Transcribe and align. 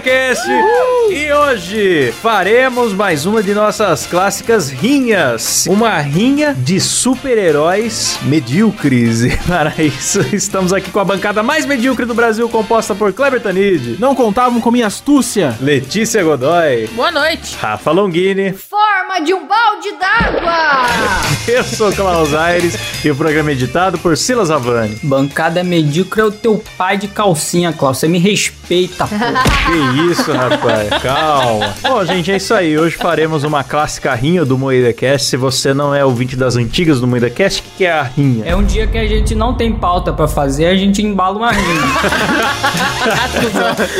Cast. 0.00 1.03
E 1.14 1.32
hoje 1.32 2.12
faremos 2.20 2.92
mais 2.92 3.24
uma 3.24 3.40
de 3.40 3.54
nossas 3.54 4.04
clássicas 4.04 4.68
rinhas. 4.68 5.64
Uma 5.68 6.00
rinha 6.00 6.52
de 6.52 6.80
super-heróis 6.80 8.18
medíocres. 8.22 9.22
E 9.22 9.36
para 9.46 9.72
isso, 9.80 10.20
estamos 10.34 10.72
aqui 10.72 10.90
com 10.90 10.98
a 10.98 11.04
bancada 11.04 11.40
mais 11.40 11.66
medíocre 11.66 12.04
do 12.04 12.14
Brasil, 12.14 12.48
composta 12.48 12.96
por 12.96 13.12
Kleber 13.12 13.40
Tanid, 13.40 13.96
Não 14.00 14.12
contavam 14.12 14.60
com 14.60 14.72
minha 14.72 14.88
astúcia. 14.88 15.56
Letícia 15.60 16.20
Godoy, 16.24 16.88
Boa 16.88 17.12
noite. 17.12 17.56
Rafa 17.60 17.92
Longini, 17.92 18.52
Forma 18.52 19.20
de 19.24 19.32
um 19.32 19.46
balde 19.46 19.92
d'água! 19.92 20.86
eu 21.46 21.62
sou 21.62 21.92
Klaus 21.92 22.34
Aires 22.34 22.76
e 23.04 23.10
o 23.12 23.14
programa 23.14 23.50
é 23.50 23.52
editado 23.52 23.98
por 23.98 24.16
Silas 24.16 24.50
Havani. 24.50 24.98
Bancada 25.04 25.62
medíocre 25.62 26.22
é 26.22 26.24
o 26.24 26.32
teu 26.32 26.60
pai 26.76 26.96
de 26.96 27.06
calcinha, 27.06 27.72
Klaus. 27.72 27.98
Você 27.98 28.08
me 28.08 28.18
respeita, 28.18 29.06
pô. 29.06 29.14
Que 29.14 30.10
isso, 30.10 30.32
rapaz. 30.32 31.03
Calma. 31.04 31.74
Bom, 31.82 32.04
gente, 32.06 32.32
é 32.32 32.36
isso 32.36 32.54
aí. 32.54 32.78
Hoje 32.78 32.96
faremos 32.96 33.44
uma 33.44 33.62
clássica 33.62 34.14
rinha 34.14 34.44
do 34.44 34.56
Moída 34.56 34.90
Cast. 34.92 35.28
Se 35.28 35.36
você 35.36 35.74
não 35.74 35.94
é 35.94 36.02
ouvinte 36.04 36.34
das 36.34 36.56
antigas 36.56 36.98
do 37.00 37.06
Moída 37.06 37.28
Cast, 37.28 37.60
o 37.60 37.64
que 37.76 37.84
é 37.84 37.92
a 37.92 38.02
rinha? 38.04 38.44
É 38.46 38.56
um 38.56 38.64
dia 38.64 38.86
que 38.86 38.96
a 38.96 39.06
gente 39.06 39.34
não 39.34 39.52
tem 39.54 39.70
pauta 39.72 40.12
pra 40.14 40.26
fazer, 40.26 40.64
a 40.66 40.74
gente 40.76 41.02
embala 41.02 41.36
uma 41.36 41.52
rima. 41.52 41.64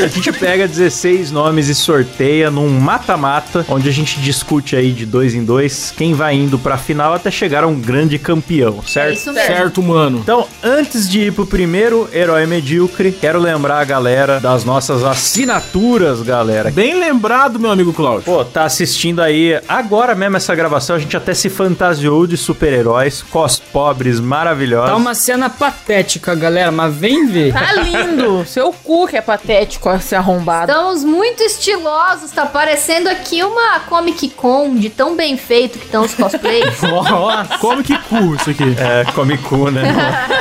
A 0.03 0.07
gente 0.07 0.31
pega 0.33 0.67
16 0.67 1.31
nomes 1.31 1.67
e 1.69 1.75
sorteia 1.75 2.49
num 2.49 2.67
mata-mata, 2.79 3.63
onde 3.69 3.87
a 3.87 3.91
gente 3.91 4.19
discute 4.19 4.75
aí 4.75 4.91
de 4.91 5.05
dois 5.05 5.35
em 5.35 5.43
dois 5.43 5.93
quem 5.95 6.13
vai 6.13 6.35
indo 6.35 6.57
pra 6.57 6.75
final 6.77 7.13
até 7.13 7.29
chegar 7.29 7.63
a 7.63 7.67
um 7.67 7.79
grande 7.79 8.17
campeão, 8.17 8.79
É 8.83 8.89
certo? 8.89 9.13
isso 9.13 9.31
mesmo. 9.31 9.47
Certo, 9.47 9.83
mano. 9.83 10.19
Então, 10.23 10.47
antes 10.63 11.07
de 11.09 11.21
ir 11.21 11.33
pro 11.33 11.45
primeiro 11.45 12.09
herói 12.11 12.45
medíocre, 12.47 13.11
quero 13.11 13.39
lembrar 13.39 13.79
a 13.79 13.83
galera 13.83 14.39
das 14.39 14.63
nossas 14.63 15.03
assinaturas, 15.03 16.21
galera. 16.21 16.71
Bem 16.71 16.84
lembrado, 16.93 17.59
meu 17.59 17.71
amigo 17.71 17.93
Cláudio. 17.93 18.23
Pô, 18.23 18.43
tá 18.43 18.65
assistindo 18.65 19.21
aí 19.21 19.59
agora 19.67 20.13
mesmo 20.15 20.37
essa 20.37 20.53
gravação, 20.53 20.95
a 20.95 20.99
gente 20.99 21.15
até 21.15 21.33
se 21.33 21.49
fantasiou 21.49 22.27
de 22.27 22.37
super-heróis, 22.37 23.21
cos 23.23 23.59
pobres 23.59 24.19
maravilhosos. 24.19 24.89
Tá 24.89 24.95
uma 24.95 25.15
cena 25.15 25.49
patética, 25.49 26.35
galera, 26.35 26.71
mas 26.71 26.93
vem 26.93 27.27
ver. 27.27 27.53
Tá 27.53 27.73
lindo. 27.73 28.45
Seu 28.47 28.71
cu 28.71 29.07
que 29.07 29.17
é 29.17 29.21
patético 29.21 29.89
esse 29.91 30.15
arrombado. 30.15 30.71
Estamos 30.71 31.03
muito 31.03 31.41
estilosos, 31.43 32.31
tá 32.31 32.45
parecendo 32.45 33.09
aqui 33.09 33.43
uma 33.43 33.79
Comic 33.81 34.29
Con 34.29 34.75
de 34.75 34.89
tão 34.89 35.15
bem 35.15 35.37
feito 35.37 35.79
que 35.79 35.85
estão 35.85 36.03
os 36.03 36.13
cosplays. 36.13 36.81
Nossa. 36.83 37.83
Que 37.83 37.97
cu 37.97 38.35
isso 38.35 38.49
aqui. 38.49 38.75
É, 38.77 39.05
come 39.13 39.37
cu, 39.37 39.69
né? 39.69 39.83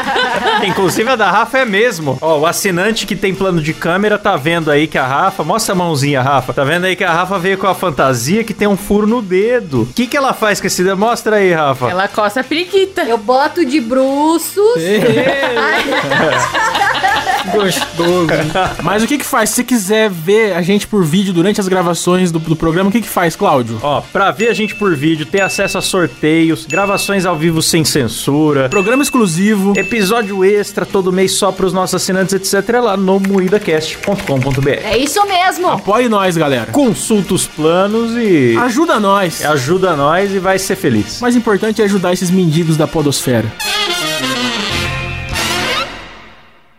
Inclusive 0.66 1.10
a 1.10 1.16
da 1.16 1.30
Rafa 1.30 1.58
é 1.58 1.64
mesmo. 1.64 2.18
Ó, 2.20 2.40
o 2.40 2.46
assinante 2.46 3.06
que 3.06 3.14
tem 3.16 3.34
plano 3.34 3.60
de 3.60 3.72
câmera 3.72 4.18
tá 4.18 4.36
vendo 4.36 4.70
aí 4.70 4.86
que 4.86 4.98
a 4.98 5.06
Rafa. 5.06 5.44
Mostra 5.44 5.74
a 5.74 5.76
mãozinha, 5.76 6.22
Rafa. 6.22 6.33
Tá 6.42 6.64
vendo 6.64 6.84
aí 6.84 6.96
que 6.96 7.04
a 7.04 7.12
Rafa 7.12 7.38
veio 7.38 7.58
com 7.58 7.66
a 7.66 7.74
fantasia 7.74 8.44
que 8.44 8.54
tem 8.54 8.68
um 8.68 8.76
furo 8.76 9.06
no 9.06 9.22
dedo. 9.22 9.82
O 9.82 9.86
que, 9.86 10.06
que 10.06 10.16
ela 10.16 10.32
faz 10.32 10.60
com 10.60 10.66
esse 10.66 10.82
dedo? 10.82 10.96
Mostra 10.96 11.36
aí, 11.36 11.52
Rafa. 11.52 11.90
Ela 11.90 12.08
coça 12.08 12.40
a 12.40 12.44
periquita. 12.44 13.02
Eu 13.02 13.18
boto 13.18 13.64
de 13.64 13.80
bruços. 13.80 14.74
Gostoso. 17.52 18.26
Mas 18.82 19.02
o 19.02 19.06
que 19.06 19.18
que 19.18 19.24
faz? 19.24 19.50
Se 19.50 19.56
você 19.56 19.64
quiser 19.64 20.10
ver 20.10 20.54
a 20.54 20.62
gente 20.62 20.86
por 20.86 21.04
vídeo 21.04 21.32
durante 21.32 21.60
as 21.60 21.68
gravações 21.68 22.32
do, 22.32 22.38
do 22.38 22.56
programa, 22.56 22.88
o 22.88 22.92
que 22.92 23.02
que 23.02 23.08
faz, 23.08 23.36
Cláudio? 23.36 23.78
Ó, 23.82 24.00
pra 24.00 24.30
ver 24.30 24.48
a 24.48 24.54
gente 24.54 24.74
por 24.74 24.94
vídeo, 24.96 25.26
ter 25.26 25.40
acesso 25.40 25.76
a 25.76 25.82
sorteios, 25.82 26.66
gravações 26.66 27.26
ao 27.26 27.36
vivo 27.36 27.60
sem 27.60 27.84
censura, 27.84 28.68
Programa 28.68 29.02
exclusivo. 29.02 29.72
episódio 29.76 30.44
extra 30.44 30.86
todo 30.86 31.12
mês 31.12 31.36
só 31.36 31.52
pros 31.52 31.72
nossos 31.72 31.94
assinantes, 31.94 32.34
etc. 32.34 32.74
é 32.74 32.80
lá 32.80 32.96
no 32.96 33.20
moidacast.com.br. 33.20 34.68
É 34.82 34.96
isso 34.96 35.24
mesmo. 35.26 35.68
Apoie 35.68 36.08
nós, 36.08 36.23
galera. 36.36 36.72
Consulta 36.72 37.34
os 37.34 37.46
planos 37.46 38.12
e 38.16 38.56
Ajuda 38.56 38.98
nós. 38.98 39.44
ajuda 39.44 39.94
nós 39.94 40.32
e 40.32 40.38
vai 40.38 40.58
ser 40.58 40.76
feliz. 40.76 41.18
O 41.18 41.22
mais 41.22 41.36
importante 41.36 41.82
é 41.82 41.84
ajudar 41.84 42.12
esses 42.12 42.30
mendigos 42.30 42.76
da 42.76 42.86
podosfera. 42.86 43.50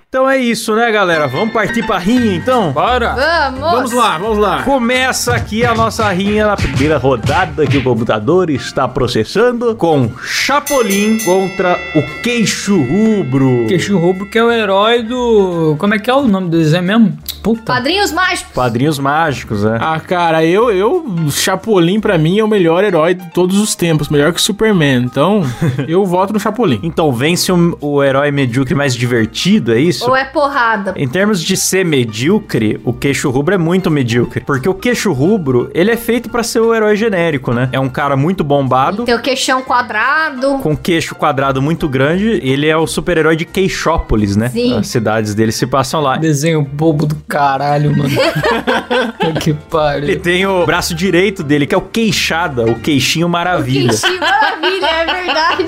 Então 0.08 0.30
é 0.30 0.38
isso, 0.38 0.74
né, 0.74 0.90
galera? 0.94 1.28
Vamos 1.28 1.54
partir 1.54 1.86
pra 1.86 1.98
rinha, 1.98 2.34
então? 2.36 2.72
Bora. 2.72 3.16
Vamos. 3.16 3.60
Vamos 3.60 3.92
lá, 3.92 4.18
vamos 4.18 4.38
lá. 4.38 4.64
Começa 4.64 5.36
aqui 5.36 5.66
a 5.66 5.76
nossa 5.76 6.08
rinha 6.10 6.48
na 6.48 6.56
primeira 6.56 6.98
rodada 6.98 7.68
que 7.68 7.78
o 7.78 7.84
computador 7.84 8.50
está 8.50 8.88
processando 8.88 9.76
com 9.76 10.10
Chapolin 10.24 11.20
contra 11.20 11.78
o 11.96 12.22
Queixo 12.22 12.82
Rubro. 12.82 13.66
Queixo 13.68 13.98
Rubro 13.98 14.26
que 14.30 14.38
é 14.38 14.44
o 14.44 14.50
herói 14.50 15.04
do... 15.04 15.76
Como 15.78 15.94
é 15.94 16.00
que 16.00 16.10
é 16.10 16.14
o 16.14 16.26
nome 16.26 16.50
do 16.50 16.58
desenho 16.60 16.84
mesmo? 16.84 17.18
Puta. 17.46 17.62
Padrinhos 17.62 18.12
mágicos. 18.12 18.54
Padrinhos 18.56 18.98
mágicos, 18.98 19.64
né? 19.64 19.78
Ah, 19.80 20.00
cara, 20.00 20.44
eu, 20.44 20.72
eu, 20.72 21.06
Chapolin 21.30 22.00
pra 22.00 22.18
mim 22.18 22.40
é 22.40 22.44
o 22.44 22.48
melhor 22.48 22.84
herói 22.84 23.14
de 23.14 23.30
todos 23.30 23.60
os 23.60 23.76
tempos, 23.76 24.10
melhor 24.10 24.34
que 24.34 24.40
o 24.40 24.42
Superman. 24.42 25.04
Então, 25.04 25.44
eu 25.88 26.04
voto 26.08 26.34
no 26.34 26.40
Chapolin. 26.40 26.80
Então 26.82 27.14
vence 27.14 27.52
o, 27.52 27.78
o 27.80 28.04
herói 28.04 28.32
medíocre 28.32 28.74
mais 28.74 28.96
divertido, 28.96 29.76
é 29.76 29.80
isso? 29.80 30.10
Ou 30.10 30.16
é 30.16 30.26
porrada? 30.26 30.96
Em 30.98 31.08
termos 31.08 31.40
de 31.40 31.56
ser 31.56 31.86
medíocre, 31.86 32.82
o 32.84 32.92
queixo 32.92 33.30
rubro 33.30 33.54
é 33.54 33.60
muito 33.60 33.92
medíocre. 33.92 34.44
Porque 34.44 34.68
o 34.68 34.74
queixo 34.74 35.14
rubro, 35.14 35.70
ele 35.76 35.92
é 35.92 35.98
feito 35.98 36.32
pra 36.32 36.42
ser 36.42 36.62
o 36.62 36.74
herói 36.74 36.96
genérico, 36.96 37.54
né? 37.54 37.70
É 37.72 37.80
um 37.80 37.90
cara 37.90 38.18
muito 38.18 38.44
bombado, 38.44 39.04
Tem 39.04 39.14
o 39.14 39.22
queixão 39.22 39.62
quadrado. 39.62 40.58
com 40.64 40.76
queixo 40.76 41.14
quadrado 41.14 41.62
muito 41.62 41.88
grande. 41.88 42.40
Ele 42.42 42.66
é 42.66 42.76
o 42.76 42.88
super-herói 42.88 43.36
de 43.36 43.46
Queixópolis, 43.46 44.36
né? 44.36 44.50
Sim. 44.50 44.80
As 44.80 44.88
cidades 44.88 45.36
dele 45.36 45.52
se 45.52 45.68
passam 45.68 46.02
lá. 46.02 46.18
Desenho 46.18 46.64
bobo 46.64 47.06
do 47.06 47.16
caralho, 47.36 47.92
mano. 47.96 48.10
que 49.42 49.50
Ele 49.50 49.60
pariu. 49.70 50.20
tem 50.22 50.46
o 50.46 50.66
braço 50.66 50.96
direito 50.96 51.44
dele, 51.44 51.68
que 51.68 51.76
é 51.76 51.78
o 51.78 51.82
queixada, 51.82 52.64
o 52.64 52.80
queixinho 52.80 53.28
maravilha. 53.28 53.90
Queixinho 53.90 54.20
maravilha, 54.22 54.86
é 54.88 55.06
verdade. 55.06 55.66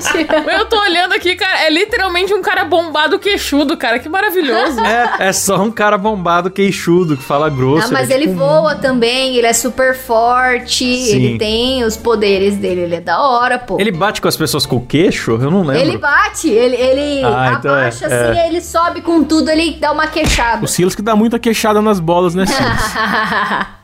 Eu 0.58 0.64
tô 0.66 0.80
olhando 0.80 1.12
aqui, 1.12 1.36
cara. 1.36 1.66
É 1.66 1.70
literalmente 1.70 2.32
um 2.32 2.40
cara 2.40 2.64
bombado 2.64 3.18
queixudo, 3.18 3.76
cara. 3.76 3.98
Que 3.98 4.08
maravilhoso. 4.08 4.80
É, 4.80 5.28
é 5.28 5.32
só 5.32 5.60
um 5.60 5.70
cara 5.70 5.98
bombado, 5.98 6.50
queixudo, 6.50 7.18
que 7.18 7.22
fala 7.22 7.50
grosso. 7.50 7.88
Ah, 7.88 7.90
mas 7.92 8.08
é 8.10 8.14
ele 8.14 8.28
tipo- 8.28 8.38
voa 8.38 8.74
também, 8.76 9.36
ele 9.36 9.46
é 9.46 9.52
super 9.52 9.94
forte, 9.94 10.84
Sim. 10.84 11.14
ele 11.16 11.38
tem 11.38 11.84
os 11.84 11.96
poderes 11.98 12.56
dele, 12.56 12.82
ele 12.82 12.94
é 12.94 13.00
da 13.00 13.20
hora, 13.20 13.58
pô. 13.58 13.76
Ele 13.78 13.90
bate 13.92 14.22
com 14.22 14.28
as 14.28 14.36
pessoas 14.36 14.64
com 14.64 14.76
o 14.76 14.86
queixo? 14.86 15.32
Eu 15.32 15.50
não 15.50 15.62
lembro. 15.62 15.82
Ele 15.82 15.98
bate, 15.98 16.48
ele, 16.48 16.76
ele 16.76 17.24
Ah, 17.24 17.56
então 17.58 17.74
é, 17.76 17.80
abaixa 17.80 18.06
é. 18.06 18.30
assim, 18.30 18.48
ele 18.48 18.60
sobe 18.62 19.02
com 19.02 19.22
tudo, 19.22 19.50
ele 19.50 19.76
dá 19.78 19.92
uma 19.92 20.06
queixada. 20.06 20.64
O 20.64 20.68
Silas 20.68 20.94
que 20.94 21.02
dá 21.02 21.14
muita 21.14 21.38
queixada 21.38 21.57
nas 21.82 22.00
bolas, 22.00 22.34
né, 22.34 22.46
Silas? 22.46 22.94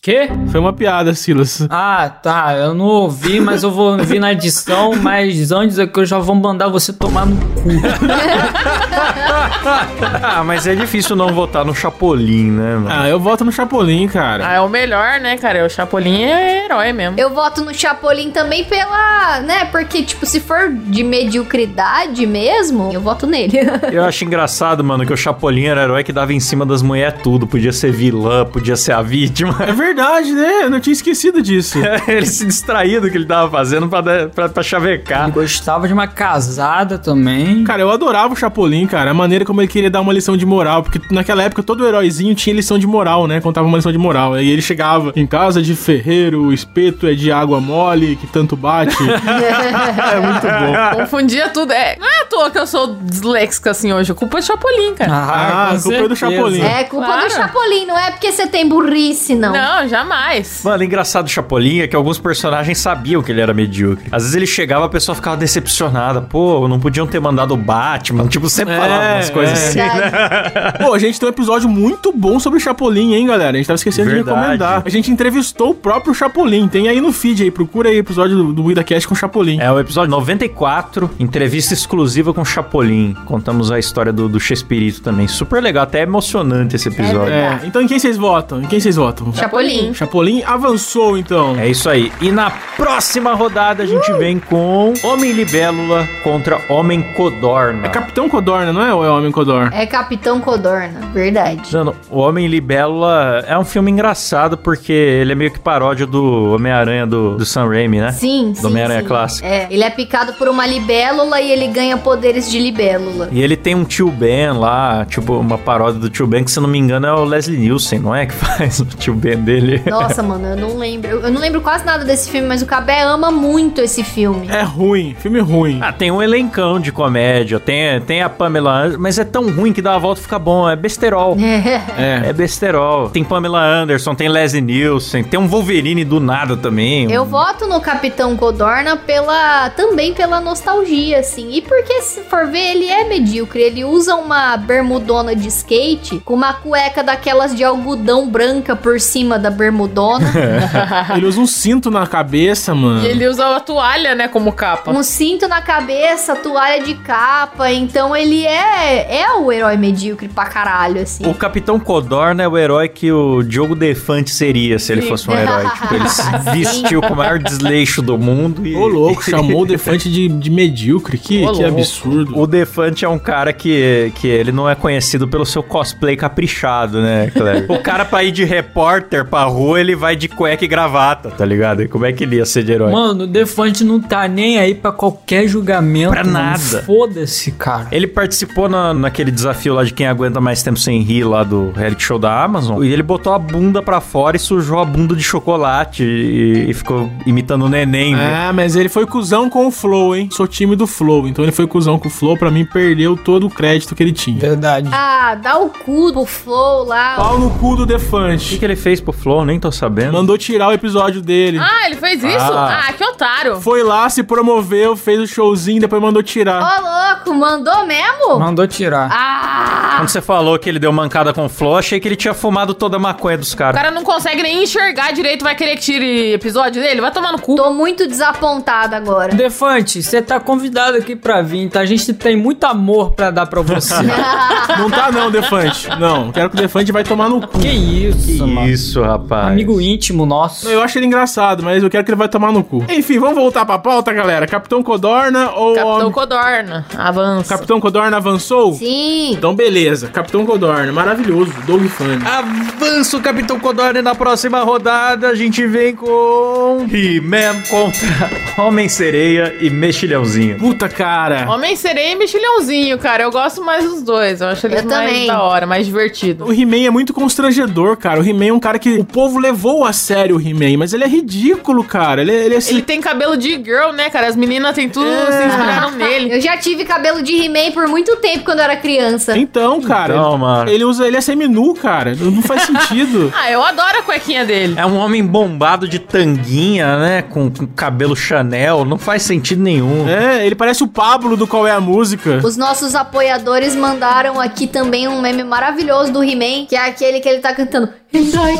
Quê? 0.00 0.30
Foi 0.50 0.60
uma 0.60 0.72
piada, 0.72 1.12
Silas. 1.12 1.66
Ah, 1.68 2.08
tá. 2.08 2.54
Eu 2.56 2.72
não 2.72 2.84
ouvi, 2.86 3.40
mas 3.40 3.62
eu 3.62 3.70
vou 3.70 3.92
ouvir 3.98 4.18
na 4.20 4.32
edição. 4.32 4.94
Mas 4.94 5.50
antes 5.50 5.78
é 5.78 5.86
que 5.86 5.98
eu 5.98 6.06
já 6.06 6.18
vou 6.18 6.34
mandar 6.34 6.68
você 6.68 6.92
tomar 6.92 7.26
no 7.26 7.36
cu. 7.36 7.68
ah, 10.22 10.42
mas 10.44 10.66
é 10.66 10.74
difícil 10.74 11.16
não 11.16 11.28
votar 11.28 11.64
no 11.64 11.74
Chapolin, 11.74 12.50
né, 12.50 12.74
mano? 12.76 12.88
Ah, 12.90 13.08
eu 13.08 13.18
voto 13.18 13.44
no 13.44 13.52
Chapolin, 13.52 14.06
cara. 14.08 14.46
Ah, 14.48 14.52
é 14.54 14.60
o 14.60 14.68
melhor, 14.68 15.20
né, 15.20 15.36
cara? 15.38 15.64
O 15.64 15.68
Chapolin 15.70 16.22
é 16.24 16.64
herói 16.64 16.92
mesmo. 16.92 17.18
Eu 17.18 17.30
voto 17.30 17.64
no 17.64 17.72
Chapolin 17.74 18.30
também 18.30 18.64
pela, 18.64 19.40
né, 19.40 19.64
porque, 19.66 20.02
tipo, 20.02 20.24
se 20.26 20.40
for 20.40 20.70
de 20.72 21.02
mediocridade 21.02 22.26
mesmo, 22.26 22.90
eu 22.92 23.00
voto 23.00 23.26
nele. 23.26 23.58
Eu 23.92 24.04
acho 24.04 24.24
engraçado, 24.24 24.82
mano, 24.84 25.04
que 25.06 25.12
o 25.12 25.16
Chapolin 25.16 25.64
era 25.66 25.82
herói 25.82 26.04
que 26.04 26.12
dava 26.12 26.32
em 26.32 26.40
cima 26.40 26.64
das 26.66 26.82
mulheres 26.82 27.20
tudo. 27.22 27.46
Podia 27.46 27.72
ser 27.72 27.90
vilã, 27.90 28.44
podia 28.44 28.76
ser 28.76 28.92
a 28.92 29.02
vítima. 29.02 29.56
É 29.60 29.72
verdade, 29.72 30.32
né? 30.32 30.64
Eu 30.64 30.70
não 30.70 30.80
tinha 30.80 30.92
esquecido 30.92 31.42
disso. 31.42 31.78
ele 32.06 32.26
se 32.26 32.44
distraía 32.46 33.00
do 33.00 33.10
que 33.10 33.16
ele 33.16 33.26
tava 33.26 33.50
fazendo 33.50 33.88
pra, 33.88 34.00
dar- 34.00 34.28
pra, 34.28 34.48
pra 34.48 34.62
chavecar. 34.62 35.24
Ele 35.24 35.32
gostava 35.32 35.86
de 35.86 35.92
uma 35.94 36.06
casada 36.06 36.98
também. 36.98 37.64
Cara, 37.64 37.82
eu 37.82 37.90
adorava 37.90 38.32
o 38.32 38.36
Chapolin, 38.36 38.86
cara. 38.86 39.10
A 39.10 39.14
maneira 39.14 39.37
como 39.44 39.60
ele 39.60 39.68
queria 39.68 39.90
dar 39.90 40.00
uma 40.00 40.12
lição 40.12 40.36
de 40.36 40.44
moral. 40.46 40.82
Porque 40.82 41.00
naquela 41.10 41.42
época 41.42 41.62
todo 41.62 41.86
heróizinho 41.86 42.34
tinha 42.34 42.54
lição 42.54 42.78
de 42.78 42.86
moral, 42.86 43.26
né? 43.26 43.40
Contava 43.40 43.66
uma 43.66 43.76
lição 43.76 43.92
de 43.92 43.98
moral. 43.98 44.34
Aí 44.34 44.48
ele 44.48 44.62
chegava 44.62 45.12
em 45.16 45.26
casa 45.26 45.60
de 45.62 45.74
ferreiro, 45.74 46.42
o 46.44 46.52
espeto 46.52 47.06
é 47.06 47.14
de 47.14 47.30
água 47.32 47.60
mole, 47.60 48.16
que 48.16 48.26
tanto 48.26 48.56
bate. 48.56 48.96
é 49.02 50.20
muito 50.20 50.46
bom. 50.46 51.00
Confundia 51.02 51.48
tudo. 51.50 51.72
É, 51.72 51.96
não 51.98 52.06
é 52.06 52.22
à 52.22 52.24
toa 52.26 52.50
que 52.50 52.58
eu 52.58 52.66
sou 52.66 52.96
disléxica 53.02 53.70
assim 53.70 53.92
hoje. 53.92 54.12
A 54.12 54.14
culpa 54.14 54.38
é 54.38 54.40
do 54.40 54.46
Chapolin, 54.46 54.94
cara. 54.94 55.10
Ah, 55.12 55.68
com 55.70 55.76
a 55.76 55.82
culpa 55.82 55.96
é 55.96 56.08
do 56.08 56.16
certeza. 56.16 56.36
Chapolin. 56.36 56.60
é 56.62 56.84
culpa 56.84 57.06
Claro. 57.06 57.28
do 57.28 57.32
Chapolin, 57.32 57.86
não 57.86 57.98
é 57.98 58.10
porque 58.10 58.32
você 58.32 58.46
tem 58.46 58.68
burrice, 58.68 59.34
não. 59.34 59.52
Não, 59.52 59.88
jamais. 59.88 60.62
Mano, 60.64 60.82
engraçado 60.84 61.24
do 61.24 61.30
Chapolin 61.30 61.80
é 61.80 61.88
que 61.88 61.96
alguns 61.96 62.18
personagens 62.18 62.78
sabiam 62.78 63.22
que 63.22 63.30
ele 63.32 63.40
era 63.40 63.54
medíocre. 63.54 64.06
Às 64.12 64.22
vezes 64.22 64.36
ele 64.36 64.46
chegava, 64.46 64.84
a 64.86 64.88
pessoa 64.88 65.14
ficava 65.14 65.36
decepcionada. 65.36 66.20
Pô, 66.20 66.66
não 66.68 66.78
podiam 66.78 67.06
ter 67.06 67.20
mandado 67.20 67.54
o 67.54 67.56
Batman. 67.56 68.26
Tipo, 68.26 68.48
sempre 68.48 68.74
É, 68.74 68.78
falava 68.80 69.14
umas 69.14 69.27
coisas 69.30 69.76
é. 69.76 69.82
assim. 69.82 70.00
Verdade. 70.00 70.78
Pô, 70.78 70.94
a 70.94 70.98
gente 70.98 71.18
tem 71.18 71.28
um 71.28 71.32
episódio 71.32 71.68
muito 71.68 72.12
bom 72.12 72.38
sobre 72.38 72.60
Chapolin, 72.60 73.14
hein, 73.14 73.26
galera? 73.26 73.50
A 73.50 73.56
gente 73.56 73.66
tava 73.66 73.76
esquecendo 73.76 74.10
Verdade. 74.10 74.36
de 74.36 74.42
recomendar. 74.42 74.82
A 74.84 74.88
gente 74.88 75.10
entrevistou 75.10 75.70
o 75.70 75.74
próprio 75.74 76.14
Chapolin. 76.14 76.68
Tem 76.68 76.88
aí 76.88 77.00
no 77.00 77.12
feed 77.12 77.42
aí, 77.42 77.50
procura 77.50 77.88
aí 77.88 77.96
o 77.96 78.00
episódio 78.00 78.36
do, 78.36 78.52
do 78.52 78.64
WidaCast 78.64 79.08
com 79.08 79.14
o 79.14 79.16
Chapolin. 79.16 79.58
É 79.60 79.70
o 79.70 79.78
episódio 79.78 80.10
94, 80.10 81.10
entrevista 81.18 81.74
exclusiva 81.74 82.32
com 82.32 82.42
o 82.42 82.44
Chapolin. 82.44 83.14
Contamos 83.24 83.70
a 83.70 83.78
história 83.78 84.12
do, 84.12 84.28
do 84.28 84.40
Chespirito 84.40 85.00
também. 85.00 85.28
Super 85.28 85.62
legal, 85.62 85.84
até 85.84 86.02
emocionante 86.02 86.76
esse 86.76 86.88
episódio. 86.88 87.32
É, 87.32 87.60
então 87.64 87.82
em 87.82 87.86
quem 87.86 87.98
vocês 87.98 88.16
votam? 88.16 88.62
Em 88.62 88.66
quem 88.66 88.80
vocês 88.80 88.96
votam? 88.96 89.32
Chapolin. 89.32 89.94
Chapolin 89.94 90.42
avançou, 90.44 91.16
então. 91.16 91.56
É 91.58 91.68
isso 91.68 91.88
aí. 91.88 92.12
E 92.20 92.30
na 92.30 92.50
próxima 92.76 93.34
rodada 93.34 93.82
a 93.82 93.86
gente 93.86 94.12
vem 94.12 94.38
com 94.38 94.92
Homem 95.02 95.32
Libélula 95.32 96.08
contra 96.22 96.60
Homem 96.68 97.02
Codorna. 97.14 97.86
É 97.86 97.88
Capitão 97.88 98.28
Codorna, 98.28 98.72
não 98.72 98.82
é? 98.82 98.92
Ou 98.92 99.04
é 99.04 99.07
Homem 99.12 99.30
Codorna? 99.30 99.70
É 99.74 99.86
Capitão 99.86 100.40
Codorna, 100.40 101.00
verdade. 101.12 101.62
Mano, 101.72 101.94
o 102.10 102.18
Homem 102.18 102.46
Libélula 102.46 103.44
é 103.46 103.56
um 103.56 103.64
filme 103.64 103.90
engraçado 103.90 104.58
porque 104.58 104.92
ele 104.92 105.32
é 105.32 105.34
meio 105.34 105.50
que 105.50 105.58
paródia 105.58 106.06
do 106.06 106.52
Homem-Aranha 106.54 107.06
do, 107.06 107.36
do 107.36 107.44
Sam 107.46 107.68
Raimi, 107.68 108.00
né? 108.00 108.12
Sim, 108.12 108.50
Do 108.52 108.58
sim, 108.58 108.66
Homem-Aranha 108.66 109.02
clássico. 109.04 109.46
É, 109.46 109.68
ele 109.70 109.84
é 109.84 109.90
picado 109.90 110.32
por 110.34 110.48
uma 110.48 110.66
libélula 110.66 111.40
e 111.40 111.50
ele 111.52 111.68
ganha 111.68 111.96
poderes 111.96 112.50
de 112.50 112.58
libélula. 112.58 113.28
E 113.30 113.40
ele 113.40 113.56
tem 113.56 113.74
um 113.74 113.84
tio 113.84 114.10
Ben 114.10 114.52
lá, 114.52 115.04
tipo, 115.04 115.34
uma 115.34 115.56
paródia 115.56 116.00
do 116.00 116.10
tio 116.10 116.26
Ben, 116.26 116.42
que 116.42 116.50
se 116.50 116.58
eu 116.58 116.62
não 116.62 116.68
me 116.70 116.78
engano 116.78 117.06
é 117.06 117.12
o 117.12 117.24
Leslie 117.24 117.58
Nielsen, 117.58 118.00
não 118.00 118.14
é? 118.14 118.26
Que 118.26 118.34
faz 118.34 118.80
o 118.80 118.84
tio 118.84 119.14
Ben 119.14 119.36
dele. 119.36 119.82
Nossa, 119.86 120.22
mano, 120.22 120.48
eu 120.48 120.56
não 120.56 120.76
lembro. 120.76 121.08
Eu 121.08 121.28
eu 121.28 121.34
não 121.34 121.42
lembro 121.42 121.60
quase 121.60 121.84
nada 121.84 122.06
desse 122.06 122.30
filme, 122.30 122.48
mas 122.48 122.62
o 122.62 122.66
Cabé 122.66 123.02
ama 123.02 123.30
muito 123.30 123.82
esse 123.82 124.02
filme. 124.02 124.48
É 124.48 124.62
ruim, 124.62 125.14
filme 125.18 125.40
ruim. 125.40 125.78
Ah, 125.82 125.92
tem 125.92 126.10
um 126.10 126.22
elencão 126.22 126.80
de 126.80 126.90
comédia, 126.90 127.60
tem, 127.60 128.00
tem 128.00 128.22
a 128.22 128.30
Pamela 128.30 128.96
mas 128.98 129.18
é 129.18 129.24
tão 129.24 129.50
ruim 129.50 129.72
que 129.72 129.80
dá 129.82 129.94
a 129.94 129.98
volta 129.98 130.20
e 130.20 130.22
fica 130.24 130.38
bom, 130.38 130.68
é 130.68 130.76
besterol. 130.76 131.36
É. 131.38 132.28
É 132.28 132.32
besterol. 132.32 133.08
Tem 133.10 133.24
Pamela 133.24 133.60
Anderson, 133.60 134.14
tem 134.14 134.28
Leslie 134.28 134.60
Nielsen, 134.62 135.22
tem 135.24 135.38
um 135.38 135.46
Wolverine 135.48 136.04
do 136.04 136.20
nada 136.20 136.56
também. 136.56 137.10
Eu 137.10 137.22
um- 137.22 137.26
voto 137.26 137.66
no 137.66 137.80
Capitão 137.80 138.36
Codorna 138.36 138.96
pela 138.96 139.70
também 139.70 140.12
pela 140.14 140.40
nostalgia, 140.40 141.20
assim. 141.20 141.52
E 141.52 141.62
porque 141.62 142.02
se 142.02 142.20
for 142.22 142.46
ver, 142.46 142.72
ele 142.76 142.86
é 142.88 143.04
medíocre. 143.04 143.62
Ele 143.62 143.84
usa 143.84 144.14
uma 144.16 144.56
bermudona 144.56 145.34
de 145.34 145.48
skate 145.48 146.20
com 146.24 146.34
uma 146.34 146.52
cueca 146.54 147.02
daquelas 147.02 147.54
de 147.54 147.62
algodão 147.64 148.28
branca 148.28 148.74
por 148.76 149.00
cima 149.00 149.38
da 149.38 149.50
bermudona, 149.50 150.28
Ele 151.16 151.26
usa 151.26 151.40
um 151.40 151.46
cinto 151.46 151.90
na 151.90 152.06
cabeça, 152.06 152.74
mano. 152.74 153.04
E 153.04 153.06
ele 153.08 153.26
usa 153.28 153.46
a 153.56 153.60
toalha, 153.60 154.14
né, 154.14 154.28
como 154.28 154.52
capa. 154.52 154.90
um 154.90 155.02
cinto 155.02 155.46
na 155.48 155.60
cabeça, 155.62 156.34
toalha 156.36 156.82
de 156.82 156.94
capa. 156.94 157.70
Então 157.70 158.14
ele 158.16 158.44
é 158.46 158.87
é 158.94 159.36
o 159.36 159.52
herói 159.52 159.76
medíocre 159.76 160.28
pra 160.28 160.46
caralho, 160.46 161.02
assim. 161.02 161.26
O 161.26 161.34
Capitão 161.34 161.78
Codorna 161.78 162.42
é 162.42 162.48
o 162.48 162.56
herói 162.56 162.88
que 162.88 163.10
o 163.12 163.42
Diogo 163.42 163.74
Defante 163.74 164.30
seria 164.30 164.78
se 164.78 164.92
ele 164.92 165.02
fosse 165.02 165.30
um 165.30 165.34
herói. 165.34 165.64
tipo, 165.80 165.94
ele 165.94 166.08
se 166.08 166.22
vestiu 166.52 167.00
com 167.00 167.14
o 167.14 167.16
maior 167.16 167.38
desleixo 167.38 168.02
do 168.02 168.16
mundo 168.18 168.66
e... 168.66 168.74
Ô, 168.74 168.86
louco, 168.86 169.22
chamou 169.28 169.62
o 169.62 169.66
Defante 169.66 170.10
de, 170.10 170.28
de 170.28 170.50
medíocre. 170.50 171.18
Que, 171.18 171.44
Ô, 171.44 171.52
que 171.52 171.64
absurdo. 171.64 172.38
O 172.38 172.46
Defante 172.46 173.04
é 173.04 173.08
um 173.08 173.18
cara 173.18 173.52
que, 173.52 174.12
que 174.16 174.26
ele 174.26 174.52
não 174.52 174.68
é 174.68 174.74
conhecido 174.74 175.28
pelo 175.28 175.44
seu 175.44 175.62
cosplay 175.62 176.16
caprichado, 176.16 177.00
né, 177.00 177.30
Cleber? 177.30 177.66
o 177.70 177.82
cara 177.82 178.04
pra 178.04 178.22
ir 178.24 178.32
de 178.32 178.44
repórter 178.44 179.24
pra 179.24 179.44
rua, 179.44 179.80
ele 179.80 179.94
vai 179.94 180.16
de 180.16 180.28
cueca 180.28 180.64
e 180.64 180.68
gravata, 180.68 181.30
tá 181.30 181.44
ligado? 181.44 181.82
E 181.82 181.88
como 181.88 182.06
é 182.06 182.12
que 182.12 182.24
ele 182.24 182.36
ia 182.36 182.46
ser 182.46 182.62
de 182.62 182.72
herói? 182.72 182.92
Mano, 182.92 183.24
o 183.24 183.26
Defante 183.26 183.84
não 183.84 184.00
tá 184.00 184.26
nem 184.28 184.58
aí 184.58 184.74
pra 184.74 184.92
qualquer 184.92 185.46
julgamento. 185.48 186.10
Pra 186.10 186.24
nada. 186.24 186.82
Foda-se, 186.82 187.52
cara. 187.52 187.88
Ele 187.90 188.06
participou 188.06 188.68
na, 188.78 188.94
naquele 188.94 189.30
desafio 189.30 189.74
lá 189.74 189.84
de 189.84 189.92
quem 189.92 190.06
aguenta 190.06 190.40
mais 190.40 190.62
tempo 190.62 190.78
sem 190.78 191.00
rir 191.02 191.24
lá 191.24 191.42
do 191.42 191.72
reality 191.72 192.02
show 192.04 192.18
da 192.18 192.42
Amazon. 192.42 192.82
E 192.84 192.92
ele 192.92 193.02
botou 193.02 193.32
a 193.32 193.38
bunda 193.38 193.82
pra 193.82 194.00
fora 194.00 194.36
e 194.36 194.40
sujou 194.40 194.78
a 194.78 194.84
bunda 194.84 195.14
de 195.16 195.22
chocolate 195.22 196.04
e, 196.04 196.70
e 196.70 196.74
ficou 196.74 197.10
imitando 197.26 197.64
o 197.64 197.68
neném. 197.68 198.14
velho. 198.14 198.28
É, 198.34 198.52
mas 198.52 198.76
ele 198.76 198.88
foi 198.88 199.06
cuzão 199.06 199.50
com 199.50 199.66
o 199.66 199.70
Flow, 199.70 200.14
hein? 200.14 200.28
Sou 200.32 200.46
time 200.46 200.76
do 200.76 200.86
Flow. 200.86 201.26
Então 201.28 201.44
ele 201.44 201.52
foi 201.52 201.66
cuzão 201.66 201.98
com 201.98 202.08
o 202.08 202.10
Flow. 202.10 202.36
Pra 202.36 202.50
mim, 202.50 202.64
perdeu 202.64 203.16
todo 203.16 203.46
o 203.46 203.50
crédito 203.50 203.94
que 203.94 204.02
ele 204.02 204.12
tinha. 204.12 204.38
Verdade. 204.38 204.88
Ah, 204.92 205.34
dá 205.34 205.58
o 205.58 205.68
cu 205.70 206.12
pro 206.12 206.24
Flow 206.24 206.84
lá. 206.84 207.16
Pau 207.16 207.38
no 207.38 207.50
cu 207.50 207.76
do 207.76 207.82
O 207.82 207.86
que, 207.86 207.92
Defante. 207.92 208.58
que 208.58 208.64
ele 208.64 208.76
fez 208.76 209.00
pro 209.00 209.12
Flow? 209.12 209.44
Nem 209.44 209.58
tô 209.58 209.72
sabendo. 209.72 210.12
Mandou 210.12 210.38
tirar 210.38 210.68
o 210.68 210.72
episódio 210.72 211.20
dele. 211.20 211.58
Ah, 211.60 211.86
ele 211.86 211.96
fez 211.96 212.22
isso? 212.22 212.36
Ah. 212.52 212.84
Ah, 212.88 212.92
que 212.92 213.04
otário. 213.04 213.60
Foi 213.60 213.82
lá, 213.82 214.08
se 214.08 214.22
promoveu, 214.22 214.94
fez 214.96 215.20
o 215.20 215.26
showzinho, 215.26 215.80
depois 215.80 216.00
mandou 216.00 216.22
tirar. 216.22 216.62
Ô, 216.62 217.16
louco, 217.26 217.34
mandou 217.38 217.86
mesmo? 217.86 218.38
Mandou 218.38 218.66
tirar. 218.68 219.08
Ah! 219.10 219.94
Quando 219.98 220.08
você 220.10 220.20
falou 220.20 220.56
que 220.58 220.68
ele 220.68 220.78
deu 220.78 220.92
mancada 220.92 221.32
com 221.32 221.46
o 221.46 221.48
Flow, 221.48 221.76
achei 221.76 221.98
que 221.98 222.06
ele 222.06 222.14
tinha 222.14 222.32
fumado 222.32 222.72
toda 222.72 222.96
a 222.96 223.00
maconha 223.00 223.36
dos 223.36 223.52
O 223.52 223.56
caras. 223.56 223.74
cara 223.80 223.90
não 223.90 224.04
consegue 224.04 224.42
nem 224.44 224.62
enxergar 224.62 225.12
direito, 225.12 225.42
vai 225.42 225.56
querer 225.56 225.74
que 225.74 225.80
tire 225.82 226.32
episódio 226.34 226.80
dele? 226.80 227.00
Vai 227.00 227.10
tomar 227.10 227.32
no 227.32 227.40
cu. 227.40 227.56
Tô 227.56 227.72
muito 227.72 228.06
desapontada 228.06 228.96
agora. 228.96 229.34
Defante, 229.34 230.00
você 230.02 230.22
tá 230.22 230.38
convidado 230.38 230.96
aqui 230.98 231.16
pra 231.16 231.42
vir, 231.42 231.68
tá? 231.68 231.80
A 231.80 231.86
gente 231.86 232.12
tem 232.12 232.36
muito 232.36 232.62
amor 232.64 233.10
pra 233.12 233.30
dar 233.32 233.46
pra 233.46 233.60
você. 233.60 233.94
Não 234.78 234.88
tá 234.90 235.10
não, 235.10 235.30
Defante. 235.30 235.88
Não, 235.98 236.30
quero 236.30 236.50
que 236.50 236.56
o 236.56 236.60
Defante 236.60 236.92
vai 236.92 237.02
tomar 237.02 237.28
no 237.28 237.40
cu. 237.46 237.58
que 237.58 237.66
isso, 237.68 238.46
mano. 238.46 238.68
Isso, 238.68 239.02
rapaz. 239.02 239.48
Amigo 239.48 239.80
íntimo 239.80 240.24
nosso. 240.24 240.68
Eu 240.68 240.80
acho 240.82 240.98
ele 240.98 241.06
engraçado, 241.06 241.62
mas 241.64 241.82
eu 241.82 241.90
quero 241.90 242.04
que 242.04 242.10
ele 242.10 242.16
vai 242.18 242.28
tomar 242.28 242.52
no 242.52 242.62
cu. 242.62 242.84
Enfim, 242.88 243.18
vamos 243.18 243.34
voltar 243.36 243.64
pra 243.66 243.78
pauta, 243.78 244.12
galera. 244.12 244.46
Capitão 244.46 244.82
Codorna 244.82 245.50
ou... 245.50 245.74
Capitão 245.74 246.12
Codorna, 246.12 246.86
avança. 246.96 247.48
Capitão 247.54 247.80
Codorna 247.80 248.16
avançou? 248.16 248.57
Sim. 248.74 249.32
Então 249.32 249.54
beleza, 249.54 250.08
Capitão 250.08 250.44
Codorna, 250.46 250.92
maravilhoso, 250.92 251.52
Doug 251.66 251.84
Funny. 251.86 252.18
Avança 252.24 253.16
o 253.16 253.20
Capitão 253.20 253.58
Codorna 253.58 254.02
na 254.02 254.14
próxima 254.14 254.60
rodada 254.62 255.28
a 255.28 255.34
gente 255.34 255.66
vem 255.66 255.94
com 255.94 256.86
He-Man 256.90 257.62
contra 257.68 258.30
Homem-Sereia 258.62 259.56
e 259.60 259.70
Mexilhãozinho. 259.70 260.58
Puta 260.58 260.88
cara. 260.88 261.48
Homem 261.50 261.76
sereia 261.76 262.12
e 262.12 262.16
mexilhãozinho, 262.16 262.98
cara. 262.98 263.22
Eu 263.22 263.30
gosto 263.30 263.62
mais 263.64 263.84
dos 263.84 264.02
dois. 264.02 264.40
Eu 264.40 264.48
acho 264.48 264.66
eles 264.66 264.82
Eu 264.82 264.88
mais 264.88 265.06
também. 265.08 265.26
da 265.26 265.42
hora, 265.42 265.66
mais 265.66 265.86
divertido. 265.86 266.44
O 266.46 266.52
He-Man 266.52 266.86
é 266.86 266.90
muito 266.90 267.12
constrangedor, 267.12 267.96
cara. 267.96 268.20
O 268.20 268.24
He-Man 268.26 268.46
é 268.46 268.52
um 268.52 268.60
cara 268.60 268.78
que 268.78 268.98
o 268.98 269.04
povo 269.04 269.38
levou 269.38 269.84
a 269.84 269.92
sério 269.92 270.36
o 270.36 270.40
He-Man, 270.40 270.78
mas 270.78 270.92
ele 270.92 271.04
é 271.04 271.08
ridículo, 271.08 271.84
cara. 271.84 272.20
Ele, 272.20 272.32
ele 272.32 272.54
é 272.54 272.58
assim. 272.58 272.74
Ele 272.74 272.82
tem 272.82 273.00
cabelo 273.00 273.36
de 273.36 273.50
girl, 273.62 273.92
né, 273.94 274.10
cara? 274.10 274.26
As 274.26 274.36
meninas 274.36 274.74
têm 274.74 274.88
tudo, 274.88 275.06
É. 275.06 275.32
se 275.32 275.46
inspiraram 275.48 275.90
nele. 275.92 276.34
Eu 276.34 276.40
já 276.40 276.56
tive 276.56 276.84
cabelo 276.84 277.22
de 277.22 277.34
He-Man 277.34 277.72
por 277.72 277.86
muito 277.88 278.16
tempo 278.16 278.47
quando 278.48 278.60
eu 278.60 278.64
era 278.64 278.76
criança. 278.76 279.36
Então, 279.36 279.78
cara. 279.82 280.14
Então, 280.14 280.30
ele, 280.30 280.40
mano. 280.40 280.70
ele 280.70 280.84
usa. 280.84 281.06
Ele 281.06 281.18
é 281.18 281.20
seminu, 281.20 281.74
cara. 281.74 282.14
Não 282.14 282.40
faz 282.40 282.62
sentido. 282.62 283.32
Ah, 283.38 283.50
eu 283.50 283.62
adoro 283.62 283.98
a 283.98 284.02
cuequinha 284.02 284.44
dele. 284.44 284.74
É 284.76 284.84
um 284.84 284.96
homem 284.96 285.24
bombado 285.24 285.86
de 285.86 285.98
tanguinha, 285.98 286.98
né? 286.98 287.22
Com, 287.22 287.50
com 287.50 287.66
cabelo 287.66 288.16
Chanel. 288.16 288.84
Não 288.84 288.98
faz 288.98 289.22
sentido 289.22 289.62
nenhum. 289.62 290.08
é, 290.08 290.44
ele 290.44 290.54
parece 290.54 290.82
o 290.82 290.88
Pablo 290.88 291.36
do 291.36 291.46
Qual 291.46 291.66
é 291.66 291.70
a 291.70 291.80
Música. 291.80 292.40
Os 292.42 292.56
nossos 292.56 292.94
apoiadores 292.94 293.76
mandaram 293.76 294.40
aqui 294.40 294.66
também 294.66 295.06
um 295.06 295.20
meme 295.20 295.44
maravilhoso 295.44 296.12
do 296.12 296.22
He-Man, 296.22 296.66
que 296.66 296.74
é 296.74 296.86
aquele 296.86 297.20
que 297.20 297.28
ele 297.28 297.40
tá 297.40 297.54
cantando. 297.54 297.90
And 298.14 298.20
I 298.34 298.56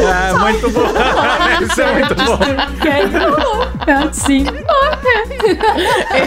É 0.00 0.32
muito 0.38 0.70
bom. 0.70 0.84
Isso 1.62 1.82
é 1.82 1.92
muito 1.94 2.14
bom. 2.14 2.38
Sim. 4.12 4.44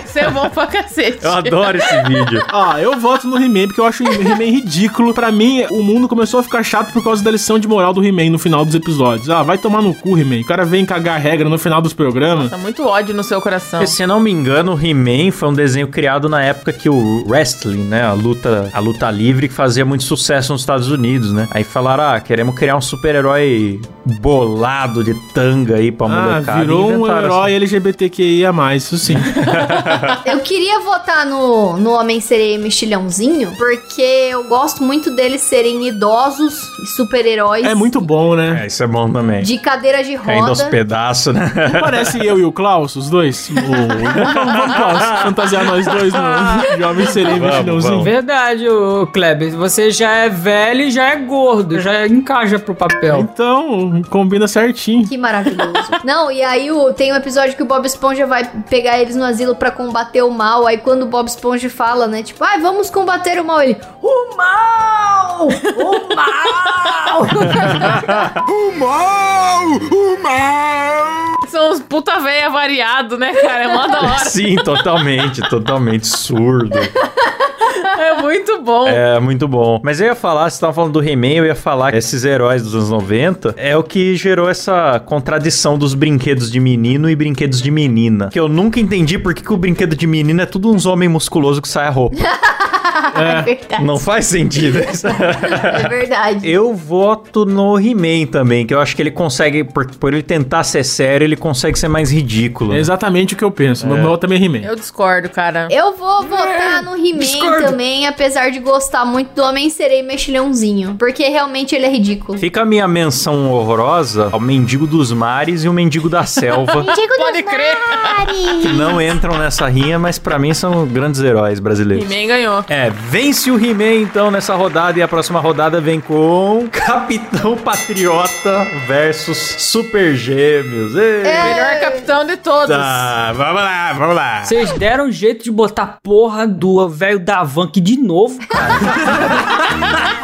Esse 0.04 0.20
é 0.20 0.30
bom 0.30 0.50
pra 0.50 0.68
cacete. 0.68 1.20
Eu 1.24 1.32
adoro 1.32 1.78
esse 1.78 2.02
vídeo. 2.04 2.42
Ah, 2.54 2.82
eu 2.82 3.00
voto 3.00 3.28
no 3.28 3.38
He-Man 3.38 3.68
porque 3.68 3.80
eu 3.80 3.86
acho 3.86 4.04
o 4.04 4.08
He-Man 4.08 4.52
ridículo. 4.52 5.14
Pra 5.14 5.32
mim, 5.32 5.66
o 5.70 5.82
mundo 5.82 6.08
começou 6.08 6.40
a 6.42 6.44
ficar 6.44 6.64
chato 6.64 6.92
por 6.92 7.02
causa 7.04 7.24
da 7.24 7.32
lição 7.32 7.58
de 7.58 7.68
moral 7.68 7.94
do 7.94 8.04
He-Man 8.04 8.30
no 8.30 8.38
final 8.38 8.66
dos 8.66 8.76
episódios. 8.76 9.30
Ah, 9.30 9.42
vai 9.42 9.58
tomar 9.58 9.82
no 9.82 9.94
cu, 9.96 10.18
He-Man. 10.18 10.42
O 10.42 10.46
cara 10.46 10.66
vem 10.66 10.86
cagar 10.86 11.20
regra 11.20 11.48
no 11.48 11.58
final 11.58 11.82
dos 11.82 11.94
programas. 11.94 12.50
Tá 12.50 12.58
muito 12.58 12.86
ódio 12.86 13.16
no 13.16 13.24
seu 13.24 13.40
coração. 13.42 13.80
Porque, 13.80 13.88
se 13.94 14.06
não 14.06 14.20
me 14.20 14.30
engano, 14.32 14.74
o 14.76 14.80
He-Man 14.86 15.32
foi 15.32 15.50
um 15.50 15.54
desenho 15.54 15.88
criado 15.88 16.28
na 16.28 16.44
época 16.44 16.74
que 16.74 16.90
o 16.90 17.24
wrestling, 17.28 17.86
né, 17.86 18.04
a 18.04 18.14
luta, 18.14 18.70
a 18.74 18.80
luta 18.80 19.10
livre, 19.10 19.48
fazia 19.48 19.86
muito 19.86 20.04
sucesso 20.04 20.52
nos 20.52 20.62
Estados 20.62 20.90
Unidos, 20.90 21.32
né? 21.32 21.48
Aí 21.52 21.64
falaram, 21.64 22.04
ah, 22.04 22.20
queremos 22.42 22.56
criar 22.56 22.76
um 22.76 22.82
super-herói 22.82 23.80
bolado 24.20 25.04
de 25.04 25.14
tanga 25.34 25.76
aí 25.76 25.92
pra 25.92 26.08
Ah, 26.08 26.10
molecada. 26.10 26.60
virou 26.60 26.92
um 26.92 27.08
herói 27.08 27.54
LGBTQIA+, 27.54 28.52
isso 28.76 28.98
sim. 28.98 29.16
Eu 30.26 30.40
queria 30.40 30.80
votar 30.80 31.26
no, 31.26 31.78
no 31.78 31.92
Homem-Sereia 31.92 32.56
e 32.56 32.58
Mexilhãozinho, 32.58 33.52
porque 33.58 34.02
eu 34.32 34.44
gosto 34.46 34.84
muito 34.84 35.16
deles 35.16 35.42
serem 35.42 35.88
idosos 35.88 36.54
e 36.84 36.86
super-heróis. 36.88 37.66
É 37.66 37.76
muito 37.76 38.02
bom, 38.02 38.36
né? 38.36 38.62
É, 38.64 38.68
isso 38.68 38.84
é 38.84 38.88
bom 38.88 39.12
também. 39.12 39.44
De 39.44 39.58
cadeira 39.60 40.04
de 40.04 40.18
Caindo 40.18 40.48
aos 40.50 40.60
roda. 40.60 40.72
pedaços, 40.72 41.34
né? 41.34 41.52
Não 41.74 41.80
parece 41.82 42.26
eu 42.26 42.40
e 42.40 42.44
o 42.44 42.52
Klaus, 42.52 42.96
os 42.96 43.10
dois? 43.10 43.50
O... 43.62 43.62
Vamos, 43.62 44.34
vamos, 44.34 44.76
Klaus, 44.76 45.22
fantasiar 45.22 45.64
nós 45.66 45.86
dois 45.86 46.12
no 46.14 46.78
Jovem 46.80 47.06
Sereia 47.08 47.38
Vamos, 47.40 47.50
Mexilhãozinho. 47.56 47.92
vamos. 47.92 48.04
Verdade, 48.06 48.68
ô 48.68 49.08
Kleber. 49.08 49.56
Você 49.56 49.92
já 49.92 50.12
é 50.12 50.30
velho 50.30 50.82
e 50.82 50.92
já 50.92 51.10
é 51.12 51.16
gordo. 51.18 51.80
Já 51.80 52.08
encaixa 52.08 52.31
encaixa 52.32 52.60
pro 52.60 52.74
papel. 52.74 53.20
Então, 53.20 54.02
combina 54.10 54.48
certinho. 54.48 55.08
Que 55.08 55.18
maravilhoso. 55.18 55.92
Não, 56.04 56.32
e 56.32 56.42
aí 56.42 56.72
o, 56.72 56.94
tem 56.94 57.12
um 57.12 57.16
episódio 57.16 57.56
que 57.56 57.64
o 57.64 57.66
Bob 57.66 57.86
Esponja 57.86 58.26
vai 58.26 58.50
pegar 58.70 59.00
eles 59.00 59.16
no 59.16 59.24
asilo 59.24 59.56
pra 59.56 59.70
combater 59.70 60.22
o 60.22 60.32
mal. 60.32 60.66
Aí 60.66 60.78
quando 60.78 61.04
o 61.04 61.08
Bob 61.08 61.28
Esponja 61.28 61.70
fala, 61.70 62.08
né? 62.08 62.24
Tipo, 62.24 62.44
ai, 62.44 62.60
vamos 62.60 62.90
combater 62.90 63.40
o 63.40 63.46
mal. 63.46 63.62
Ele, 63.62 63.78
o 64.02 64.36
mal! 64.36 65.48
O 65.48 66.16
mal! 66.16 67.22
O 68.48 68.80
mal! 68.80 69.66
O 69.92 70.24
mal! 70.24 71.36
São 71.48 71.72
uns 71.72 71.82
puta 71.82 72.20
véia 72.20 72.50
variado, 72.50 73.18
né, 73.18 73.34
cara? 73.34 73.64
É 73.64 73.68
mó 73.68 73.88
da 73.88 74.02
hora. 74.02 74.20
Sim, 74.20 74.56
totalmente, 74.56 75.42
totalmente 75.50 76.08
surdo. 76.08 76.78
É 78.02 78.22
muito 78.22 78.62
bom. 78.62 78.88
É, 78.88 79.20
muito 79.20 79.48
bom. 79.48 79.80
Mas 79.84 80.00
eu 80.00 80.08
ia 80.08 80.16
falar, 80.16 80.50
você 80.50 80.60
tava 80.60 80.74
falando 80.74 80.94
do 80.94 81.04
He-Man, 81.04 81.34
eu 81.34 81.46
ia 81.46 81.56
falar 81.56 81.92
que 81.92 81.98
esses 81.98 82.24
heróis 82.24 82.64
dos 82.64 82.74
anos 82.74 82.90
90 82.90 83.54
é 83.58 83.76
o 83.76 83.84
que 83.84 84.16
gerou 84.16 84.50
essa 84.50 85.00
contradição 85.00 85.78
dos 85.78 85.94
brinquedos 85.94 86.52
de 86.52 86.60
menino 86.60 87.10
e 87.10 87.16
brinquedos 87.16 87.62
de 87.62 87.70
menina. 87.70 88.30
Que 88.32 88.40
eu 88.40 88.48
nunca 88.48 88.80
entendi 88.80 89.18
por 89.18 89.34
que, 89.34 89.44
que 89.44 89.54
o 89.54 89.58
brinquedo 89.58 89.96
de 89.96 90.08
menina 90.08 90.44
é 90.44 90.46
tudo 90.46 90.72
uns 90.72 90.86
homens 90.86 91.12
musculosos 91.12 91.60
que 91.60 91.68
sai 91.68 91.88
a 91.88 91.90
roupa. 91.90 92.18
É 93.22 93.42
verdade. 93.42 93.84
Não 93.84 93.98
faz 93.98 94.26
sentido 94.26 94.80
isso. 94.80 95.08
É 95.12 95.88
verdade. 95.88 96.50
Eu 96.50 96.74
voto 96.74 97.46
no 97.46 97.80
He-Man 97.80 98.28
também, 98.32 98.66
que 98.66 98.74
eu 98.74 98.80
acho 98.80 98.96
que 98.96 99.02
ele 99.02 99.12
consegue, 99.12 99.64
por, 99.64 99.86
por 99.96 100.14
ele 100.14 100.24
tentar 100.24 100.64
ser 100.64 100.84
sério, 100.84 101.26
ele 101.26 101.36
consegue 101.36 101.78
ser 101.78 101.88
mais 101.88 102.12
ridículo. 102.12 102.74
É 102.74 102.78
exatamente 102.78 103.34
o 103.34 103.38
que 103.38 103.44
eu 103.44 103.52
penso. 103.52 103.88
Meu 103.88 103.98
meu 103.98 104.18
também 104.18 104.42
é 104.42 104.46
He-Man. 104.46 104.60
Eu 104.66 104.76
discordo, 104.76 105.30
cara. 105.30 105.68
Eu 105.72 105.94
vou 105.96 106.24
votar 106.24 106.84
no 106.84 106.96
He-Man 106.96 107.62
também, 107.62 108.08
apesar 108.08 108.50
de 108.52 108.60
gostar 108.60 109.06
muito 109.06 109.34
do 109.34 109.42
Homem-Sereia 109.44 110.04
Mexilhãozinho. 110.04 110.96
Porque 110.98 111.24
realmente 111.28 111.76
ele 111.76 111.86
é 111.86 111.90
ridículo. 111.90 112.38
Fica 112.38 112.62
a 112.62 112.66
minha 112.66 112.88
menção 112.88 113.52
horrorosa 113.52 114.30
ao 114.32 114.40
Mendigo 114.40 114.86
dos 114.88 115.12
Mares 115.12 115.64
e 115.64 115.70
o 115.70 115.74
Mendigo 115.74 116.10
da 116.10 116.26
Selva. 116.26 116.84
Mendigo 116.84 117.16
Pode 117.18 117.42
dos 117.42 117.52
crer. 117.52 117.78
mares. 118.04 118.62
que 118.62 118.68
não 118.74 119.02
entram 119.02 119.38
nessa 119.38 119.68
rinha, 119.68 119.98
mas 120.00 120.18
pra 120.18 120.38
mim 120.40 120.54
são 120.54 120.86
grandes 120.86 121.22
heróis 121.22 121.60
brasileiros. 121.60 122.10
He-Man 122.10 122.28
ganhou. 122.28 122.66
É, 122.70 122.81
vence 122.90 123.52
o 123.52 123.58
He-Man 123.64 124.02
então 124.02 124.32
nessa 124.32 124.56
rodada 124.56 124.98
e 124.98 125.02
a 125.02 125.08
próxima 125.08 125.40
rodada 125.40 125.80
vem 125.82 126.00
com 126.00 126.68
Capitão 126.72 127.56
Patriota 127.58 128.66
versus 128.88 129.38
Super 129.38 130.16
Gêmeos. 130.16 130.96
Ei. 130.96 131.24
Melhor 131.24 131.80
capitão 131.82 132.26
de 132.26 132.38
todos. 132.38 132.76
Tá, 132.76 133.32
vamos 133.36 133.62
lá, 133.62 133.94
vamos 133.94 134.16
lá. 134.16 134.44
Vocês 134.44 134.72
deram 134.74 135.06
um 135.08 135.12
jeito 135.12 135.44
de 135.44 135.52
botar 135.52 135.98
porra 136.02 136.48
do 136.48 136.88
velho 136.90 137.20
da 137.20 137.44
van 137.44 137.66
aqui 137.66 137.82
de 137.82 137.98
novo, 137.98 138.40
cara. 138.48 138.72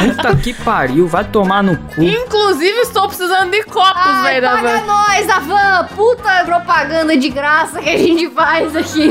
Puta 0.00 0.34
que 0.36 0.54
pariu, 0.54 1.06
vai 1.06 1.24
tomar 1.24 1.62
no 1.62 1.76
cu. 1.76 2.02
Inclusive, 2.02 2.80
estou 2.80 3.06
precisando 3.06 3.50
de 3.50 3.62
copos, 3.64 4.00
Ai, 4.02 4.40
velho. 4.40 4.42
da 4.42 4.50
paga 4.56 4.78
van. 4.78 4.86
nós, 4.86 5.28
Avan! 5.28 5.88
Puta 5.94 6.44
propaganda 6.44 7.16
de 7.16 7.28
graça 7.28 7.80
que 7.80 7.90
a 7.90 7.98
gente 7.98 8.30
faz 8.30 8.74
aqui. 8.74 9.10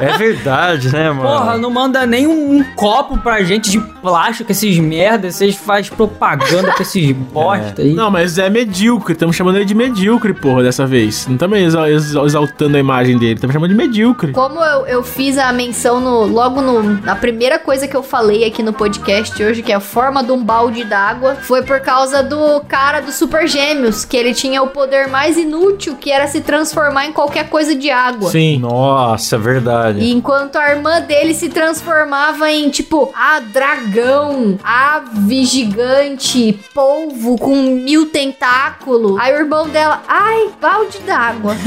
É 0.00 0.16
verdade, 0.18 0.90
né, 0.92 1.10
mano? 1.10 1.22
Porra, 1.28 1.56
não 1.58 1.70
manda 1.70 2.04
nem 2.06 2.15
um, 2.24 2.58
um 2.58 2.64
copo 2.76 3.18
pra 3.18 3.42
gente 3.42 3.68
de 3.68 3.80
plástico, 3.80 4.52
esses 4.52 4.78
merda. 4.78 5.28
Vocês 5.32 5.56
fazem 5.56 5.90
propaganda 5.96 6.72
pra 6.72 6.82
esses 6.82 7.10
bosta 7.32 7.82
aí. 7.82 7.92
Não, 7.94 8.08
mas 8.12 8.38
é 8.38 8.48
medíocre. 8.48 9.14
Estamos 9.14 9.34
chamando 9.34 9.56
ele 9.56 9.64
de 9.64 9.74
medíocre, 9.74 10.32
porra, 10.32 10.62
dessa 10.62 10.86
vez. 10.86 11.26
Não 11.26 11.34
estamos 11.34 11.58
exa- 11.58 11.90
exa- 11.90 12.22
exaltando 12.22 12.76
a 12.76 12.80
imagem 12.80 13.18
dele. 13.18 13.34
Estamos 13.34 13.52
chamando 13.52 13.70
de 13.70 13.76
medíocre. 13.76 14.30
Como 14.30 14.62
eu, 14.62 14.86
eu 14.86 15.02
fiz 15.02 15.36
a 15.38 15.52
menção 15.52 15.98
no, 15.98 16.24
logo 16.26 16.60
no, 16.60 16.82
na 17.02 17.16
primeira 17.16 17.58
coisa 17.58 17.88
que 17.88 17.96
eu 17.96 18.02
falei 18.04 18.44
aqui 18.44 18.62
no 18.62 18.72
podcast 18.72 19.42
hoje, 19.42 19.62
que 19.62 19.72
é 19.72 19.74
a 19.74 19.80
forma 19.80 20.22
de 20.22 20.30
um 20.30 20.44
balde 20.44 20.84
d'água, 20.84 21.34
foi 21.42 21.62
por 21.62 21.80
causa 21.80 22.22
do 22.22 22.60
cara 22.68 23.00
do 23.00 23.10
Super 23.10 23.48
Gêmeos, 23.48 24.04
que 24.04 24.16
ele 24.16 24.32
tinha 24.32 24.62
o 24.62 24.68
poder 24.68 25.08
mais 25.08 25.36
inútil, 25.36 25.96
que 25.96 26.12
era 26.12 26.28
se 26.28 26.40
transformar 26.42 27.06
em 27.06 27.12
qualquer 27.12 27.48
coisa 27.48 27.74
de 27.74 27.90
água. 27.90 28.30
Sim. 28.30 28.58
Nossa, 28.60 29.34
é 29.34 29.38
verdade. 29.38 29.98
E 30.00 30.12
enquanto 30.12 30.56
a 30.56 30.70
irmã 30.70 31.00
dele 31.00 31.34
se 31.34 31.48
transformava 31.48 32.05
em, 32.48 32.70
tipo, 32.70 33.12
a 33.14 33.40
dragão, 33.40 34.58
ave 34.62 35.44
gigante, 35.44 36.58
polvo 36.74 37.38
com 37.38 37.56
mil 37.56 38.06
tentáculos. 38.06 39.18
Aí 39.20 39.34
o 39.34 39.38
irmão 39.38 39.68
dela, 39.68 40.02
ai, 40.08 40.48
balde 40.60 40.98
d'água. 41.00 41.56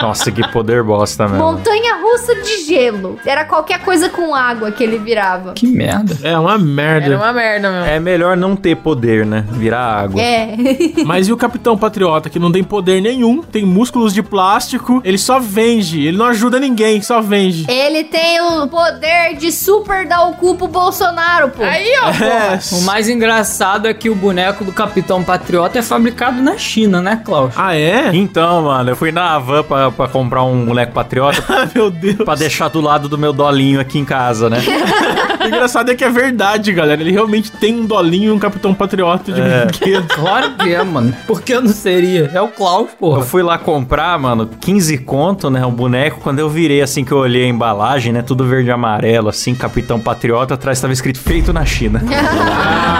Nossa, 0.00 0.30
que 0.30 0.46
poder 0.48 0.82
bosta, 0.82 1.26
mesmo. 1.26 1.44
Montanha 1.44 1.96
russa 1.96 2.34
de 2.36 2.64
gelo. 2.64 3.18
Era 3.24 3.44
qualquer 3.44 3.80
coisa 3.80 4.08
com 4.08 4.34
água 4.34 4.70
que 4.70 4.82
ele 4.82 4.98
virava. 4.98 5.52
Que 5.52 5.66
merda. 5.66 6.16
É 6.22 6.38
uma 6.38 6.58
merda. 6.58 7.06
Era 7.06 7.16
uma 7.16 7.32
merda, 7.32 7.70
meu. 7.70 7.84
É 7.84 7.98
melhor 7.98 8.36
não 8.36 8.54
ter 8.54 8.76
poder, 8.76 9.26
né? 9.26 9.44
Virar 9.52 10.02
água. 10.02 10.20
É. 10.20 10.56
Mas 11.04 11.28
e 11.28 11.32
o 11.32 11.36
Capitão 11.36 11.76
Patriota, 11.76 12.30
que 12.30 12.38
não 12.38 12.52
tem 12.52 12.62
poder 12.62 13.00
nenhum, 13.00 13.42
tem 13.42 13.64
músculos 13.64 14.12
de 14.12 14.22
plástico, 14.22 15.00
ele 15.04 15.18
só 15.18 15.38
vende, 15.38 16.06
ele 16.06 16.16
não 16.16 16.26
ajuda 16.26 16.60
ninguém, 16.60 17.02
só 17.02 17.20
vende. 17.20 17.66
ele 17.68 18.04
tem 18.04 18.27
o 18.40 18.66
poder 18.68 19.34
de 19.36 19.50
super 19.52 20.06
dar 20.06 20.22
o 20.28 20.34
cu 20.34 20.54
pro 20.56 20.68
Bolsonaro, 20.68 21.50
pô. 21.50 21.62
Aí, 21.62 21.90
ó. 22.02 22.08
É. 22.24 22.58
O 22.78 22.82
mais 22.82 23.08
engraçado 23.08 23.86
é 23.88 23.94
que 23.94 24.08
o 24.10 24.14
boneco 24.14 24.64
do 24.64 24.72
Capitão 24.72 25.22
Patriota 25.22 25.78
é 25.78 25.82
fabricado 25.82 26.40
na 26.42 26.56
China, 26.58 27.00
né, 27.00 27.20
Klaus? 27.24 27.52
Ah, 27.56 27.76
é? 27.76 28.10
Então, 28.14 28.62
mano, 28.62 28.90
eu 28.90 28.96
fui 28.96 29.10
na 29.12 29.34
Havan 29.34 29.62
pra, 29.62 29.90
pra 29.90 30.08
comprar 30.08 30.44
um 30.44 30.66
moleque 30.66 30.92
patriota 30.92 31.42
Ah, 31.48 31.68
meu 31.74 31.90
Deus. 31.90 32.16
pra 32.16 32.34
deixar 32.34 32.68
do 32.68 32.80
lado 32.80 33.08
do 33.08 33.16
meu 33.18 33.32
dolinho 33.32 33.80
aqui 33.80 33.98
em 33.98 34.04
casa, 34.04 34.48
né? 34.50 34.58
O 35.38 35.46
engraçado 35.46 35.88
é 35.88 35.94
que 35.94 36.02
é 36.04 36.10
verdade, 36.10 36.72
galera. 36.72 37.00
Ele 37.00 37.12
realmente 37.12 37.52
tem 37.52 37.72
um 37.80 37.86
dolinho 37.86 38.30
e 38.30 38.32
um 38.32 38.40
Capitão 38.40 38.74
Patriota 38.74 39.30
de 39.30 39.40
brinquedo. 39.40 40.08
Claro 40.08 40.50
que 40.54 40.74
é, 40.74 40.82
mano. 40.82 41.14
Por 41.28 41.40
que 41.42 41.54
não 41.60 41.68
seria? 41.68 42.28
É 42.34 42.40
o 42.40 42.48
Klaus, 42.48 42.88
Eu 42.90 42.96
porra. 42.98 43.22
fui 43.22 43.40
lá 43.40 43.56
comprar, 43.56 44.18
mano, 44.18 44.50
15 44.60 44.98
conto, 44.98 45.48
né, 45.48 45.64
o 45.64 45.70
boneco. 45.70 46.18
Quando 46.20 46.40
eu 46.40 46.48
virei, 46.50 46.82
assim, 46.82 47.04
que 47.04 47.12
eu 47.12 47.18
olhei 47.18 47.44
a 47.44 47.48
embalagem, 47.48 48.12
né, 48.12 48.17
tudo 48.22 48.44
verde 48.44 48.68
e 48.68 48.72
amarelo, 48.72 49.28
assim, 49.28 49.54
Capitão 49.54 49.98
Patriota, 50.00 50.54
atrás 50.54 50.80
tava 50.80 50.92
escrito 50.92 51.20
feito 51.20 51.52
na 51.52 51.64
China. 51.64 52.02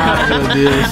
Ah, 0.01 0.27
meu 0.29 0.39
Deus. 0.49 0.87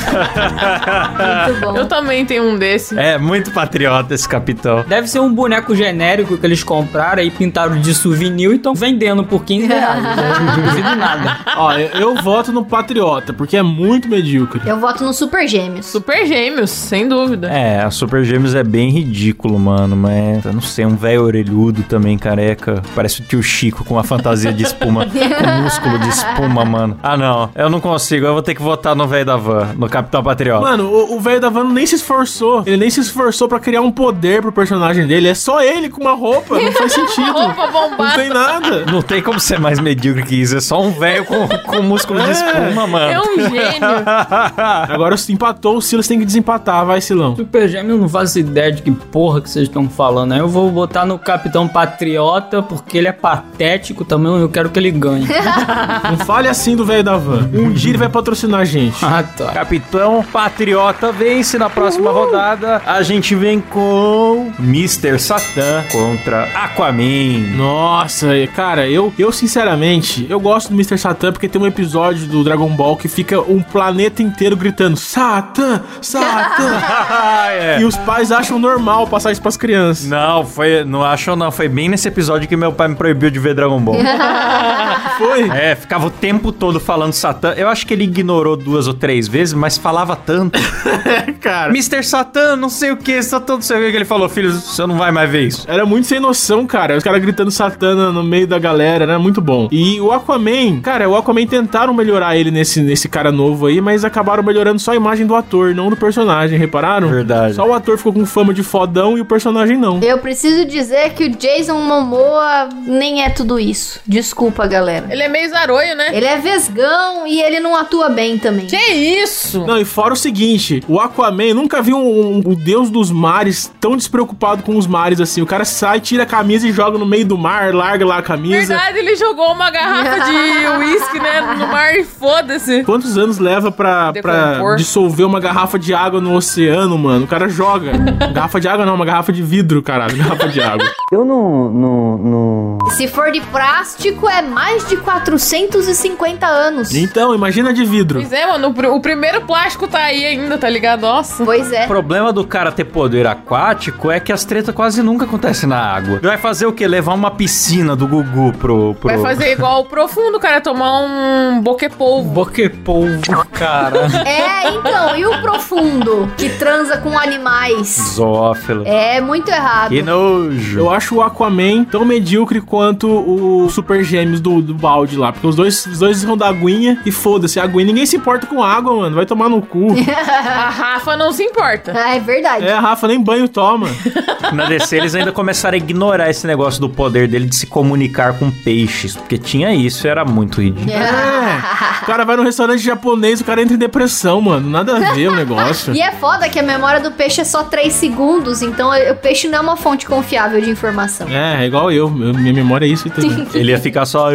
Muito 1.47 1.61
bom. 1.61 1.76
Eu 1.76 1.87
também 1.87 2.25
tenho 2.25 2.45
um 2.45 2.59
desse. 2.59 2.99
É, 2.99 3.18
muito 3.18 3.50
patriota 3.50 4.14
esse 4.14 4.28
capitão. 4.28 4.85
Deve 4.87 5.09
ser 5.09 5.21
um 5.21 5.33
boneco 5.33 5.75
genérico 5.75 6.37
que 6.37 6.47
eles 6.47 6.62
compraram 6.62 7.23
e 7.23 7.30
pintaram 7.30 7.80
de 7.80 7.95
souvenir 7.95 8.50
e 8.50 8.56
estão 8.56 8.75
vendendo 8.75 9.25
por 9.25 9.45
15 9.45 9.66
reais. 9.66 10.02
Não 10.56 10.62
duvido 10.64 10.97
nada. 10.97 11.38
Ó, 11.56 11.73
eu, 11.73 11.88
eu 11.88 12.14
voto 12.23 12.52
no 12.52 12.64
Patriota, 12.64 13.33
porque 13.33 13.56
é 13.56 13.62
muito 13.62 14.09
medíocre. 14.09 14.61
Eu 14.66 14.78
voto 14.78 15.04
no 15.04 15.12
Super 15.12 15.47
Gêmeos. 15.49 15.87
Super 15.87 16.26
gêmeos, 16.26 16.71
sem 16.71 17.09
dúvida. 17.09 17.49
É, 17.49 17.83
a 17.83 17.90
Super 17.90 18.25
Gêmeos 18.25 18.54
é 18.54 18.62
bem 18.64 18.90
ridículo, 18.90 19.59
mano, 19.59 19.97
mas 19.97 20.45
eu 20.45 20.52
não 20.52 20.61
sei, 20.61 20.85
um 20.85 20.97
velho 20.97 21.23
orelhudo 21.23 21.83
também, 21.83 22.18
careca. 22.18 22.83
Parece 22.95 23.21
o 23.21 23.25
tio 23.25 23.42
Chico 23.42 23.85
com 23.85 23.95
uma 23.95 24.04
fantasia 24.16 24.52
de 24.52 24.62
espuma, 24.62 25.06
com 25.06 25.62
músculo 25.62 25.99
de 25.99 26.08
espuma, 26.08 26.64
mano. 26.64 26.99
Ah, 27.02 27.16
não, 27.16 27.50
eu 27.54 27.68
não 27.70 27.80
consigo, 27.80 28.26
eu 28.26 28.32
vou 28.32 28.42
ter 28.42 28.54
que 28.54 28.62
votar 28.62 28.94
no 28.94 29.06
velho 29.06 29.25
da 29.26 29.37
van, 29.37 29.68
no 29.76 29.88
Capitão 29.88 30.23
Patriota. 30.23 30.62
Mano, 30.64 30.88
o 31.14 31.20
velho 31.20 31.40
da 31.40 31.49
van 31.49 31.64
nem 31.64 31.87
se 31.87 31.96
esforçou. 31.96 32.62
Ele 32.66 32.76
nem 32.76 32.90
se 32.90 33.00
esforçou 33.00 33.49
pra 33.49 33.58
criar 33.61 33.80
um 33.80 33.90
poder 33.90 34.42
pro 34.42 34.52
personagem 34.52 35.06
dele. 35.06 35.28
É 35.28 35.35
só 35.35 35.62
ele 35.62 35.88
com 35.88 36.00
uma 36.02 36.14
roupa. 36.14 36.58
Não 36.61 36.73
faz 36.73 36.92
sentido. 36.94 37.32
Roupa 37.32 37.66
Não 37.66 37.90
bombada. 37.90 38.14
tem 38.14 38.28
nada. 38.28 38.85
Não 38.90 39.02
tem 39.02 39.23
como 39.23 39.38
ser 39.40 39.58
mais 39.61 39.78
medíocre 39.80 40.23
que 40.23 40.35
isso, 40.40 40.56
é 40.56 40.61
só 40.61 40.80
um 40.80 40.90
velho 40.92 41.25
com, 41.25 41.46
com 41.49 41.82
músculo 41.82 42.20
de 42.20 42.28
É. 42.28 42.32
espuma, 42.32 42.87
mano. 42.87 43.11
É 43.12 43.20
um 43.20 43.37
gênio. 43.40 43.88
Agora 44.88 45.16
se 45.16 45.32
empatou, 45.32 45.76
o 45.76 45.82
Silas 45.82 46.06
tem 46.06 46.18
que 46.18 46.25
desempatar. 46.25 46.85
Vai, 46.87 47.00
Silão. 47.00 47.37
Super 47.37 47.68
Gêmeo 47.68 47.96
eu 47.96 47.99
não 47.99 48.08
faço 48.08 48.38
ideia 48.38 48.73
de 48.73 48.82
que 48.82 48.90
porra 48.90 49.40
que 49.40 49.50
vocês 49.50 49.68
estão 49.68 49.88
falando. 49.88 50.32
Aí 50.32 50.38
eu 50.38 50.49
vou 50.49 50.70
botar 50.70 51.04
no 51.04 51.18
Capitão 51.18 51.66
Patriota 51.68 52.62
porque 52.62 52.99
ele 52.99 53.08
é 53.08 53.12
patético 53.12 53.95
também. 54.04 54.40
Eu 54.40 54.48
quero 54.48 54.70
que 54.70 54.78
ele 54.78 54.90
ganhe. 54.90 55.26
Não 56.10 56.18
fale 56.24 56.48
assim 56.48 56.76
do 56.76 56.84
velho 56.84 57.02
da 57.04 57.16
van. 57.16 57.48
Um 57.52 57.70
dia 57.72 57.90
ele 57.90 57.98
vai 57.98 58.08
patrocinar 58.08 58.60
a 58.60 58.64
gente. 58.64 59.04
ah, 59.04 59.22
tá. 59.22 59.52
Capitão 59.52 60.24
Patriota 60.32 61.12
vence 61.12 61.58
na 61.58 61.68
próxima 61.70 62.10
rodada. 62.10 62.80
A 62.86 63.02
gente 63.02 63.34
vem 63.34 63.60
com 63.60 64.52
Mr. 64.58 65.18
Satan 65.18 65.84
contra 65.90 66.44
Aquaman. 66.54 67.56
Nossa, 67.56 68.28
cara, 68.54 68.88
eu, 68.88 69.12
eu 69.18 69.32
sinceramente, 69.32 70.26
eu 70.28 70.38
gosto 70.40 70.68
do 70.68 70.74
Mr. 70.74 70.98
Satan 70.98 71.32
porque 71.32 71.48
tem 71.48 71.60
um 71.60 71.66
episódio 71.66 72.26
do 72.26 72.42
Dragon 72.44 72.68
Ball 72.70 72.96
que 72.96 73.08
fica 73.08 73.40
um 73.40 73.62
planeta 73.62 74.22
inteiro 74.22 74.56
gritando 74.56 74.96
Satan, 74.96 75.82
Satan. 76.00 76.76
É. 77.48 77.80
e 77.80 77.84
os 77.84 77.96
pais 77.96 78.30
acham 78.32 78.58
normal 78.58 79.06
passar 79.06 79.32
isso 79.32 79.40
pras 79.40 79.56
crianças. 79.56 80.06
Não, 80.06 80.44
foi. 80.44 80.84
Não 80.84 81.02
achou, 81.02 81.36
não. 81.36 81.50
Foi 81.50 81.68
bem 81.68 81.88
nesse 81.88 82.08
episódio 82.08 82.48
que 82.48 82.56
meu 82.56 82.72
pai 82.72 82.88
me 82.88 82.94
proibiu 82.94 83.30
de 83.30 83.38
ver 83.38 83.54
Dragon 83.54 83.80
Ball. 83.80 83.86
Foi? 85.19 85.49
é, 85.50 85.75
ficava 85.75 86.07
o 86.07 86.11
tempo 86.11 86.52
todo 86.52 86.78
falando 86.81 87.12
Satã. 87.12 87.55
Eu 87.57 87.69
acho 87.69 87.87
que 87.87 87.95
ele 87.95 88.05
ignorou 88.05 88.57
duas 88.57 88.87
ou 88.87 88.95
três 88.95 89.28
vezes, 89.28 89.55
mas 89.55 89.78
falava 89.78 90.16
tanto. 90.16 90.59
cara. 91.40 91.71
Mr. 91.71 92.02
Satã, 92.02 92.57
não 92.57 92.69
sei 92.69 92.90
o 92.90 92.97
que, 92.97 93.23
Satã, 93.23 93.55
não 93.55 93.62
sei 93.62 93.76
o 93.76 93.81
que. 93.81 93.90
que 93.90 93.97
Ele 93.97 94.05
falou, 94.05 94.28
filho, 94.28 94.52
você 94.52 94.87
não 94.87 94.97
vai 94.97 95.11
mais 95.11 95.31
ver 95.31 95.47
isso. 95.47 95.64
Era 95.69 95.87
muito 95.87 96.07
sem 96.07 96.21
noção, 96.21 96.66
cara. 96.66 96.97
Os 96.97 97.05
caras 97.05 97.21
gritando 97.21 97.50
Satana 97.50 98.11
no 98.12 98.23
meio 98.23 98.47
da 98.47 98.59
galera, 98.59 99.05
era 99.05 99.19
muito 99.19 99.40
bom. 99.40 99.69
E 99.71 100.00
o 100.00 100.12
Aquaman, 100.12 100.81
cara, 100.81 101.09
o 101.09 101.16
Aquaman 101.16 101.47
tentaram 101.47 101.95
melhorar 101.95 102.37
ele 102.37 102.50
nesse, 102.50 102.81
nesse 102.81 103.09
cara 103.09 103.31
novo 103.33 103.66
aí, 103.66 103.81
mas 103.81 104.05
acabaram 104.05 104.43
melhorando 104.43 104.81
só 104.81 104.93
a 104.93 104.97
imagem 104.97 105.26
do 105.26 105.35
ator, 105.35 105.75
não 105.75 105.90
do 105.90 105.97
personagem, 105.97 106.59
repararam? 106.59 107.09
Verdade. 107.09 107.55
Só 107.55 107.66
o 107.66 107.73
ator 107.73 107.97
ficou 107.97 108.12
com 108.12 108.26
fama 108.26 108.52
de 108.52 108.62
fodão 108.62 109.16
e 109.16 109.21
o 109.21 109.25
personagem 109.25 109.76
não. 109.76 110.00
Eu 110.02 110.19
preciso 110.19 110.64
dizer 110.64 111.11
que 111.11 111.25
o 111.25 111.31
Jason 111.31 111.78
Momoa 111.81 112.69
nem 112.87 113.23
é 113.23 113.31
tudo 113.31 113.59
isso. 113.59 113.75
Desculpa, 114.06 114.66
galera. 114.66 115.06
Ele 115.11 115.23
é 115.23 115.28
meio 115.28 115.49
zaroio, 115.50 115.95
né? 115.97 116.06
Ele 116.12 116.26
é 116.26 116.37
vesgão 116.38 117.26
e 117.26 117.40
ele 117.40 117.61
não 117.61 117.76
atua 117.76 118.09
bem 118.09 118.38
também. 118.38 118.66
Que 118.66 118.76
isso? 118.76 119.64
Não, 119.66 119.78
e 119.78 119.85
fora 119.85 120.12
o 120.14 120.16
seguinte, 120.16 120.83
o 120.88 121.00
Aquaman, 121.00 121.54
nunca 121.54 121.80
vi 121.83 121.92
um, 121.92 121.99
um- 122.37 122.42
o 122.45 122.54
deus 122.56 122.90
dos 122.90 123.11
mares 123.11 123.71
tão 123.80 123.97
despreocupado 123.97 124.62
com 124.62 124.76
os 124.76 124.87
mares 124.87 125.21
assim. 125.21 125.40
O 125.42 125.47
cara 125.47 125.64
sai, 125.64 126.00
tira 126.00 126.23
a 126.23 126.26
camisa 126.26 126.66
e 126.66 126.73
joga 126.73 126.99
no 126.99 127.06
meio 127.06 127.26
do 127.26 127.38
mar, 127.38 127.75
larga 127.75 128.04
lá 128.06 128.18
a 128.18 128.23
camisa. 128.23 128.75
Verdade, 128.75 128.99
ele 128.99 129.16
jogou 129.16 129.52
uma 129.52 129.71
garrafa 129.71 130.25
de 130.25 130.33
uísque, 130.87 131.18
né, 131.18 131.40
no 131.59 131.66
mar 131.68 131.95
e 131.97 132.04
foda-se. 132.04 132.83
Quantos 132.85 133.16
anos 133.18 133.38
leva 133.38 133.71
pra, 133.73 134.12
pra 134.12 134.75
dissolver 134.76 135.26
uma 135.26 135.40
garrafa 135.40 135.78
de 135.78 135.95
água 135.95 136.21
no 136.21 136.35
oceano, 136.35 136.97
mano? 136.99 137.25
O 137.25 137.28
cara 137.28 137.49
joga. 137.49 137.92
garrafa 138.33 138.61
de 138.61 138.68
água 138.68 138.85
não, 138.87 138.95
uma 138.95 139.04
garrafa 139.04 139.33
de 139.33 139.42
vidro, 139.42 139.83
caralho. 139.83 140.16
Garrafa 140.16 140.49
de 140.49 140.61
água. 140.62 140.87
Eu 141.12 141.25
não, 141.25 141.71
não, 141.71 142.18
não. 142.18 142.78
Se 142.90 143.06
for 143.09 143.30
de 143.30 143.40
plástico, 143.66 144.28
é 144.28 144.42
mais 144.42 144.87
de 144.87 144.96
450 144.96 146.46
anos. 146.46 146.94
Então, 146.94 147.35
imagina 147.35 147.75
de 147.75 147.85
vidro. 147.85 148.20
Pois 148.20 148.32
é, 148.32 148.46
mano, 148.46 148.68
o, 148.68 148.94
o 148.94 149.00
primeiro 149.00 149.40
plástico 149.40 149.88
tá 149.88 149.99
aí 149.99 150.25
ainda, 150.25 150.56
tá 150.56 150.70
ligado? 150.70 151.00
Nossa. 151.00 151.44
Pois 151.44 151.73
é. 151.73 151.85
O 151.85 151.88
problema 151.88 152.32
do 152.32 152.46
cara 152.46 152.70
ter 152.70 152.85
poder 152.85 153.26
aquático 153.26 154.08
é 154.08 154.20
que 154.20 154.32
as 154.32 154.44
tretas 154.44 154.73
quase 154.73 155.02
nunca 155.02 155.25
acontecem 155.25 155.68
na 155.68 155.80
água. 155.80 156.20
Vai 156.23 156.38
fazer 156.38 156.66
o 156.66 156.73
quê? 156.73 156.87
Levar 156.87 157.14
uma 157.14 157.32
piscina 157.32 157.96
do 157.96 158.06
Gugu 158.06 158.52
pro. 158.52 158.94
pro... 158.94 159.08
Vai 159.08 159.18
fazer 159.18 159.50
igual 159.50 159.80
o 159.80 159.85
profundo, 159.87 160.38
cara, 160.38 160.61
tomar 160.61 161.00
um 161.00 161.61
boquepolvo. 161.61 162.30
Boquepolvo, 162.30 163.46
cara. 163.52 164.06
É, 164.26 164.70
então, 164.70 165.16
e 165.16 165.25
o 165.25 165.40
profundo 165.40 166.30
que 166.37 166.49
transa 166.50 166.99
com 166.99 167.16
animais? 167.16 168.14
Zoófilo. 168.14 168.85
É 168.87 169.20
muito 169.20 169.49
errado. 169.49 169.90
Que 169.90 170.02
nojo. 170.02 170.78
Eu 170.78 170.90
acho 170.90 171.16
o 171.16 171.23
Aquaman 171.23 171.85
tão 171.85 172.04
medíocre 172.04 172.61
quanto 172.61 173.08
o 173.08 173.55
Super 173.70 174.02
Gêmeos 174.04 174.40
do, 174.40 174.60
do 174.62 174.75
balde 174.75 175.16
lá. 175.16 175.32
Porque 175.32 175.46
os 175.46 175.56
dois, 175.56 175.84
os 175.86 175.98
dois 175.98 176.22
vão 176.22 176.36
dar 176.36 176.48
aguinha 176.48 177.00
e 177.04 177.10
foda-se, 177.10 177.58
a 177.58 177.64
aguinha. 177.64 177.86
Ninguém 177.86 178.06
se 178.06 178.16
importa 178.16 178.46
com 178.46 178.62
água, 178.62 178.94
mano. 178.96 179.16
Vai 179.16 179.26
tomar 179.26 179.48
no 179.48 179.60
cu. 179.62 179.88
A 180.46 180.70
Rafa 180.70 181.16
não 181.16 181.32
se 181.32 181.42
importa. 181.42 181.92
Ah, 181.94 182.14
é 182.16 182.20
verdade. 182.20 182.64
É, 182.66 182.72
a 182.72 182.80
Rafa 182.80 183.06
nem 183.08 183.20
banho 183.22 183.48
toma. 183.48 183.86
Na 184.52 184.66
DC 184.66 184.96
eles 184.96 185.14
ainda 185.14 185.32
começaram 185.32 185.75
a 185.75 185.78
ignorar 185.78 186.30
esse 186.30 186.46
negócio 186.46 186.80
do 186.80 186.88
poder 186.88 187.28
dele 187.28 187.46
de 187.46 187.54
se 187.56 187.66
comunicar 187.66 188.38
com 188.38 188.50
peixes. 188.50 189.14
Porque 189.16 189.36
tinha 189.38 189.72
isso 189.75 190.06
e 190.06 190.10
era 190.10 190.25
muito 190.25 190.60
ridículo. 190.60 190.90
É. 190.92 192.02
O 192.02 192.06
cara 192.06 192.25
vai 192.25 192.36
no 192.36 192.42
restaurante 192.42 192.82
japonês, 192.82 193.40
o 193.40 193.44
cara 193.44 193.62
entra 193.62 193.75
em 193.75 193.78
depressão, 193.78 194.40
mano. 194.40 194.68
Nada 194.68 194.96
a 194.96 195.12
ver 195.12 195.28
o 195.28 195.34
negócio. 195.34 195.94
E 195.94 196.00
é 196.00 196.12
foda 196.12 196.48
que 196.48 196.58
a 196.58 196.62
memória 196.62 197.00
do 197.00 197.10
peixe 197.10 197.40
é 197.40 197.44
só 197.44 197.62
3 197.64 197.92
segundos, 197.92 198.62
então 198.62 198.90
o 198.90 199.16
peixe 199.16 199.48
não 199.48 199.58
é 199.58 199.60
uma 199.60 199.76
fonte 199.76 200.06
confiável 200.06 200.60
de 200.60 200.70
informação. 200.70 201.28
É, 201.28 201.62
é 201.62 201.66
igual 201.66 201.90
eu. 201.90 202.06
Eu- 202.20 202.34
Minha 202.34 202.52
memória 202.52 202.86
é 202.86 202.88
isso 202.88 203.08
também. 203.10 203.45
Ele 203.54 203.72
ia 203.72 203.78
ficar 203.78 204.06
só. 204.06 204.30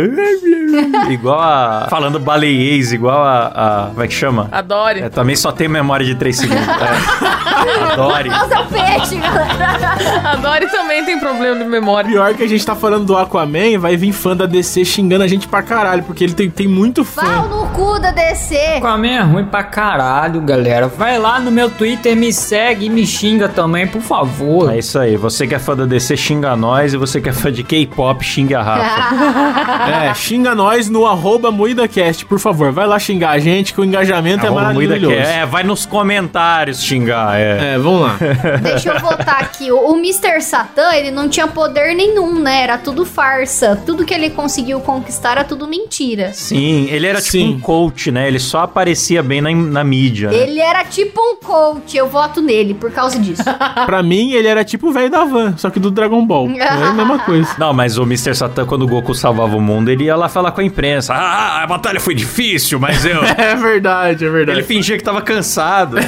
igual 1.09 1.39
a. 1.39 1.87
Falando 1.89 2.19
baleiês, 2.19 2.91
igual 2.91 3.23
a. 3.23 3.47
a 3.47 3.87
como 3.89 4.03
é 4.03 4.07
que 4.07 4.13
chama? 4.13 4.47
Adore. 4.51 5.01
É, 5.01 5.09
também 5.09 5.35
só 5.35 5.51
tem 5.51 5.67
memória 5.67 6.05
de 6.05 6.15
3 6.15 6.35
segundos. 6.35 6.67
É. 6.67 7.31
Adore. 7.93 8.29
Nossa, 8.29 8.55
é 8.55 8.59
o 8.59 8.65
peixe, 8.65 9.15
galera. 9.17 9.95
A 10.23 10.35
Dory 10.35 10.67
também 10.67 11.03
tem 11.05 11.19
problema 11.19 11.63
de 11.63 11.65
memória. 11.65 12.09
Pior 12.09 12.33
que 12.33 12.43
a 12.43 12.47
gente 12.47 12.65
tá 12.65 12.75
falando 12.75 13.05
do 13.05 13.15
Aquaman, 13.17 13.77
vai 13.79 13.95
vir 13.95 14.11
fã 14.11 14.35
da 14.35 14.45
DC 14.45 14.85
xingando 14.85 15.23
a 15.23 15.27
gente 15.27 15.47
pra 15.47 15.61
caralho, 15.61 16.03
porque 16.03 16.23
ele 16.23 16.33
tem, 16.33 16.49
tem 16.49 16.67
muito 16.67 17.05
Pau 17.05 17.25
fã. 17.25 17.41
no 17.47 17.67
cu 17.67 17.99
da 17.99 18.11
DC. 18.11 18.57
Aquaman 18.77 19.07
é 19.07 19.21
ruim 19.21 19.45
pra 19.45 19.63
caralho, 19.63 20.41
galera. 20.41 20.87
Vai 20.87 21.19
lá 21.19 21.39
no 21.39 21.51
meu 21.51 21.69
Twitter, 21.69 22.15
me 22.15 22.31
segue 22.33 22.85
e 22.85 22.89
me 22.89 23.05
xinga 23.05 23.47
também, 23.47 23.85
por 23.87 24.01
favor. 24.01 24.73
É 24.73 24.77
isso 24.79 24.97
aí. 24.97 25.15
Você 25.17 25.45
que 25.45 25.53
é 25.53 25.59
fã 25.59 25.75
da 25.75 25.85
DC, 25.85 26.17
xinga 26.17 26.55
nós. 26.55 26.93
E 26.93 26.97
você 26.97 27.21
que 27.21 27.29
é 27.29 27.33
fã 27.33 27.51
de 27.51 27.63
K-pop, 27.63 28.23
xinga 28.23 28.59
a 28.59 28.63
Rafa. 28.63 29.81
É, 29.91 30.13
xinga 30.13 30.53
nós 30.55 30.60
no 30.89 31.05
arroba 31.05 31.51
MoídaCast, 31.51 32.25
por 32.25 32.39
favor. 32.39 32.71
Vai 32.71 32.87
lá 32.87 32.97
xingar 32.99 33.31
a 33.31 33.39
gente, 33.39 33.73
que 33.73 33.81
o 33.81 33.85
engajamento 33.85 34.45
é 34.45 34.47
Arroba 34.49 34.73
Moída 34.73 34.95
maravilhoso. 34.95 35.15
que 35.15 35.21
é, 35.39 35.45
vai 35.45 35.63
nos 35.63 35.85
comentários 35.85 36.81
xingar. 36.83 37.39
É. 37.39 37.73
É, 37.73 37.77
vamos 37.77 38.01
lá. 38.01 38.17
Deixa 38.61 38.89
eu 38.93 38.99
voltar 38.99 39.39
aqui. 39.39 39.71
O, 39.71 39.91
o 39.91 39.97
Mr. 39.97 40.41
Satan, 40.41 40.93
ele 40.93 41.11
não 41.11 41.27
tinha 41.29 41.47
poder 41.47 41.95
nenhum, 41.95 42.39
né? 42.39 42.61
Era 42.63 42.77
tudo 42.77 43.05
farsa. 43.05 43.81
Tudo 43.85 44.05
que 44.05 44.13
ele 44.13 44.29
conseguiu 44.29 44.79
conquistar 44.81 45.31
era 45.31 45.43
tudo 45.43 45.67
mentira. 45.67 46.31
Sim, 46.33 46.87
ele 46.89 47.07
era 47.07 47.19
tipo 47.21 47.31
Sim. 47.31 47.55
um 47.55 47.59
coach, 47.59 48.11
né? 48.11 48.27
Ele 48.27 48.39
só 48.39 48.59
aparecia 48.61 49.21
bem 49.23 49.41
na, 49.41 49.51
na 49.53 49.83
mídia. 49.83 50.29
né? 50.29 50.35
Ele 50.37 50.59
era 50.59 50.83
tipo 50.85 51.19
um 51.21 51.35
coach. 51.37 51.95
Eu 51.97 52.07
voto 52.07 52.41
nele 52.41 52.73
por 52.73 52.91
causa 52.91 53.19
disso. 53.19 53.43
pra 53.85 54.01
mim, 54.03 54.31
ele 54.33 54.47
era 54.47 54.63
tipo 54.63 54.89
o 54.89 54.91
velho 54.91 55.09
da 55.09 55.23
van, 55.23 55.55
só 55.57 55.69
que 55.69 55.79
do 55.79 55.91
Dragon 55.91 56.25
Ball. 56.25 56.49
É 56.51 56.67
a 56.67 56.93
mesma 56.93 57.19
coisa. 57.25 57.49
Não, 57.57 57.73
mas 57.73 57.97
o 57.97 58.03
Mr. 58.03 58.35
Satan, 58.35 58.65
quando 58.65 58.83
o 58.83 58.87
Goku 58.87 59.13
salvava 59.15 59.55
o 59.55 59.61
mundo, 59.61 59.89
ele 59.89 60.05
ia 60.05 60.15
lá 60.15 60.29
falar 60.29 60.50
com 60.51 60.61
a 60.61 60.63
imprensa. 60.63 61.13
Ah, 61.13 61.63
a 61.63 61.67
batalha 61.67 61.99
foi 61.99 62.13
difícil, 62.15 62.79
mas 62.79 63.05
eu. 63.05 63.21
É 63.37 63.55
verdade, 63.55 64.25
é 64.25 64.29
verdade. 64.29 64.59
ele 64.59 64.67
fingia 64.67 64.97
que 64.97 65.03
tava 65.03 65.21
cansado. 65.21 65.97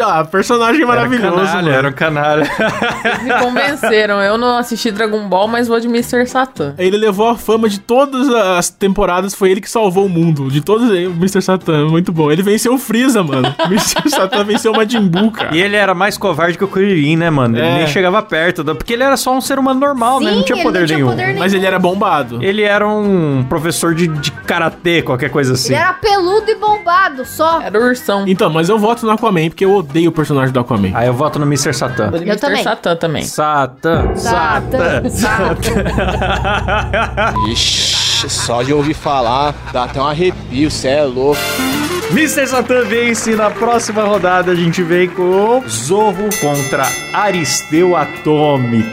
Ah, 0.00 0.24
personagem 0.24 0.84
maravilhoso, 0.84 1.36
era 1.40 1.42
canalha, 1.50 1.70
era 1.74 1.88
um 1.88 1.92
canalha. 1.92 2.44
Vocês 2.44 3.22
me 3.24 3.34
convenceram. 3.40 4.22
Eu 4.22 4.38
não 4.38 4.56
assisti 4.56 4.92
Dragon 4.92 5.28
Ball, 5.28 5.48
mas 5.48 5.66
vou 5.66 5.80
de 5.80 5.88
Mr. 5.88 6.24
Satan. 6.24 6.74
Ele 6.78 6.96
levou 6.96 7.28
a 7.28 7.36
fama 7.36 7.68
de 7.68 7.80
todas 7.80 8.28
as 8.32 8.70
temporadas, 8.70 9.34
foi 9.34 9.50
ele 9.50 9.60
que 9.60 9.68
salvou 9.68 10.06
o 10.06 10.08
mundo. 10.08 10.50
De 10.52 10.60
todos, 10.60 10.88
o 10.88 10.94
Mr. 10.94 11.42
Satan, 11.42 11.88
muito 11.88 12.12
bom. 12.12 12.30
Ele 12.30 12.42
venceu 12.44 12.74
o 12.74 12.78
Freeza, 12.78 13.24
mano. 13.24 13.52
O 13.58 13.66
Mr. 13.66 14.08
Satan 14.08 14.44
venceu 14.44 14.70
o 14.72 14.76
Majin 14.76 15.00
Buu, 15.08 15.32
cara. 15.32 15.52
E 15.56 15.60
ele 15.60 15.74
era 15.74 15.94
mais 15.94 16.16
covarde 16.16 16.56
que 16.56 16.62
o 16.64 16.68
Kuririn, 16.68 17.16
né, 17.16 17.28
mano? 17.28 17.58
Ele 17.58 17.66
É. 17.66 17.78
nem 17.78 17.86
chegava 17.88 18.22
perto, 18.22 18.62
da- 18.62 18.76
porque 18.76 18.92
ele 18.92 19.02
era 19.02 19.16
só 19.16 19.32
um 19.36 19.40
ser 19.40 19.58
humano 19.58 19.80
normal, 19.80 20.20
né? 20.20 20.30
Não 20.30 20.44
tinha 20.44 20.56
ele 20.58 20.62
poder 20.64 20.78
não 20.80 20.86
tinha 20.86 20.96
nenhum. 20.98 21.10
poder 21.10 21.26
nenhum. 21.26 21.38
Mas 21.40 21.52
ele 21.54 21.66
era 21.66 21.78
bombado. 21.78 22.38
Ele 22.40 22.62
era 22.62 22.86
um 22.88 23.44
professor 23.48 23.77
de, 23.94 24.08
de 24.08 24.30
karatê, 24.30 25.02
qualquer 25.02 25.30
coisa 25.30 25.54
assim. 25.54 25.74
Ele 25.74 25.82
era 25.82 25.92
peludo 25.94 26.50
e 26.50 26.54
bombado 26.54 27.24
só. 27.24 27.60
Era 27.60 27.78
ursão. 27.78 28.24
Então, 28.26 28.50
mas 28.50 28.68
eu 28.68 28.78
voto 28.78 29.04
no 29.06 29.12
Aquaman, 29.12 29.48
porque 29.48 29.64
eu 29.64 29.74
odeio 29.74 30.10
o 30.10 30.12
personagem 30.12 30.52
do 30.52 30.60
Aquaman. 30.60 30.90
Aí 30.94 31.06
eu 31.06 31.14
voto 31.14 31.38
no 31.38 31.46
Mr. 31.46 31.72
Satan. 31.72 32.10
Eu 32.12 32.22
Mr. 32.22 32.40
também. 32.40 32.62
Satan 32.62 32.96
também. 32.96 33.22
Satan. 33.24 34.16
Satan, 34.16 35.08
Satan. 35.10 35.84
Ixi, 37.50 38.28
só 38.28 38.62
de 38.62 38.72
ouvir 38.72 38.94
falar, 38.94 39.54
dá 39.72 39.84
até 39.84 40.00
um 40.00 40.06
arrepio, 40.06 40.70
cê 40.70 40.88
é 40.88 41.02
louco. 41.04 41.38
Mr. 42.10 42.46
Satan 42.46 42.84
vence 42.84 43.36
na 43.36 43.50
próxima 43.50 44.02
rodada. 44.02 44.52
A 44.52 44.54
gente 44.54 44.82
vem 44.82 45.08
com 45.08 45.62
Zorro 45.68 46.30
contra 46.40 46.90
Aristeu 47.12 47.94
Atômico. 47.94 48.88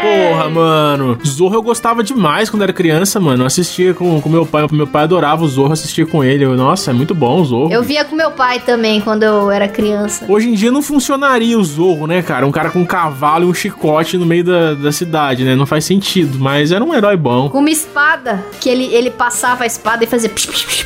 Porra, 0.00 0.48
mano. 0.48 1.18
Zorro 1.26 1.56
eu 1.56 1.62
gostava 1.62 2.04
demais 2.04 2.48
quando 2.48 2.62
era 2.62 2.72
criança, 2.72 3.18
mano. 3.18 3.42
Eu 3.42 3.46
assistia 3.46 3.92
com, 3.94 4.20
com 4.20 4.28
meu 4.28 4.46
pai. 4.46 4.64
Meu 4.70 4.86
pai 4.86 5.02
adorava 5.02 5.42
o 5.44 5.48
Zorro, 5.48 5.72
assistia 5.72 6.06
com 6.06 6.22
ele. 6.22 6.44
Eu, 6.44 6.54
Nossa, 6.54 6.92
é 6.92 6.94
muito 6.94 7.14
bom 7.14 7.40
o 7.40 7.44
Zorro. 7.44 7.72
Eu 7.72 7.82
via 7.82 8.04
com 8.04 8.14
meu 8.14 8.30
pai 8.30 8.60
também 8.60 9.00
quando 9.00 9.24
eu 9.24 9.50
era 9.50 9.66
criança. 9.66 10.24
Hoje 10.28 10.48
em 10.48 10.54
dia 10.54 10.70
não 10.70 10.82
funcionaria 10.82 11.58
o 11.58 11.64
Zorro, 11.64 12.06
né, 12.06 12.22
cara? 12.22 12.46
Um 12.46 12.52
cara 12.52 12.70
com 12.70 12.78
um 12.80 12.86
cavalo 12.86 13.46
e 13.46 13.50
um 13.50 13.54
chicote 13.54 14.16
no 14.16 14.24
meio 14.24 14.44
da, 14.44 14.74
da 14.74 14.92
cidade, 14.92 15.42
né? 15.42 15.56
Não 15.56 15.66
faz 15.66 15.84
sentido, 15.84 16.38
mas 16.38 16.70
era 16.70 16.84
um 16.84 16.94
herói 16.94 17.16
bom. 17.16 17.48
Com 17.48 17.58
uma 17.58 17.70
espada, 17.70 18.44
que 18.60 18.68
ele, 18.68 18.84
ele 18.94 19.10
passava 19.10 19.64
a 19.64 19.66
espada 19.66 20.04
e 20.04 20.06
fazia... 20.06 20.30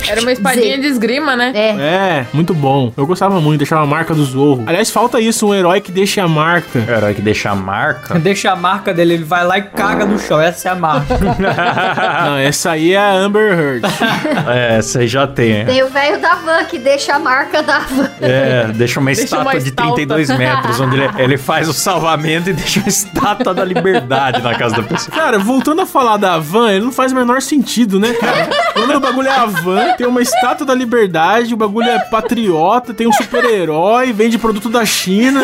Era 0.09 0.23
uma 0.23 0.33
espadinha 0.33 0.79
de 0.79 0.87
esgrima, 0.87 1.37
né? 1.37 1.50
É. 1.55 1.71
É, 1.71 2.27
muito 2.33 2.55
bom. 2.55 2.93
Eu 2.97 3.07
gostava 3.07 3.41
muito, 3.41 3.59
deixava 3.59 3.83
a 3.83 3.87
marca 3.87 4.15
do 4.15 4.25
Zorro. 4.25 4.65
Aliás, 4.67 4.91
falta 4.91 5.21
isso, 5.21 5.49
um 5.49 5.55
herói 5.55 5.81
que 5.81 5.91
deixe 5.93 6.21
a 6.21 6.29
marca. 6.29 6.79
O 6.79 6.91
herói 6.91 7.15
que 7.15 7.23
deixa 7.23 7.51
a 7.51 7.55
marca. 7.55 8.19
Deixa 8.31 8.53
a 8.53 8.57
marca 8.57 8.93
dele, 8.93 9.15
ele 9.15 9.25
vai 9.25 9.45
lá 9.45 9.59
e 9.59 9.63
caga 9.63 10.05
no 10.05 10.19
chão. 10.19 10.41
Essa 10.41 10.69
é 10.69 10.73
a 10.73 10.75
marca. 10.75 11.19
Não, 12.25 12.37
essa 12.37 12.73
aí 12.73 12.93
é 12.93 12.99
a 12.99 13.13
Amber 13.13 13.59
Heard. 13.59 13.83
é, 14.49 14.77
essa 14.79 15.01
aí 15.01 15.09
já 15.09 15.27
tem. 15.27 15.65
Tem 15.65 15.83
o 15.83 15.89
velho 15.89 16.21
da 16.21 16.35
van 16.35 16.65
que 16.65 16.79
deixa 16.79 17.15
a 17.15 17.19
marca 17.19 17.63
da 17.63 17.81
van. 17.81 18.11
É, 18.21 18.67
deixa 18.75 19.01
uma 19.01 19.07
Deixa 19.07 19.25
estátua 19.25 19.45
uma 19.45 19.53
de 19.61 19.69
estátua. 19.69 19.95
32 19.97 20.39
metros, 20.39 20.81
onde 20.81 20.97
ele, 20.97 21.11
ele 21.19 21.37
faz 21.39 21.69
o 21.69 21.73
salvamento 21.73 22.51
e 22.51 22.53
deixa 22.53 22.81
uma 22.81 22.89
estátua 22.89 23.55
da 23.55 23.65
liberdade 23.65 24.43
na 24.43 24.55
casa 24.55 24.77
da 24.77 24.83
pessoa. 24.83 25.17
Cara, 25.17 25.39
voltando 25.39 25.81
a 25.81 25.87
falar 25.87 26.17
da 26.17 26.39
van, 26.39 26.71
ele 26.71 26.85
não 26.85 26.93
faz 26.93 27.13
o 27.13 27.15
menor 27.15 27.41
sentido, 27.43 27.99
né, 27.99 28.13
cara? 28.15 28.49
O 28.77 28.81
nome 28.81 28.93
do 28.95 29.01
bagulho 29.01 29.29
é 29.29 29.35
a 29.35 29.47
van, 29.47 29.93
tem 29.97 30.07
uma 30.07 30.21
estátua 30.21 30.67
da 30.67 30.75
liberdade, 30.75 31.40
o 31.53 31.57
bagulho 31.57 31.89
é 31.89 31.99
patriota, 31.99 32.93
tem 32.95 33.07
um 33.07 33.13
super-herói, 33.13 34.13
vende 34.13 34.39
produto 34.39 34.69
da 34.69 34.85
China. 34.85 35.43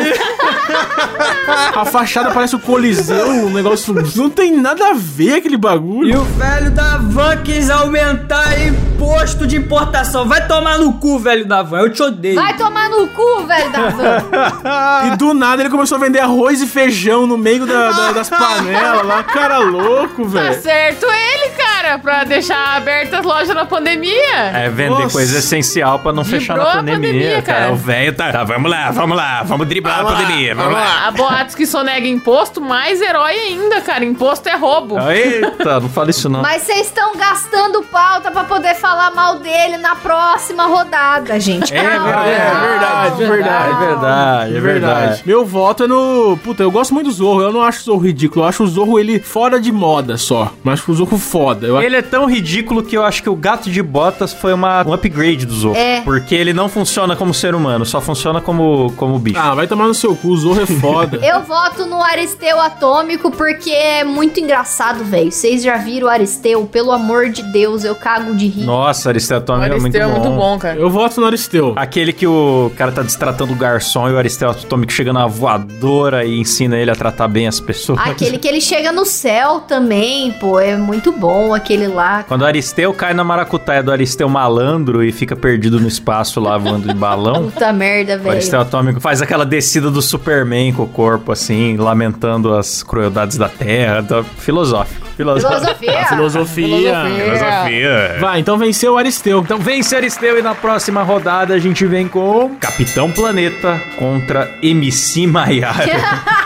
A 1.75 1.85
fachada 1.85 2.31
parece 2.33 2.57
o 2.57 2.59
Coliseu, 2.59 3.29
um 3.29 3.51
negócio. 3.51 3.95
Não 4.17 4.29
tem 4.31 4.53
nada 4.57 4.91
a 4.91 4.95
ver 4.95 5.35
aquele 5.35 5.57
bagulho. 5.57 6.09
E 6.11 6.17
o 6.17 6.23
velho 6.25 6.71
da 6.71 6.97
van 6.99 7.37
quis 7.43 7.71
aumentar 7.71 8.59
imposto 8.67 9.47
de 9.47 9.57
importação. 9.57 10.27
Vai 10.27 10.47
tomar 10.47 10.79
no 10.79 10.95
cu, 10.95 11.19
velho 11.19 11.45
da 11.47 11.63
van. 11.63 11.81
Eu 11.81 11.93
te 11.93 12.03
odeio. 12.03 12.35
Vai 12.35 12.57
tomar 12.57 12.89
no 12.91 13.07
cu, 13.09 13.47
velho 13.47 13.71
da 13.73 13.89
van. 13.91 15.07
E 15.13 15.17
do 15.17 15.35
nada 15.35 15.63
ele 15.63 15.71
começou 15.71 15.97
a 15.97 16.01
vender 16.01 16.21
arroz 16.21 16.61
e 16.63 16.67
feijão 16.67 17.27
no 17.27 17.37
meio 17.39 17.67
da- 17.67 17.91
da- 17.93 18.13
das 18.13 18.29
panelas 18.29 19.07
lá. 19.07 19.23
Cara 19.23 19.59
louco, 19.59 20.23
Tá 20.25 20.29
velho. 20.41 20.63
certo 20.63 21.07
ele, 21.07 21.51
cara. 21.57 21.66
Cara, 21.87 21.99
pra 21.99 22.25
deixar 22.25 22.77
abertas 22.77 23.21
as 23.21 23.25
lojas 23.25 23.55
na 23.55 23.65
pandemia. 23.65 24.35
É 24.53 24.69
vender 24.69 24.91
Nossa. 25.03 25.11
coisa 25.11 25.39
essencial 25.39 25.99
pra 25.99 26.13
não 26.13 26.25
fechar 26.25 26.57
na 26.57 26.65
a 26.65 26.77
pandemia, 26.77 27.09
pandemia, 27.09 27.43
cara. 27.43 27.59
cara. 27.61 27.73
O 27.73 27.77
velho 27.77 28.13
tá, 28.15 28.33
tá, 28.33 28.45
vamos 28.45 28.71
lá, 28.71 28.91
vamos 28.91 29.17
lá, 29.17 29.43
vamos 29.43 29.67
driblar 29.69 30.01
a 30.01 30.05
pandemia, 30.05 30.55
vamos 30.55 30.73
lá. 30.73 31.07
Há 31.07 31.11
boatos 31.13 31.55
que 31.55 31.67
sonega 31.67 32.07
imposto, 32.07 32.61
mais 32.61 33.01
herói 33.01 33.35
ainda, 33.35 33.81
cara. 33.81 34.05
Imposto 34.05 34.49
é 34.49 34.57
roubo. 34.57 34.97
Eita, 35.11 35.81
não 35.81 35.89
fala 35.89 36.11
isso 36.11 36.29
não. 36.29 36.43
Mas 36.43 36.63
vocês 36.63 36.87
estão 36.87 37.15
gastando 37.17 37.83
pauta 37.85 38.31
pra 38.31 38.45
poder 38.45 38.75
falar 38.75 39.11
mal 39.13 39.39
dele 39.39 39.77
na 39.79 39.95
próxima 39.97 40.67
rodada, 40.67 41.39
gente. 41.39 41.73
É 41.75 41.83
Calma. 41.83 42.23
verdade, 42.23 42.31
é 42.31 42.37
verdade, 42.57 43.23
É 43.23 43.27
verdade. 43.27 43.75
verdade, 43.87 44.57
é 44.57 44.61
verdade. 44.61 45.23
Meu 45.27 45.45
voto 45.45 45.85
é 45.85 45.87
no. 45.87 46.39
Puta, 46.43 46.63
eu 46.63 46.71
gosto 46.71 46.93
muito 46.95 47.07
do 47.07 47.13
Zorro. 47.13 47.43
Eu 47.43 47.53
não 47.53 47.63
acho 47.63 47.81
o 47.81 47.85
Zorro 47.85 48.01
ridículo. 48.07 48.45
Eu 48.45 48.49
acho 48.49 48.63
o 48.65 48.67
Zorro 48.67 48.99
ele 48.99 49.21
fora 49.21 49.61
de 49.61 49.71
moda 49.73 50.17
só. 50.17 50.53
Mas 50.65 50.81
acho 50.81 50.91
o 50.93 50.95
Zorro 50.95 51.19
foda. 51.19 51.67
Eu... 51.67 51.76
Ele 51.83 51.97
é 51.97 52.03
tão 52.03 52.27
ridículo 52.27 52.83
que 52.83 52.97
eu 52.97 53.05
acho 53.05 53.23
que 53.23 53.29
o 53.31 53.37
gato 53.37 53.71
de 53.71 53.83
botas 53.83 54.33
foi 54.33 54.53
uma, 54.53 54.87
um 54.87 54.93
upgrade 54.93 55.47
do 55.47 55.55
Zorro. 55.55 55.77
É. 55.77 56.01
Porque 56.03 56.35
ele 56.35 56.53
não 56.53 56.69
funciona 56.69 57.17
como 57.17 57.33
ser 57.35 57.55
humano, 57.55 57.85
só 57.85 58.01
funciona 58.01 58.41
como, 58.41 58.93
como 58.97 59.19
bicho. 59.19 59.39
Ah, 59.39 59.55
vai 59.55 59.67
tomar 59.67 59.87
no 59.87 59.95
seu 59.95 60.15
cu. 60.17 60.29
O 60.29 60.37
Zorro 60.37 60.63
é 60.63 60.67
foda. 60.67 61.19
Eu 61.25 61.43
voto 61.43 61.87
no 61.87 62.03
Aristeu 62.03 62.61
Atômico 62.61 63.31
porque 63.31 63.71
é 63.71 64.05
muito 64.05 64.41
engraçado, 64.41 65.05
velho. 65.05 65.31
Vocês 65.31 65.63
já 65.63 65.77
viram 65.77 66.07
o 66.07 66.11
Aristeu? 66.11 66.67
Pelo 66.67 66.93
amor 66.93 67.29
de 67.31 67.43
Deus, 67.43 67.85
eu 67.85 67.95
cago 67.95 68.35
de 68.35 68.47
rir. 68.47 68.65
Nossa, 68.65 69.09
O 69.09 69.11
Aristotle 69.11 69.57
é 69.65 69.69
muito 69.71 69.97
Aristeu 69.97 70.09
bom. 70.09 70.15
é 70.17 70.19
muito 70.19 70.37
bom, 70.37 70.59
cara. 70.59 70.79
Eu 70.79 70.91
voto 70.91 71.21
no 71.21 71.27
Aristeu. 71.27 71.73
Aquele 71.77 72.13
que 72.13 72.27
o 72.27 72.71
cara 72.77 72.93
tá 72.93 73.03
destratando 73.03 73.53
o 73.53 73.57
garçom 73.57 74.09
e 74.09 74.13
o 74.13 74.19
Aristotle 74.19 74.67
chega 74.89 75.13
na 75.13 75.27
voadora 75.27 76.25
e 76.25 76.41
ensina 76.41 76.77
ele 76.77 76.91
a 76.91 76.95
tratar 76.95 77.29
bem 77.29 77.47
as 77.47 77.61
pessoas. 77.61 77.99
Aquele 78.01 78.39
que 78.39 78.49
ele 78.49 78.61
chega 78.61 78.93
no 78.93 79.05
céu 79.05 79.61
também, 79.61 80.33
pô, 80.33 80.59
é 80.61 80.77
muito 80.77 81.13
bom 81.13 81.55
aquele 81.55 81.66
lá. 81.87 82.23
Quando 82.29 82.43
o 82.43 82.45
Aristeu 82.45 82.93
cai 82.93 83.15
na 83.15 83.25
maracutaia 83.25 83.83
do 83.83 83.91
Aristeu 83.91 84.29
malandro 84.29 85.03
e 85.03 85.11
fica 85.11 85.35
perdido 85.35 85.81
no 85.81 85.89
espaço 85.89 86.39
lá 86.39 86.59
voando 86.59 86.89
de 86.89 86.95
balão. 86.95 87.51
Puta 87.51 87.73
merda, 87.73 88.21
O 88.23 88.31
Aristeu 88.31 88.59
velho. 88.59 88.69
Atômico 88.69 89.01
faz 89.01 89.23
aquela 89.23 89.47
descida 89.47 89.91
do 89.91 90.03
Superman 90.03 90.73
com 90.75 90.83
o 90.83 90.87
corpo, 90.89 91.33
assim, 91.33 91.77
lamentando 91.77 92.55
as 92.55 92.83
crueldades 92.83 93.39
da 93.39 93.49
Terra. 93.49 94.03
Tá 94.03 94.23
filosófico. 94.23 95.07
Filosófico. 95.17 95.55
Filosofia. 95.55 96.05
Filosofia. 96.07 97.05
Filosofia. 97.07 98.17
Vai, 98.21 98.41
então 98.41 98.59
venceu 98.59 98.93
o 98.93 98.99
Aristeu. 98.99 99.41
Então 99.41 99.59
vence 99.59 99.97
Aristeu 99.97 100.39
e 100.39 100.43
na 100.43 100.55
próxima 100.55 101.03
rodada 101.03 101.55
a 101.55 101.59
gente 101.59 101.87
vem 101.87 102.07
com 102.07 102.55
Capitão 102.61 103.11
Planeta 103.11 103.81
contra 103.99 104.51
MC 104.63 105.27
Maiara. 105.27 106.46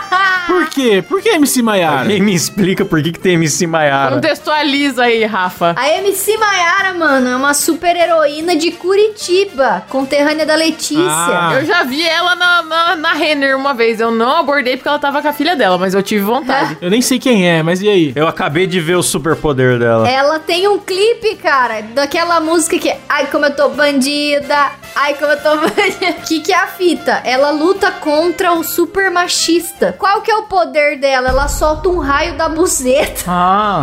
Por 0.61 0.69
quê? 0.69 1.03
Por 1.07 1.21
que 1.21 1.29
MC 1.29 1.61
Maiara? 1.63 2.07
Quem 2.07 2.21
me 2.21 2.35
explica 2.35 2.85
por 2.85 3.01
que, 3.01 3.11
que 3.11 3.19
tem 3.19 3.33
MC 3.33 3.65
Maiara? 3.65 4.15
Contextualiza 4.15 5.03
aí, 5.03 5.25
Rafa. 5.25 5.73
A 5.75 5.89
MC 5.97 6.37
Maiara, 6.37 6.93
mano, 6.93 7.29
é 7.29 7.35
uma 7.35 7.53
super 7.55 7.95
heroína 7.95 8.55
de 8.55 8.71
Curitiba, 8.71 9.83
conterrânea 9.89 10.45
da 10.45 10.55
Letícia. 10.55 11.03
Ah. 11.03 11.51
Eu 11.55 11.65
já 11.65 11.83
vi 11.83 12.07
ela 12.07 12.35
na, 12.35 12.61
na, 12.61 12.95
na 12.95 13.13
Renner 13.13 13.57
uma 13.57 13.73
vez. 13.73 13.99
Eu 13.99 14.11
não 14.11 14.37
abordei 14.37 14.77
porque 14.77 14.87
ela 14.87 14.99
tava 14.99 15.21
com 15.21 15.27
a 15.27 15.33
filha 15.33 15.55
dela, 15.55 15.77
mas 15.77 15.93
eu 15.93 16.03
tive 16.03 16.23
vontade. 16.23 16.77
Eu 16.79 16.91
nem 16.91 17.01
sei 17.01 17.17
quem 17.17 17.49
é, 17.49 17.63
mas 17.63 17.81
e 17.81 17.89
aí? 17.89 18.13
Eu 18.15 18.27
acabei 18.27 18.67
de 18.67 18.79
ver 18.79 18.95
o 18.95 19.03
superpoder 19.03 19.79
dela. 19.79 20.07
Ela 20.07 20.39
tem 20.39 20.67
um 20.67 20.77
clipe, 20.77 21.35
cara, 21.37 21.81
daquela 21.81 22.39
música 22.39 22.77
que 22.77 22.89
é 22.89 22.99
Ai, 23.09 23.27
como 23.27 23.45
eu 23.45 23.55
tô 23.55 23.69
bandida, 23.69 24.71
ai, 24.95 25.15
como 25.15 25.31
eu 25.31 25.41
tô 25.41 25.57
bandida. 25.67 26.13
Que 26.25 26.39
que 26.39 26.53
é 26.53 26.57
a 26.57 26.67
fita? 26.67 27.21
Ela 27.25 27.51
luta 27.51 27.91
contra 27.91 28.53
o 28.53 28.63
super 28.63 29.11
machista. 29.11 29.93
Qual 29.97 30.21
que 30.21 30.31
é 30.31 30.35
o 30.37 30.43
poder 30.51 30.97
dela? 30.97 31.29
Ela 31.29 31.47
solta 31.47 31.87
um 31.87 31.99
raio 31.99 32.35
da 32.35 32.49
buzeta. 32.49 33.23
Ah, 33.25 33.79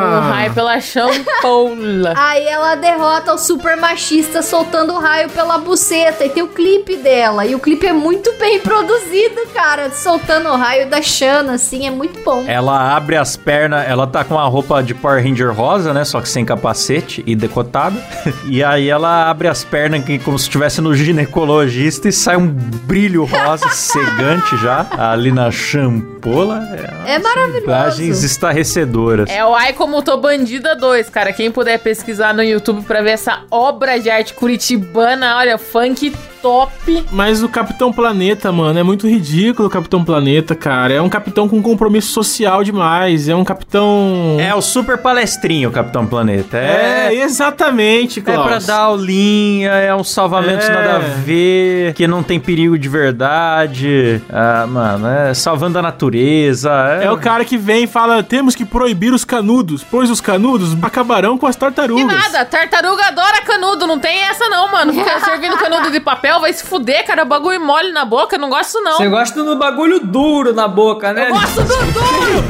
Um 0.00 0.18
Ah! 0.18 0.30
raio 0.32 0.52
pela 0.52 0.80
champola. 0.80 2.12
Aí 2.18 2.44
ela 2.44 2.74
derrota 2.74 3.32
o 3.32 3.38
super 3.38 3.76
machista 3.76 4.42
soltando 4.42 4.92
o 4.94 4.98
raio 4.98 5.30
pela 5.30 5.58
buceta. 5.58 6.24
E 6.24 6.28
tem 6.28 6.42
o 6.42 6.48
clipe 6.48 6.96
dela. 6.96 7.46
E 7.46 7.54
o 7.54 7.60
clipe 7.60 7.86
é 7.86 7.92
muito 7.92 8.32
bem 8.34 8.58
produzido, 8.58 9.46
cara. 9.54 9.92
Soltando 9.92 10.48
o 10.48 10.56
raio 10.56 10.90
da 10.90 11.00
Xana, 11.00 11.54
assim, 11.54 11.86
é 11.86 11.90
muito 11.90 12.24
bom. 12.24 12.44
Ela 12.48 12.96
abre 12.96 13.16
as 13.16 13.36
pernas, 13.36 13.88
ela 13.88 14.08
tá 14.08 14.24
com 14.24 14.36
a 14.36 14.44
roupa 14.44 14.82
de 14.82 14.92
Power 14.92 15.22
Ranger 15.22 15.54
rosa, 15.54 15.94
né? 15.94 16.04
Só 16.04 16.20
que 16.20 16.28
sem 16.28 16.44
capacete 16.44 17.22
e 17.24 17.36
decotada. 17.36 17.96
e 18.46 18.64
aí 18.64 18.88
ela 18.90 19.30
abre 19.30 19.46
as 19.46 19.62
pernas 19.62 20.02
como 20.24 20.36
se 20.36 20.46
estivesse 20.46 20.80
no 20.80 20.94
ginecologista 20.96 22.08
e 22.08 22.12
sai 22.12 22.36
um 22.36 22.48
brilho 22.48 23.24
rosa 23.24 23.68
cegante 23.68 24.56
já 24.56 24.85
ali 24.90 25.32
na 25.32 25.50
champola. 25.50 26.62
É 27.06 27.18
maravilhoso. 27.18 27.64
Imagens 27.64 28.22
estarrecedoras. 28.22 29.30
É 29.30 29.44
o 29.44 29.54
Ai 29.54 29.72
Como 29.72 30.02
Tô 30.02 30.16
Bandida 30.16 30.74
2, 30.74 31.08
cara. 31.10 31.32
Quem 31.32 31.50
puder 31.50 31.78
pesquisar 31.78 32.34
no 32.34 32.42
YouTube 32.42 32.82
pra 32.82 33.02
ver 33.02 33.10
essa 33.12 33.42
obra 33.50 33.98
de 33.98 34.10
arte 34.10 34.34
curitibana, 34.34 35.36
olha, 35.36 35.58
funk 35.58 36.12
top. 36.42 37.04
Mas 37.12 37.42
o 37.42 37.48
Capitão 37.48 37.92
Planeta, 37.92 38.50
mano, 38.52 38.78
é 38.78 38.82
muito 38.82 39.06
ridículo 39.08 39.68
o 39.68 39.70
Capitão 39.70 40.04
Planeta, 40.04 40.54
cara. 40.54 40.92
É 40.94 41.00
um 41.00 41.08
capitão 41.08 41.48
com 41.48 41.62
compromisso 41.62 42.12
social 42.12 42.62
demais. 42.64 43.28
É 43.28 43.34
um 43.34 43.44
capitão. 43.44 44.36
É 44.38 44.54
o 44.54 44.60
super 44.62 44.98
palestrinho, 44.98 45.70
Capitão 45.70 46.06
Planeta. 46.06 46.56
É, 46.58 47.06
É, 47.06 47.14
exatamente, 47.14 48.20
é 48.20 48.22
pra 48.22 48.58
dar 48.58 48.78
aulinha, 48.80 49.70
é 49.70 49.94
um 49.94 50.04
salvamento 50.04 50.64
É. 50.64 50.68
nada 50.68 50.96
a 50.96 50.98
ver, 50.98 51.94
que 51.94 52.06
não 52.06 52.22
tem 52.22 52.38
perigo 52.40 52.78
de 52.78 52.88
verdade. 52.88 54.20
Ah, 54.32 54.66
mano, 54.66 55.06
é 55.08 55.34
salvando 55.34 55.78
a 55.78 55.82
natureza. 55.82 56.70
É 57.02 57.10
o 57.10 57.16
cara 57.18 57.44
que 57.44 57.56
vem 57.56 57.84
e 57.84 57.86
fala: 57.86 58.22
temos 58.22 58.54
que 58.54 58.64
proibir 58.64 59.12
os 59.12 59.24
canudos, 59.24 59.84
pois 59.88 60.10
os 60.10 60.20
canudos 60.20 60.76
acabarão 60.82 61.36
com 61.38 61.46
as 61.46 61.56
Que 61.56 61.60
tartarugas. 61.60 62.06
nada, 62.06 62.44
tartaruga 62.44 63.06
adora 63.06 63.42
canudo, 63.42 63.86
não 63.86 63.98
tem 63.98 64.22
essa 64.22 64.48
não, 64.48 64.70
mano. 64.70 64.92
Fica 64.92 65.20
servindo 65.20 65.56
canudo 65.56 65.90
de 65.90 66.00
papel, 66.00 66.35
vai 66.40 66.52
se 66.52 66.64
fuder, 66.64 67.06
cara. 67.06 67.24
Bagulho 67.24 67.60
mole 67.60 67.92
na 67.92 68.04
boca, 68.04 68.36
eu 68.36 68.40
não 68.40 68.48
gosto 68.48 68.80
não. 68.80 68.96
Você 68.96 69.08
gosta 69.08 69.42
do 69.42 69.56
bagulho 69.56 70.00
duro 70.00 70.52
na 70.54 70.68
boca, 70.68 71.12
né? 71.12 71.28
Eu 71.28 71.34
gosto 71.34 71.62
do 71.62 71.76
duro, 71.92 72.44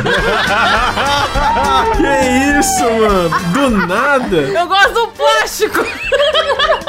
Que 1.96 2.58
isso, 2.58 2.82
mano? 2.84 3.30
Do 3.52 3.70
nada? 3.86 4.36
eu 4.36 4.66
gosto 4.66 4.92
do 4.94 5.06
plástico. 5.08 5.84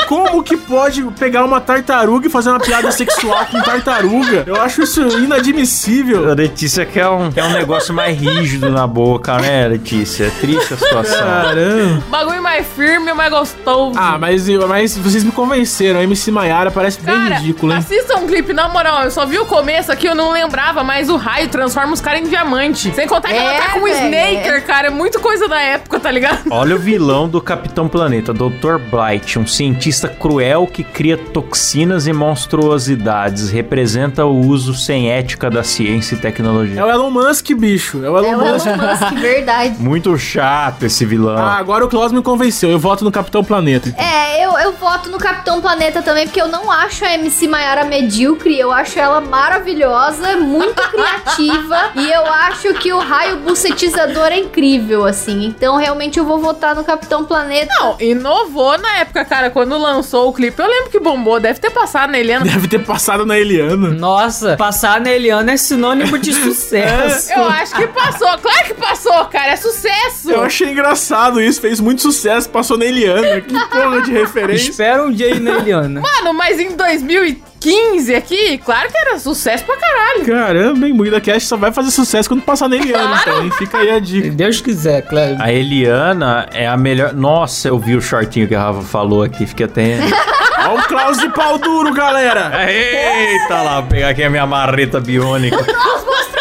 Como 0.08 0.44
que 0.44 0.58
pode 0.58 1.04
pegar 1.18 1.46
uma 1.46 1.62
tartaruga 1.62 2.28
e 2.28 2.30
fazer 2.30 2.50
uma 2.50 2.60
piada 2.60 2.92
sexual 2.92 3.46
com 3.46 3.62
tartaruga? 3.62 4.44
Eu 4.46 4.62
acho 4.62 4.82
isso 4.82 5.02
inadmissível. 5.20 6.30
A 6.30 6.34
Letícia 6.34 6.86
quer 6.86 7.08
um, 7.08 7.32
quer 7.32 7.46
um 7.46 7.54
negócio 7.54 7.94
mais 7.94 8.18
rígido 8.18 8.70
na 8.70 8.86
boca, 8.86 9.38
né, 9.38 9.68
Letícia? 9.68 10.26
É 10.26 10.30
triste 10.42 10.74
a 10.74 10.78
situação. 10.78 11.20
Caramba. 11.20 12.04
Bagulho 12.10 12.42
mais 12.44 12.68
firme, 12.68 13.14
mais 13.14 13.32
gostoso. 13.32 13.98
Ah, 13.98 14.18
mas, 14.20 14.48
mas 14.68 14.98
vocês 14.98 15.24
me 15.24 15.32
convenceram. 15.32 15.91
A 16.00 16.04
MC 16.04 16.32
Maiara 16.32 16.72
parece 16.72 17.02
bem 17.02 17.14
Cara, 17.16 17.36
ridículo, 17.36 17.72
hein? 17.72 17.78
assista 17.80 18.18
um 18.18 18.28
clipe, 18.28 18.54
na 18.54 18.68
moral, 18.70 19.04
eu 19.04 19.12
só 19.12 19.26
vi 19.26 19.38
o 19.40 19.46
começo 19.46 19.92
aqui, 19.92 20.08
eu 20.08 20.16
não 20.16 20.32
lembrava, 20.32 20.84
mas 20.84 21.10
o 21.10 21.18
raio 21.18 21.48
transforma 21.50 21.94
os 21.94 22.02
caras 22.02 22.22
em 22.22 22.30
diamante. 22.30 22.94
Sem 22.94 23.08
contar 23.08 23.30
que 23.30 23.36
ela 23.36 23.54
É, 23.54 23.58
tá 23.60 23.70
com 23.74 23.80
um 23.80 23.84
velho, 23.84 24.06
Snaker, 24.16 24.66
cara, 24.66 24.88
é 24.88 24.92
muito 24.92 25.20
coisa 25.20 25.48
da 25.48 25.60
época, 25.62 26.00
tá 26.00 26.10
ligado? 26.12 26.44
Olha 26.52 26.76
o 26.76 26.80
vilão 26.80 27.28
do 27.28 27.42
Capitão 27.42 27.88
Planeta, 27.88 28.34
Dr. 28.34 28.78
Blight, 28.90 29.38
um 29.40 29.46
cientista 29.48 30.08
cruel 30.08 30.68
que 30.68 30.84
cria 30.84 31.18
toxinas 31.18 32.08
e 32.08 32.14
monstruosidades, 32.14 33.50
representa 33.50 34.26
o 34.26 34.40
uso 34.48 34.74
sem 34.74 35.10
ética 35.12 35.50
da 35.50 35.64
ciência 35.64 36.16
e 36.16 36.18
É 36.18 36.22
tecnologia. 36.22 36.86
o 36.86 36.90
Elon 36.90 37.10
Musk, 37.12 37.52
bicho. 37.54 38.04
É 38.04 38.10
o 38.10 38.18
É 38.24 38.30
Elon 38.30 38.44
o 38.44 38.54
Musk. 38.54 38.66
Elon 38.68 38.78
Musk, 38.78 39.14
verdade. 39.20 39.76
Muito 39.80 40.18
chato 40.18 40.84
esse 40.84 41.06
vilão. 41.06 41.38
Ah, 41.38 41.58
agora 41.58 41.86
o 41.86 41.88
Klaus 41.90 42.12
me 42.12 42.22
convenceu. 42.22 42.70
Eu 42.70 42.80
voto 42.80 43.04
no 43.04 43.12
Capitão 43.12 43.44
Planeta. 43.44 43.90
então. 43.90 44.04
É, 44.04 44.46
eu, 44.46 44.58
eu 44.60 44.74
voto 44.74 45.10
no 45.10 45.18
Capitão 45.18 45.60
Planeta 45.62 45.81
também, 45.90 46.28
porque 46.28 46.40
eu 46.40 46.48
não 46.48 46.70
acho 46.70 47.04
a 47.04 47.14
MC 47.14 47.48
Maiara 47.48 47.84
medíocre, 47.84 48.60
eu 48.60 48.72
acho 48.72 49.00
ela 49.00 49.20
maravilhosa, 49.20 50.38
muito 50.38 50.80
criativa, 50.92 51.92
e 51.96 52.12
eu 52.12 52.26
acho 52.26 52.74
que 52.76 52.94
o 52.94 53.00
raio 53.00 53.38
bucetizador 53.38 54.28
é 54.28 54.38
incrível, 54.38 55.06
assim. 55.06 55.46
Então, 55.46 55.78
realmente, 55.78 56.20
eu 56.20 56.26
vou 56.26 56.38
votar 56.40 56.76
no 56.76 56.84
Capitão 56.84 57.26
Planeta. 57.26 57.74
Não, 57.80 57.96
inovou 58.00 58.78
na 58.78 59.00
época, 59.00 59.26
cara, 59.26 59.50
quando 59.50 59.76
lançou 59.78 60.30
o 60.30 60.34
clipe. 60.34 60.62
Eu 60.62 60.68
lembro 60.68 60.92
que 60.92 61.00
bombou, 61.00 61.40
deve 61.40 61.60
ter 61.60 61.72
passado 61.72 62.12
na 62.12 62.20
Eliana. 62.20 62.46
Deve 62.46 62.68
ter 62.68 62.86
passado 62.86 63.26
na 63.26 63.40
Eliana. 63.40 63.90
Nossa, 63.90 64.56
passar 64.58 65.02
na 65.02 65.12
Eliana 65.12 65.54
é 65.54 65.58
sinônimo 65.58 66.20
de 66.20 66.34
sucesso. 66.36 67.32
Eu 67.34 67.46
acho 67.46 67.74
que 67.76 67.88
passou, 67.88 68.28
claro 68.38 68.66
que 68.66 68.74
passou, 68.76 69.26
cara, 69.26 69.54
é 69.54 69.56
sucesso. 69.56 70.30
Eu 70.30 70.44
achei 70.44 70.70
engraçado 70.70 71.42
isso. 71.42 71.60
Fez 71.60 71.80
muito 71.80 72.02
sucesso. 72.02 72.50
Passou 72.50 72.78
na 72.78 72.86
Eliana. 72.86 73.42
Que 73.42 73.54
porra 73.68 74.02
de 74.02 74.12
referência. 74.12 74.70
Espera 74.70 75.04
um 75.04 75.12
dia 75.12 75.28
aí 75.28 75.40
na 75.40 75.52
Eliana. 75.52 75.71
Mano, 76.02 76.34
mas 76.34 76.60
em 76.60 76.76
2015 76.76 78.16
aqui, 78.16 78.58
claro 78.58 78.90
que 78.90 78.98
era 78.98 79.20
sucesso 79.20 79.64
pra 79.64 79.78
caralho. 79.78 80.26
Caramba, 80.26 80.88
hein? 80.88 80.94
Moída 80.94 81.20
Cast 81.22 81.48
só 81.48 81.58
vai 81.58 81.72
fazer 81.72 81.92
sucesso 81.92 82.30
quando 82.30 82.42
passar 82.42 82.68
na 82.68 82.76
Eliana. 82.76 83.20
Então, 83.22 83.44
hein? 83.44 83.52
Fica 83.58 83.78
aí 83.80 83.90
a 83.92 83.96
Se 83.96 84.02
dica. 84.02 84.30
Deus 84.32 84.62
quiser, 84.62 85.02
Cleber. 85.08 85.42
A 85.42 85.52
Eliana 85.52 86.48
é 86.54 86.68
a 86.68 86.78
melhor. 86.78 87.14
Nossa, 87.14 87.68
eu 87.68 87.78
vi 87.80 87.96
o 87.96 88.02
shortinho 88.02 88.48
que 88.48 88.56
a 88.56 88.62
Rafa 88.62 88.82
falou 88.82 89.24
aqui, 89.24 89.46
fiquei 89.46 89.66
até. 89.66 89.98
Olha 90.68 90.80
o 90.80 90.84
Klaus 90.88 91.18
de 91.18 91.28
pau 91.30 91.58
duro, 91.58 91.92
galera. 91.94 92.52
Eita 92.72 93.62
lá, 93.62 93.82
vou 93.82 93.90
pegar 93.90 94.10
aqui 94.10 94.24
a 94.24 94.30
minha 94.30 94.46
marreta 94.46 95.00
biônica. 95.00 95.56
Nossa, 95.58 96.06
mostrou! 96.06 96.41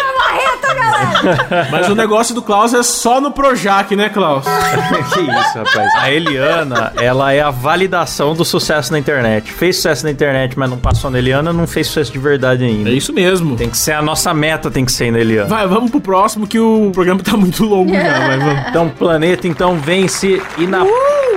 Mas 1.70 1.88
o 1.88 1.94
negócio 1.94 2.34
do 2.34 2.42
Klaus 2.42 2.74
é 2.74 2.82
só 2.82 3.20
no 3.20 3.30
Projac, 3.30 3.94
né, 3.94 4.08
Klaus? 4.08 4.44
que 5.12 5.20
isso, 5.20 5.58
rapaz. 5.58 5.94
A 5.96 6.10
Eliana, 6.10 6.92
ela 6.96 7.32
é 7.32 7.40
a 7.40 7.50
validação 7.50 8.34
do 8.34 8.44
sucesso 8.44 8.92
na 8.92 8.98
internet. 8.98 9.52
Fez 9.52 9.76
sucesso 9.76 10.04
na 10.04 10.10
internet, 10.10 10.58
mas 10.58 10.70
não 10.70 10.78
passou 10.78 11.10
na 11.10 11.18
Eliana, 11.18 11.52
não 11.52 11.66
fez 11.66 11.86
sucesso 11.86 12.12
de 12.12 12.18
verdade 12.18 12.64
ainda. 12.64 12.90
É 12.90 12.92
isso 12.92 13.12
mesmo. 13.12 13.56
Tem 13.56 13.68
que 13.68 13.78
ser 13.78 13.92
a 13.92 14.02
nossa 14.02 14.32
meta, 14.34 14.70
tem 14.70 14.84
que 14.84 14.92
ser 14.92 15.10
na 15.10 15.18
Eliana. 15.18 15.48
Vai, 15.48 15.66
vamos 15.66 15.90
pro 15.90 16.00
próximo 16.00 16.46
que 16.46 16.58
o 16.58 16.90
programa 16.92 17.22
tá 17.22 17.36
muito 17.36 17.64
longo 17.64 17.92
já, 17.92 18.18
vai, 18.26 18.38
vamos. 18.38 18.68
Então, 18.68 18.88
planeta 18.88 19.46
então 19.46 19.76
vence 19.76 20.42
e 20.58 20.66
na 20.66 20.84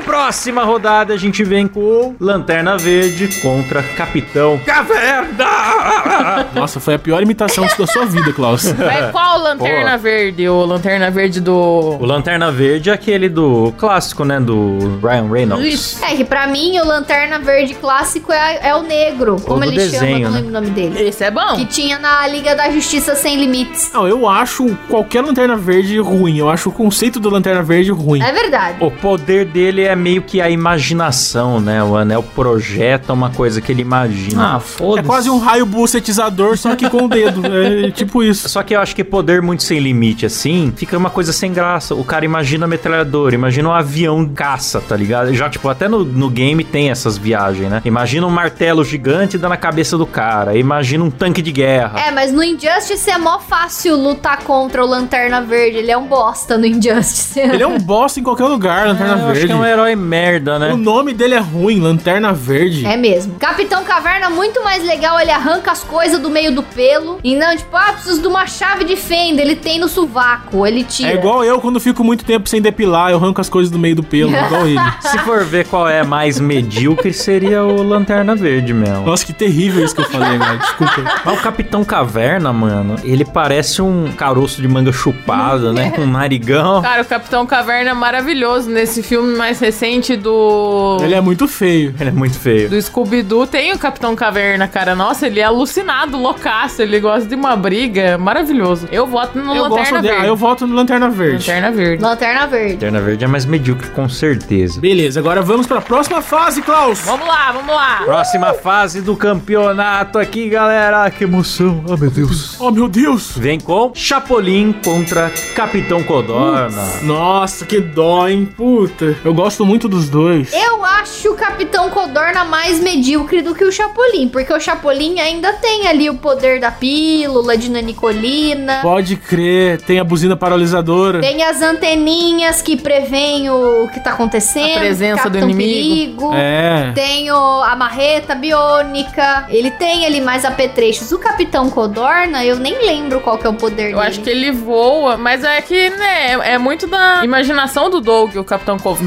próxima 0.03 0.63
rodada 0.63 1.13
a 1.13 1.17
gente 1.17 1.43
vem 1.43 1.67
com 1.67 2.15
Lanterna 2.19 2.77
Verde 2.77 3.27
contra 3.41 3.81
Capitão 3.81 4.59
Caverna. 4.65 6.47
Nossa, 6.53 6.79
foi 6.79 6.95
a 6.95 6.99
pior 6.99 7.21
imitação 7.21 7.65
da 7.77 7.87
sua 7.87 8.05
vida, 8.05 8.31
Klaus. 8.33 8.71
Vai 8.71 9.11
qual 9.11 9.39
Lanterna 9.39 9.91
Boa. 9.91 9.97
Verde? 9.97 10.47
O 10.47 10.65
Lanterna 10.65 11.09
Verde 11.09 11.39
do... 11.39 11.53
O 11.99 12.05
Lanterna 12.05 12.51
Verde 12.51 12.89
é 12.89 12.93
aquele 12.93 13.29
do 13.29 13.73
clássico, 13.77 14.25
né, 14.25 14.39
do 14.39 14.99
Ryan 15.01 15.29
Reynolds. 15.31 15.73
Isso. 15.73 16.05
É 16.05 16.15
que 16.15 16.25
pra 16.25 16.47
mim 16.47 16.77
o 16.79 16.85
Lanterna 16.85 17.39
Verde 17.39 17.73
clássico 17.75 18.31
é, 18.31 18.67
é 18.69 18.75
o 18.75 18.83
negro. 18.83 19.37
Como 19.41 19.61
do 19.61 19.65
ele 19.65 19.77
desenho, 19.77 20.01
chama, 20.01 20.19
não 20.19 20.31
né? 20.31 20.37
lembro 20.37 20.49
o 20.49 20.53
nome 20.53 20.69
dele. 20.69 21.07
Esse 21.07 21.23
é 21.23 21.31
bom. 21.31 21.55
Que 21.55 21.65
tinha 21.65 21.97
na 21.97 22.27
Liga 22.27 22.55
da 22.55 22.69
Justiça 22.69 23.15
Sem 23.15 23.37
Limites. 23.37 23.91
Não, 23.93 24.07
eu 24.07 24.27
acho 24.27 24.75
qualquer 24.89 25.21
Lanterna 25.21 25.55
Verde 25.55 25.97
ruim. 25.99 26.37
Eu 26.37 26.49
acho 26.49 26.69
o 26.69 26.71
conceito 26.71 27.19
do 27.19 27.29
Lanterna 27.29 27.63
Verde 27.63 27.91
ruim. 27.91 28.21
É 28.21 28.31
verdade. 28.31 28.77
O 28.79 28.91
poder 28.91 29.45
dele 29.45 29.83
é 29.83 29.92
meio 29.95 30.21
que 30.21 30.41
a 30.41 30.49
imaginação, 30.49 31.59
né? 31.59 31.83
O 31.83 31.95
anel 31.95 32.23
projeta 32.23 33.13
uma 33.13 33.29
coisa 33.29 33.61
que 33.61 33.71
ele 33.71 33.81
imagina. 33.81 34.55
Ah, 34.55 34.59
foda-se. 34.59 34.99
É 34.99 35.03
quase 35.03 35.29
um 35.29 35.37
raio 35.39 35.65
bucetizador, 35.65 36.57
só 36.57 36.75
que 36.75 36.89
com 36.89 37.05
o 37.05 37.07
dedo. 37.07 37.41
É 37.53 37.91
tipo 37.91 38.23
isso. 38.23 38.49
Só 38.49 38.61
que 38.63 38.75
eu 38.75 38.79
acho 38.79 38.95
que 38.95 39.03
poder 39.03 39.41
muito 39.41 39.63
sem 39.63 39.79
limite, 39.79 40.25
assim, 40.25 40.73
fica 40.75 40.97
uma 40.97 41.09
coisa 41.09 41.31
sem 41.31 41.51
graça. 41.53 41.95
O 41.95 42.03
cara 42.03 42.25
imagina 42.25 42.65
a 42.65 42.67
metralhadora, 42.67 43.33
imagina 43.35 43.69
um 43.69 43.73
avião 43.73 44.27
caça, 44.27 44.81
tá 44.81 44.95
ligado? 44.95 45.33
Já, 45.33 45.49
tipo, 45.49 45.69
até 45.69 45.87
no, 45.87 46.03
no 46.03 46.29
game 46.29 46.63
tem 46.63 46.89
essas 46.89 47.17
viagens, 47.17 47.69
né? 47.69 47.81
Imagina 47.85 48.27
um 48.27 48.29
martelo 48.29 48.83
gigante 48.83 49.37
dando 49.37 49.51
na 49.51 49.57
cabeça 49.57 49.97
do 49.97 50.05
cara. 50.05 50.57
Imagina 50.57 51.03
um 51.03 51.11
tanque 51.11 51.41
de 51.41 51.51
guerra. 51.51 51.99
É, 51.99 52.11
mas 52.11 52.31
no 52.31 52.43
Injustice 52.43 53.09
é 53.09 53.17
mó 53.17 53.39
fácil 53.39 53.95
lutar 53.95 54.43
contra 54.43 54.83
o 54.83 54.87
Lanterna 54.87 55.41
Verde. 55.41 55.77
Ele 55.77 55.91
é 55.91 55.97
um 55.97 56.05
bosta 56.07 56.57
no 56.57 56.65
Injustice. 56.65 57.39
Ele 57.39 57.63
é 57.63 57.67
um 57.67 57.77
bosta 57.77 58.19
em 58.19 58.23
qualquer 58.23 58.45
lugar, 58.45 58.87
Lanterna 58.87 59.13
eu 59.13 59.17
acho 59.17 59.25
Verde. 59.33 59.47
que 59.47 59.51
é 59.51 59.55
um 59.55 59.65
herói 59.65 59.82
merda, 59.95 60.57
né? 60.57 60.73
O 60.73 60.77
nome 60.77 61.13
dele 61.13 61.35
é 61.35 61.39
ruim, 61.39 61.79
Lanterna 61.79 62.33
Verde. 62.33 62.85
É 62.85 62.97
mesmo. 62.97 63.35
Capitão 63.35 63.83
Caverna, 63.83 64.29
muito 64.29 64.63
mais 64.63 64.83
legal, 64.83 65.19
ele 65.19 65.31
arranca 65.31 65.71
as 65.71 65.83
coisas 65.83 66.19
do 66.19 66.29
meio 66.29 66.53
do 66.53 66.63
pelo. 66.63 67.19
E 67.23 67.35
não, 67.35 67.55
tipo, 67.55 67.75
ah, 67.75 67.93
preciso 67.93 68.21
de 68.21 68.27
uma 68.27 68.47
chave 68.47 68.83
de 68.83 68.95
fenda. 68.95 69.41
Ele 69.41 69.55
tem 69.55 69.79
no 69.79 69.87
sovaco, 69.87 70.65
ele 70.65 70.83
tira. 70.83 71.11
É 71.11 71.15
igual 71.15 71.43
eu 71.43 71.59
quando 71.59 71.79
fico 71.79 72.03
muito 72.03 72.23
tempo 72.25 72.47
sem 72.47 72.61
depilar, 72.61 73.11
eu 73.11 73.17
arranco 73.17 73.41
as 73.41 73.49
coisas 73.49 73.71
do 73.71 73.77
meio 73.77 73.95
do 73.95 74.03
pelo, 74.03 74.31
igual 74.35 74.67
ele. 74.67 74.79
Se 75.01 75.17
for 75.19 75.43
ver 75.43 75.67
qual 75.67 75.87
é 75.87 76.03
mais 76.03 76.39
medíocre, 76.39 77.13
seria 77.13 77.63
o 77.63 77.83
Lanterna 77.83 78.35
Verde 78.35 78.73
mesmo. 78.73 79.05
Nossa, 79.05 79.25
que 79.25 79.33
terrível 79.33 79.83
isso 79.83 79.95
que 79.95 80.01
eu 80.01 80.09
falei, 80.09 80.37
cara. 80.37 80.57
Desculpa. 80.57 81.21
Mas 81.25 81.39
o 81.39 81.41
Capitão 81.41 81.83
Caverna, 81.83 82.53
mano, 82.53 82.95
ele 83.03 83.25
parece 83.25 83.81
um 83.81 84.11
caroço 84.13 84.61
de 84.61 84.67
manga 84.67 84.91
chupada, 84.91 85.73
né? 85.73 85.91
Com 85.91 86.01
um 86.03 86.07
narigão. 86.07 86.81
Cara, 86.81 87.01
o 87.01 87.05
Capitão 87.05 87.45
Caverna 87.45 87.91
é 87.91 87.93
maravilhoso 87.93 88.69
nesse 88.69 89.03
filme 89.03 89.35
mais 89.35 89.59
recente 89.59 89.72
do... 90.17 90.97
Ele 91.01 91.15
é 91.15 91.21
muito 91.21 91.47
feio. 91.47 91.93
Ele 91.99 92.09
é 92.09 92.13
muito 92.13 92.37
feio. 92.37 92.69
Do 92.69 92.81
Scooby-Doo 92.81 93.47
tem 93.47 93.73
o 93.73 93.77
Capitão 93.77 94.15
Caverna, 94.15 94.67
cara. 94.67 94.95
Nossa, 94.95 95.27
ele 95.27 95.39
é 95.39 95.43
alucinado, 95.43 96.17
loucaço. 96.17 96.81
Ele 96.81 96.99
gosta 96.99 97.27
de 97.27 97.35
uma 97.35 97.55
briga. 97.55 98.17
Maravilhoso. 98.17 98.87
Eu 98.91 99.07
voto 99.07 99.39
no 99.39 99.55
Eu 99.55 99.63
Lanterna. 99.63 100.01
Verde. 100.01 100.17
Ah, 100.21 100.25
eu 100.25 100.35
voto 100.35 100.67
no 100.67 100.75
Lanterna 100.75 101.09
Verde. 101.09 101.47
Lanterna 101.47 101.71
Verde. 101.71 102.03
Lanterna 102.03 102.47
Verde. 102.47 102.73
Lanterna 102.73 103.01
Verde 103.01 103.25
é 103.25 103.27
mais 103.27 103.45
medíocre, 103.45 103.89
com 103.89 104.07
certeza. 104.07 104.79
Beleza, 104.79 105.19
agora 105.19 105.41
vamos 105.41 105.67
pra 105.67 105.81
próxima 105.81 106.21
fase, 106.21 106.61
Klaus. 106.61 106.99
Vamos 107.01 107.27
lá, 107.27 107.51
vamos 107.51 107.73
lá. 107.73 108.01
Próxima 108.05 108.53
fase 108.53 109.01
do 109.01 109.15
campeonato 109.15 110.19
aqui, 110.19 110.49
galera. 110.49 111.09
Que 111.09 111.23
emoção. 111.23 111.83
Oh, 111.87 111.97
meu 111.97 112.09
Deus. 112.09 112.59
Oh, 112.59 112.71
meu 112.71 112.87
Deus. 112.87 113.37
Vem 113.37 113.59
com 113.59 113.91
Chapolin 113.93 114.73
contra 114.83 115.31
Capitão 115.55 116.03
Codorna. 116.03 116.83
Nossa, 117.03 117.65
que 117.65 117.79
dó, 117.79 118.27
hein? 118.27 118.47
Puta. 118.55 119.15
Eu 119.23 119.33
gosto 119.33 119.62
muito 119.65 119.87
dos 119.87 120.09
dois. 120.09 120.51
Eu 120.53 120.83
acho 120.83 121.31
o 121.31 121.35
Capitão 121.35 121.89
Codorna 121.89 122.43
mais 122.45 122.79
medíocre 122.79 123.41
do 123.41 123.53
que 123.55 123.63
o 123.63 123.71
Chapolin, 123.71 124.27
porque 124.27 124.53
o 124.53 124.59
Chapolin 124.59 125.19
ainda 125.19 125.53
tem 125.53 125.87
ali 125.87 126.09
o 126.09 126.15
poder 126.15 126.59
da 126.59 126.71
pílula 126.71 127.57
de 127.57 127.69
nanicolina. 127.69 128.79
Pode 128.81 129.15
crer, 129.15 129.81
tem 129.81 129.99
a 129.99 130.03
buzina 130.03 130.35
paralisadora. 130.35 131.19
Tem 131.21 131.43
as 131.43 131.61
anteninhas 131.61 132.61
que 132.61 132.75
preveem 132.77 133.49
o 133.49 133.87
que 133.93 133.99
tá 133.99 134.11
acontecendo. 134.11 134.75
A 134.77 134.79
presença 134.79 135.29
do 135.29 135.37
inimigo. 135.39 135.63
Perigo. 135.63 136.31
É. 136.33 136.91
Tem 136.93 137.31
o- 137.31 137.63
a 137.63 137.75
marreta 137.75 138.35
biônica. 138.35 139.45
Ele 139.49 139.71
tem 139.71 140.05
ali 140.05 140.21
mais 140.21 140.45
apetrechos. 140.45 141.11
O 141.11 141.19
Capitão 141.19 141.69
Codorna, 141.69 142.43
eu 142.45 142.57
nem 142.57 142.85
lembro 142.85 143.19
qual 143.21 143.37
que 143.37 143.45
é 143.45 143.49
o 143.49 143.53
poder 143.53 143.91
Eu 143.91 143.97
dele. 143.97 144.07
acho 144.09 144.21
que 144.21 144.29
ele 144.29 144.51
voa, 144.51 145.17
mas 145.17 145.43
é 145.43 145.61
que, 145.61 145.89
né, 145.91 146.31
é 146.53 146.57
muito 146.57 146.87
da 146.87 147.23
imaginação 147.23 147.89
do 147.89 147.99
Doug, 148.01 148.35
o 148.35 148.43
Capitão 148.43 148.77
Co- 148.77 148.97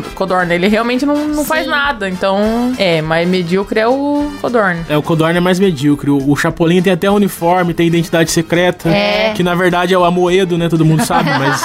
Codorna. 0.47 0.55
Ele 0.55 0.69
realmente 0.69 1.05
não, 1.05 1.29
não 1.29 1.45
faz 1.45 1.67
nada, 1.67 2.09
então... 2.09 2.73
É, 2.79 3.03
mas 3.03 3.29
medíocre 3.29 3.81
é 3.81 3.87
o 3.89 4.31
Codorna. 4.41 4.85
É, 4.89 4.97
o 4.97 5.03
Codorna 5.03 5.39
é 5.39 5.41
mais 5.41 5.59
medíocre. 5.59 6.11
O, 6.11 6.31
o 6.31 6.37
Chapolin 6.37 6.81
tem 6.81 6.93
até 6.93 7.11
uniforme, 7.11 7.75
tem 7.75 7.87
identidade 7.87 8.31
secreta. 8.31 8.89
É. 8.89 9.33
Que 9.35 9.43
na 9.43 9.55
verdade 9.55 9.93
é 9.95 9.99
o 9.99 10.05
Amoedo, 10.05 10.57
né? 10.57 10.69
Todo 10.69 10.85
mundo 10.85 11.05
sabe, 11.05 11.31
mas. 11.39 11.63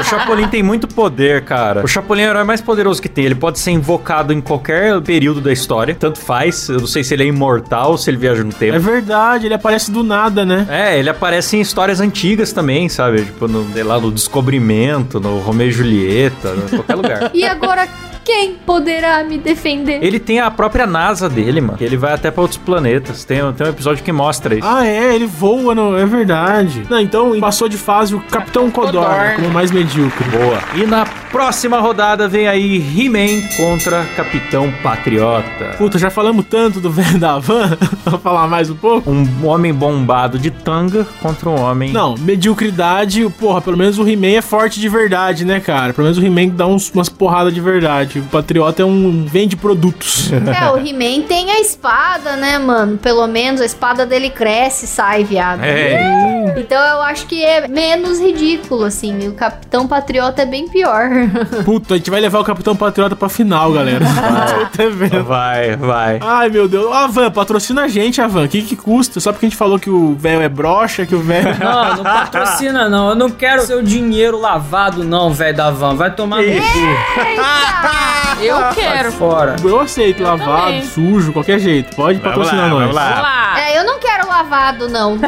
O 0.00 0.04
Chapolin 0.04 0.48
tem 0.48 0.62
muito 0.62 0.86
poder, 0.88 1.42
cara. 1.44 1.82
O 1.84 1.88
Chapolin 1.88 2.22
é 2.22 2.26
o 2.26 2.30
herói 2.30 2.44
mais 2.44 2.60
poderoso 2.60 3.00
que 3.02 3.08
tem. 3.08 3.24
Ele 3.24 3.34
pode 3.34 3.58
ser 3.58 3.70
invocado 3.72 4.32
em 4.32 4.40
qualquer 4.40 5.00
período 5.02 5.40
da 5.40 5.52
história. 5.52 5.94
Tanto 5.94 6.18
faz. 6.18 6.68
Eu 6.68 6.80
não 6.80 6.86
sei 6.86 7.02
se 7.04 7.14
ele 7.14 7.24
é 7.24 7.26
imortal 7.26 7.92
ou 7.92 7.98
se 7.98 8.10
ele 8.10 8.16
viaja 8.16 8.42
no 8.42 8.50
É 8.50 8.54
tempo. 8.54 8.80
verdade, 8.80 9.46
ele 9.46 9.54
aparece 9.54 9.90
do 9.90 10.02
nada, 10.02 10.44
né? 10.44 10.66
É, 10.70 10.98
ele 10.98 11.08
aparece 11.10 11.56
em 11.56 11.60
histórias 11.60 12.00
antigas 12.00 12.52
também, 12.52 12.88
sabe? 12.88 13.24
Tipo, 13.24 13.48
no, 13.48 13.70
sei 13.72 13.82
lá, 13.82 13.98
no 14.00 14.10
Descobrimento, 14.10 15.20
no 15.20 15.38
Romeu 15.40 15.68
e 15.68 15.72
Julieta, 15.72 16.54
em 16.54 16.68
qualquer 16.76 16.94
lugar. 16.94 17.30
E 17.34 17.44
agora, 17.44 17.88
quem 18.30 18.54
poderá 18.54 19.24
me 19.24 19.38
defender? 19.38 19.98
Ele 20.04 20.20
tem 20.20 20.38
a 20.38 20.48
própria 20.52 20.86
NASA 20.86 21.28
dele, 21.28 21.60
mano. 21.60 21.76
Que 21.76 21.82
ele 21.82 21.96
vai 21.96 22.12
até 22.12 22.30
pra 22.30 22.42
outros 22.42 22.58
planetas. 22.58 23.24
Tem, 23.24 23.38
tem 23.54 23.66
um 23.66 23.70
episódio 23.70 24.04
que 24.04 24.12
mostra 24.12 24.54
isso. 24.54 24.68
Ah, 24.68 24.86
é, 24.86 25.16
ele 25.16 25.26
voa, 25.26 25.74
no... 25.74 25.98
é 25.98 26.06
verdade. 26.06 26.84
Não, 26.88 27.00
então 27.00 27.40
passou 27.40 27.68
de 27.68 27.76
fase 27.76 28.14
o 28.14 28.20
Capitão 28.20 28.70
Codorna, 28.70 29.08
Codorna. 29.08 29.34
como 29.34 29.50
mais 29.50 29.72
medíocre. 29.72 30.24
Boa. 30.28 30.60
E 30.76 30.86
na 30.86 31.04
próxima 31.32 31.80
rodada 31.80 32.28
vem 32.28 32.46
aí 32.46 32.76
He-Man 32.76 33.48
contra 33.56 34.04
Capitão 34.16 34.72
Patriota. 34.80 35.74
Puta, 35.76 35.98
já 35.98 36.08
falamos 36.08 36.44
tanto 36.48 36.78
do 36.80 36.88
velho 36.88 37.18
da 37.18 37.36
van. 37.40 37.76
Vou 38.06 38.20
falar 38.20 38.46
mais 38.46 38.70
um 38.70 38.76
pouco? 38.76 39.10
Um 39.10 39.44
homem 39.44 39.74
bombado 39.74 40.38
de 40.38 40.52
tanga 40.52 41.04
contra 41.20 41.48
um 41.48 41.60
homem. 41.60 41.92
Não, 41.92 42.14
mediocridade, 42.16 43.28
porra, 43.40 43.60
pelo 43.60 43.76
menos 43.76 43.98
o 43.98 44.08
He-Man 44.08 44.38
é 44.38 44.42
forte 44.42 44.78
de 44.78 44.88
verdade, 44.88 45.44
né, 45.44 45.58
cara? 45.58 45.92
Pelo 45.92 46.04
menos 46.04 46.16
o 46.16 46.24
He-Man 46.24 46.54
dá 46.54 46.66
uns, 46.66 46.90
umas 46.90 47.08
porradas 47.08 47.52
de 47.52 47.60
verdade. 47.60 48.19
O 48.20 48.30
Patriota 48.30 48.82
é 48.82 48.84
um 48.84 49.24
vende 49.24 49.56
produtos. 49.56 50.30
É, 50.50 50.70
o 50.70 50.78
He-Man 50.78 51.26
tem 51.26 51.50
a 51.50 51.60
espada, 51.60 52.36
né, 52.36 52.58
mano? 52.58 52.98
Pelo 52.98 53.26
menos 53.26 53.60
a 53.60 53.64
espada 53.64 54.04
dele 54.04 54.30
cresce 54.30 54.84
e 54.84 54.88
sai, 54.88 55.24
viado. 55.24 55.62
É. 55.62 56.39
Então 56.56 56.78
eu 56.78 57.00
acho 57.02 57.26
que 57.26 57.44
é 57.44 57.66
menos 57.68 58.18
ridículo, 58.20 58.84
assim. 58.84 59.18
E 59.20 59.28
o 59.28 59.32
Capitão 59.34 59.86
Patriota 59.86 60.42
é 60.42 60.46
bem 60.46 60.68
pior. 60.68 61.08
Puta, 61.64 61.94
a 61.94 61.96
gente 61.96 62.10
vai 62.10 62.20
levar 62.20 62.40
o 62.40 62.44
Capitão 62.44 62.76
Patriota 62.76 63.16
pra 63.16 63.28
final, 63.28 63.72
galera. 63.72 64.04
Até 64.64 64.88
vendo. 64.88 65.24
Vai, 65.24 65.76
vai. 65.76 66.18
Ai, 66.22 66.48
meu 66.48 66.68
Deus. 66.68 66.90
Ah, 66.92 67.06
Van, 67.06 67.30
patrocina 67.30 67.82
a 67.82 67.88
gente, 67.88 68.20
Avan. 68.20 68.44
O 68.44 68.48
que 68.48 68.62
que 68.62 68.76
custa? 68.76 69.20
Só 69.20 69.32
porque 69.32 69.46
a 69.46 69.48
gente 69.48 69.58
falou 69.58 69.78
que 69.78 69.90
o 69.90 70.14
velho 70.14 70.42
é 70.42 70.48
broxa, 70.48 71.06
que 71.06 71.14
o 71.14 71.20
velho... 71.20 71.58
Não, 71.58 71.96
não 71.96 72.04
patrocina 72.04 72.88
não. 72.88 73.10
Eu 73.10 73.14
não 73.14 73.30
quero 73.30 73.62
seu 73.62 73.82
dinheiro 73.82 74.38
lavado 74.38 75.04
não, 75.04 75.32
velho 75.32 75.56
da 75.56 75.70
van. 75.70 75.94
Vai 75.94 76.14
tomar 76.14 76.42
no 76.42 76.52
cu. 76.52 78.42
Eu 78.42 78.56
quero. 78.74 79.12
fora. 79.12 79.56
Eu 79.62 79.80
aceito, 79.80 80.22
lavado, 80.22 80.66
também. 80.66 80.84
sujo, 80.84 81.32
qualquer 81.32 81.58
jeito. 81.58 81.94
Pode 81.94 82.20
patrocinar 82.20 82.68
nós. 82.70 82.80
Vamos 82.80 82.94
lá. 82.94 83.60
é, 83.60 83.78
eu 83.78 83.84
não 83.84 83.98
quero 83.98 84.26
lavado, 84.26 84.88
não. 84.88 85.18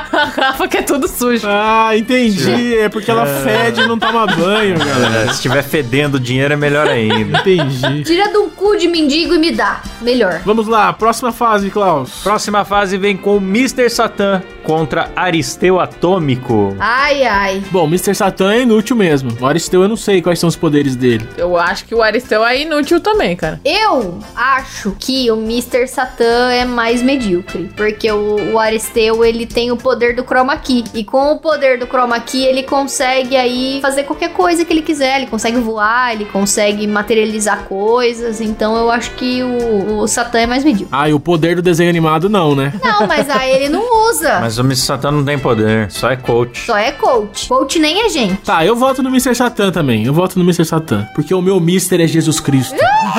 Rafa 0.60 0.68
que 0.68 0.76
é 0.76 0.82
tudo 0.82 1.08
sujo. 1.08 1.46
Ah, 1.46 1.96
entendi. 1.96 2.76
É 2.76 2.88
porque 2.90 3.10
ela 3.10 3.24
fede 3.24 3.80
e 3.80 3.86
não 3.86 3.98
toma 3.98 4.26
banho, 4.26 4.78
galera. 4.78 5.22
É, 5.22 5.26
se 5.28 5.34
estiver 5.34 5.62
fedendo 5.62 6.20
dinheiro 6.20 6.52
é 6.52 6.56
melhor 6.56 6.86
ainda. 6.86 7.38
Entendi. 7.38 8.04
Tira 8.04 8.30
de 8.30 8.36
um 8.36 8.50
cu 8.50 8.76
de 8.76 8.86
mendigo 8.86 9.34
e 9.34 9.38
me 9.38 9.52
dá. 9.52 9.80
melhor. 10.02 10.42
Vamos 10.44 10.66
lá, 10.66 10.92
próxima 10.92 11.32
fase, 11.32 11.70
Klaus. 11.70 12.20
Próxima 12.22 12.64
fase 12.64 12.98
vem 12.98 13.16
com 13.16 13.38
Mr. 13.38 13.88
Satan 13.88 14.42
contra 14.62 15.10
Aristeu 15.14 15.80
Atômico. 15.80 16.74
Ai, 16.78 17.24
ai. 17.24 17.62
Bom, 17.70 17.86
Mr. 17.86 18.14
Satan 18.14 18.52
é 18.52 18.62
inútil 18.62 18.96
mesmo. 18.96 19.30
O 19.40 19.46
Aristeu 19.46 19.82
eu 19.82 19.88
não 19.88 19.96
sei 19.96 20.22
quais 20.22 20.38
são 20.38 20.48
os 20.48 20.56
poderes 20.56 20.96
dele. 20.96 21.26
Eu 21.36 21.56
acho 21.56 21.84
que 21.84 21.94
o 21.94 22.02
Aristeu 22.02 22.44
é 22.44 22.60
inútil 22.60 23.00
também, 23.00 23.36
cara. 23.36 23.60
Eu 23.64 24.18
acho 24.34 24.94
que 24.98 25.30
o 25.30 25.36
Mr. 25.36 25.86
Satan 25.86 26.50
é 26.52 26.64
mais 26.64 27.02
medíocre, 27.02 27.70
porque 27.76 28.10
o, 28.10 28.52
o 28.52 28.58
Aristeu 28.58 29.24
ele 29.24 29.46
tem 29.46 29.70
o 29.70 29.76
poder 29.76 30.14
do 30.14 30.22
Chroma 30.22 30.56
Key 30.56 30.84
e 30.94 31.04
com 31.04 31.32
o 31.32 31.38
poder 31.38 31.78
do 31.78 31.86
Chroma 31.86 32.20
Key 32.20 32.44
ele 32.44 32.62
consegue 32.62 33.36
aí 33.36 33.78
fazer 33.80 34.04
qualquer 34.04 34.32
coisa 34.32 34.64
que 34.64 34.72
ele 34.72 34.82
quiser, 34.82 35.16
ele 35.16 35.26
consegue 35.26 35.58
voar, 35.58 36.12
ele 36.12 36.24
consegue 36.24 36.86
materializar 36.86 37.64
coisas, 37.64 38.40
então 38.40 38.76
eu 38.76 38.90
acho 38.90 39.12
que 39.12 39.42
o, 39.42 39.98
o 40.00 40.08
Satan 40.08 40.40
é 40.40 40.46
mais 40.46 40.64
medíocre. 40.64 40.88
Ah, 40.92 41.08
e 41.08 41.12
o 41.12 41.20
poder 41.20 41.56
do 41.56 41.62
desenho 41.62 41.90
animado 41.90 42.28
não, 42.28 42.54
né? 42.54 42.72
Não, 42.82 43.06
mas 43.06 43.28
aí 43.28 43.52
ele 43.52 43.68
não 43.68 44.08
usa. 44.10 44.40
Mas 44.40 44.49
o 44.58 44.62
Mr. 44.62 44.76
Satan 44.86 45.10
não 45.12 45.24
tem 45.24 45.38
poder, 45.38 45.90
só 45.90 46.10
é 46.10 46.16
coach. 46.16 46.66
Só 46.66 46.76
é 46.76 46.92
coach. 46.92 47.48
Coach 47.48 47.78
nem 47.78 48.02
é 48.04 48.08
gente. 48.08 48.36
Tá, 48.42 48.64
eu 48.64 48.74
voto 48.76 49.02
no 49.02 49.08
Mr. 49.08 49.34
Satan 49.34 49.70
também. 49.70 50.04
Eu 50.04 50.12
voto 50.14 50.38
no 50.38 50.44
Mr. 50.44 50.64
Satan. 50.64 51.06
Porque 51.14 51.32
o 51.34 51.40
meu 51.42 51.60
Mister 51.60 52.00
é 52.00 52.06
Jesus 52.06 52.40
Cristo. 52.40 52.76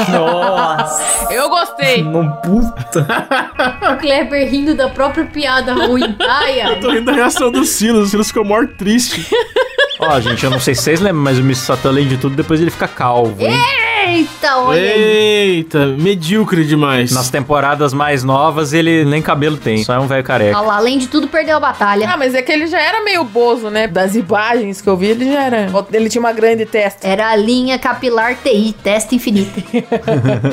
Nossa, 0.10 1.34
Eu 1.34 1.50
gostei. 1.50 2.04
não 2.04 2.32
puta. 2.41 3.08
O 3.94 3.98
Kleber 3.98 4.50
rindo 4.50 4.76
da 4.76 4.89
própria 4.89 5.26
piada 5.26 5.74
ruim. 5.88 6.15
Ai, 6.20 6.62
ai. 6.62 6.80
Tô 6.80 6.89
rindo 6.91 7.06
da 7.06 7.12
reação 7.13 7.52
do 7.52 7.63
Silas. 7.65 8.08
O 8.08 8.10
Silas 8.10 8.28
ficou 8.28 8.44
maior 8.46 8.67
triste. 8.67 9.28
Ó, 10.02 10.20
gente, 10.20 10.44
eu 10.44 10.50
não 10.50 10.60
sei 10.60 10.74
se 10.74 10.82
vocês 10.82 11.00
lembram, 11.00 11.22
mas 11.22 11.38
o 11.38 11.42
Mr. 11.42 11.56
Satan, 11.68 11.90
além 11.90 12.08
de 12.08 12.18
tudo, 12.18 12.36
depois 12.36 12.60
ele 12.60 12.72
fica 12.72 12.88
calvo, 12.88 13.46
hein? 13.46 13.56
Eita, 14.08 14.58
olha 14.58 14.82
aí. 14.82 15.02
Eita, 15.58 15.86
medíocre 15.86 16.66
demais. 16.66 17.12
Nas 17.12 17.30
temporadas 17.30 17.94
mais 17.94 18.24
novas, 18.24 18.74
ele 18.74 19.06
nem 19.06 19.22
cabelo 19.22 19.58
tem, 19.58 19.84
só 19.84 19.94
é 19.94 20.00
um 20.00 20.08
velho 20.08 20.24
careca. 20.24 20.58
Olha 20.58 20.68
lá, 20.68 20.78
além 20.78 20.98
de 20.98 21.08
tudo, 21.08 21.28
perdeu 21.28 21.58
a 21.58 21.60
batalha. 21.60 22.10
Ah, 22.10 22.18
mas 22.18 22.34
é 22.34 22.42
que 22.42 22.52
ele 22.52 22.66
já 22.66 22.82
era 22.82 23.04
meio 23.04 23.24
bozo, 23.24 23.70
né? 23.70 23.88
Das 23.88 24.16
imagens 24.16 24.82
que 24.82 24.90
eu 24.90 24.98
vi, 24.98 25.08
ele 25.08 25.32
já 25.32 25.44
era. 25.44 25.70
Ele 25.94 26.10
tinha 26.10 26.20
uma 26.20 26.34
grande 26.34 26.66
testa. 26.66 27.08
Era 27.08 27.30
a 27.30 27.36
linha 27.36 27.78
capilar 27.78 28.36
TI, 28.36 28.76
testa 28.84 29.14
infinita. 29.14 29.62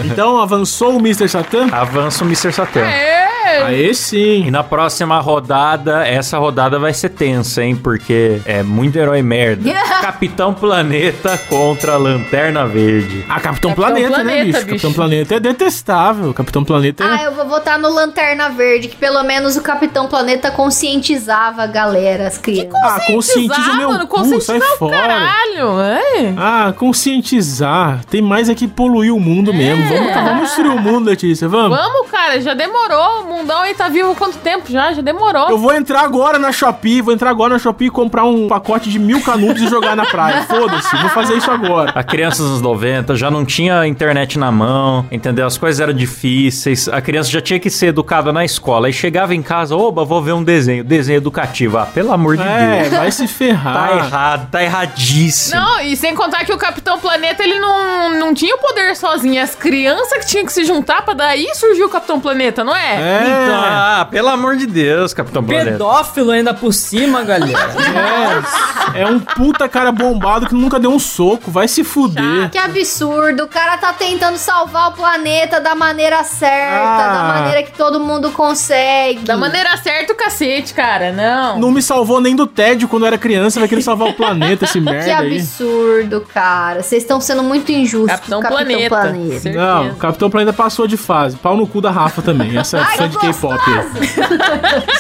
Então 0.05 0.39
avançou 0.39 0.97
o 0.97 0.99
Mr. 0.99 1.29
Satan? 1.29 1.69
Avança 1.73 2.25
o 2.25 2.27
Mr. 2.27 2.53
Satan. 2.53 2.81
É! 2.81 3.38
Aê 3.67 3.91
E 3.91 3.95
sim. 3.95 4.51
na 4.51 4.63
próxima 4.63 5.19
rodada, 5.21 6.07
essa 6.07 6.39
rodada 6.39 6.79
vai 6.79 6.93
ser 6.93 7.11
tensa, 7.11 7.63
hein? 7.63 7.77
Porque 7.77 8.41
é 8.45 8.63
muito 8.63 8.97
herói 8.99 9.23
merda. 9.23 9.71
Capitão 10.01 10.55
Planeta 10.55 11.39
contra 11.49 11.97
Lanterna 11.97 12.67
Verde. 12.67 13.25
Ah, 13.29 13.41
Capitão, 13.41 13.71
Capitão 13.71 13.75
Planeta, 13.75 14.09
né, 14.09 14.15
Planeta, 14.25 14.45
bicho? 14.45 14.59
bicho. 14.59 14.67
Capitão 14.67 14.93
Planeta 14.93 15.35
é 15.35 15.41
detestável. 15.41 16.35
Capitão 16.35 16.65
Planeta 16.65 17.05
é... 17.05 17.07
Ah, 17.07 17.23
eu 17.25 17.33
vou 17.33 17.47
votar 17.47 17.79
no 17.79 17.89
Lanterna 17.91 18.49
Verde, 18.51 18.89
que 18.89 18.97
pelo 18.97 19.23
menos 19.23 19.57
o 19.57 19.63
Capitão 19.63 20.07
Planeta 20.09 20.51
conscientizava 20.51 21.63
a 21.63 21.67
galera, 21.67 22.27
as 22.27 22.39
crianças. 22.39 22.73
Ah, 22.83 23.01
conscientiza 23.07 23.73
o 23.73 23.77
meu 23.77 23.89
mano, 23.91 24.07
cu, 24.07 24.41
sai 24.41 24.61
fora. 24.79 24.97
Caralho, 24.97 25.81
é. 25.81 26.35
Ah, 26.37 26.73
conscientizar. 26.77 28.05
Tem 28.07 28.23
mais 28.23 28.49
é 28.49 28.55
que 28.55 28.69
poluir 28.69 29.15
o 29.15 29.21
mundo 29.21 29.53
mesmo. 29.53 29.85
Vamos, 29.89 30.15
vamos 30.15 30.43
destruir 30.43 30.71
o 30.71 30.79
mundo, 30.79 31.07
Letícia, 31.07 31.49
vamos? 31.49 31.77
Vamos, 31.77 32.11
cara, 32.11 32.41
já 32.41 32.55
demorou. 32.55 33.23
O 33.23 33.27
mundão 33.38 33.61
aí 33.61 33.74
tá 33.74 33.88
vivo 33.88 34.14
quanto 34.14 34.38
tempo 34.38 34.70
já? 34.70 34.92
Já 34.92 35.03
demorou. 35.03 35.48
Eu 35.48 35.59
vou 35.59 35.72
entrar 35.74 36.01
agora 36.03 36.38
na 36.38 36.53
Shopee, 36.53 37.01
vou 37.01 37.12
entrar 37.14 37.31
agora 37.31 37.55
na 37.55 37.59
Shopee 37.59 37.87
e 37.87 37.90
comprar 37.90 38.24
um 38.24 38.48
pacote 38.48 38.90
de 38.90 38.98
mil 38.98 39.20
canudos 39.22 39.62
e 39.62 39.68
jogar 39.68 39.96
na 39.96 40.05
praia. 40.07 40.42
Foda-se, 40.48 40.96
vou 40.96 41.11
fazer 41.11 41.35
isso 41.37 41.51
agora. 41.51 41.92
A 41.94 42.03
criança 42.03 42.42
dos 42.42 42.51
anos 42.53 42.62
90 42.62 43.16
já 43.16 43.31
não 43.31 43.44
tinha 43.44 43.87
internet 43.87 44.38
na 44.38 44.51
mão, 44.51 45.07
entendeu? 45.11 45.46
As 45.46 45.57
coisas 45.57 45.81
eram 45.81 45.92
difíceis, 45.92 46.88
a 46.88 47.01
criança 47.01 47.31
já 47.31 47.40
tinha 47.40 47.59
que 47.61 47.70
ser 47.70 47.87
educada 47.88 48.33
na 48.33 48.44
escola. 48.44 48.87
Aí 48.88 48.92
chegava 48.92 49.35
em 49.35 49.42
casa, 49.42 49.77
oba, 49.77 50.05
vou 50.05 50.22
ver 50.22 50.33
um 50.33 50.42
desenho, 50.42 50.83
desenho 50.85 51.16
educativo. 51.18 51.79
Ah, 51.79 51.87
pelo 51.87 52.12
amor 52.12 52.37
de 52.37 52.42
É, 52.42 52.83
Deus. 52.83 52.94
vai 52.94 53.11
se 53.12 53.27
ferrar. 53.29 53.88
Tá 53.88 53.96
errado, 53.96 54.51
tá 54.51 54.62
erradíssimo. 54.62 55.61
Não, 55.61 55.81
e 55.81 55.96
sem 55.96 56.14
contar 56.14 56.44
que 56.44 56.53
o 56.53 56.59
Capitão 56.59 56.98
Planeta, 56.98 57.42
ele 57.42 57.59
não, 57.59 58.11
não 58.18 58.35
tinha 58.35 58.55
o 58.55 58.59
poder 58.59 58.96
sozinho. 58.96 59.42
As 59.42 59.55
crianças 59.55 60.18
que 60.18 60.27
tinham 60.27 60.44
que 60.46 60.53
se 60.53 60.64
juntar 60.64 61.03
pra 61.03 61.14
daí 61.14 61.46
surgiu 61.55 61.87
o 61.87 61.90
Capitão 61.90 62.18
Planeta, 62.20 62.64
não 62.64 62.74
é? 62.74 62.94
É, 62.94 63.17
Então, 63.20 63.61
ah, 63.64 64.07
pelo 64.11 64.28
amor 64.28 64.57
de 64.57 64.66
Deus, 64.66 65.12
Capitão 65.14 65.42
Planeta. 65.44 65.72
Pedófilo 65.72 66.31
ainda 66.31 66.52
por 66.54 66.72
cima, 66.72 67.22
galera. 67.22 67.59
é, 68.94 69.02
é 69.02 69.07
um 69.07 69.18
puta 69.18 69.68
cara 69.68 69.90
bombado 69.92 70.46
que 70.46 70.54
nunca 70.54 70.78
deu 70.78 70.90
um 70.90 70.98
soco. 70.98 71.50
Vai 71.50 71.68
se 71.68 71.85
fuder. 71.85 72.50
Que 72.50 72.59
absurdo, 72.59 73.44
o 73.44 73.48
cara 73.48 73.76
tá 73.78 73.92
tentando 73.92 74.37
salvar 74.37 74.90
o 74.90 74.92
planeta 74.92 75.61
da 75.61 75.74
maneira 75.74 76.22
certa, 76.24 77.04
Ah. 77.04 77.12
da 77.12 77.35
maneira 77.40 77.62
que 77.62 77.72
todo 77.72 78.00
mundo 78.00 78.31
consegue. 78.31 79.20
Da 79.20 79.37
maneira 79.37 79.76
certa 79.78 80.12
o 80.12 80.16
cacete, 80.16 80.74
cara. 80.74 81.12
Não. 81.12 81.59
Não 81.59 81.70
me 81.70 81.83
salvou 81.83 82.20
nem 82.20 82.35
do 82.37 82.46
tédio 82.46 82.88
quando 82.88 83.02
eu 83.02 83.09
era 83.09 83.18
criança. 83.18 83.59
Vai 83.61 83.68
querer 83.68 83.83
salvar 83.83 84.09
o 84.09 84.12
planeta, 84.14 84.64
esse 84.64 84.74
Que 84.78 84.85
merda 84.85 85.18
aí. 85.18 85.37
absurdo, 85.38 86.24
cara. 86.33 86.83
Vocês 86.83 87.02
estão 87.02 87.20
sendo 87.20 87.42
muito 87.42 87.70
injustos 87.72 88.11
Capitão 88.11 88.40
com 88.42 88.48
o 88.48 88.50
Capitão 88.50 88.66
Planeta. 88.88 88.96
Planeta. 88.96 89.40
Certeza. 89.40 89.64
Não, 89.64 89.88
o 89.90 89.96
Capitão 89.96 90.31
Planeta 90.31 90.52
passou 90.52 90.87
de 90.87 90.96
fase. 90.96 91.37
Pau 91.37 91.57
no 91.57 91.66
cu 91.66 91.81
da 91.81 91.90
Rafa 91.90 92.22
também. 92.22 92.57
Essa 92.57 92.78
é 92.78 92.81
de 93.09 93.18
K-pop. 93.18 93.59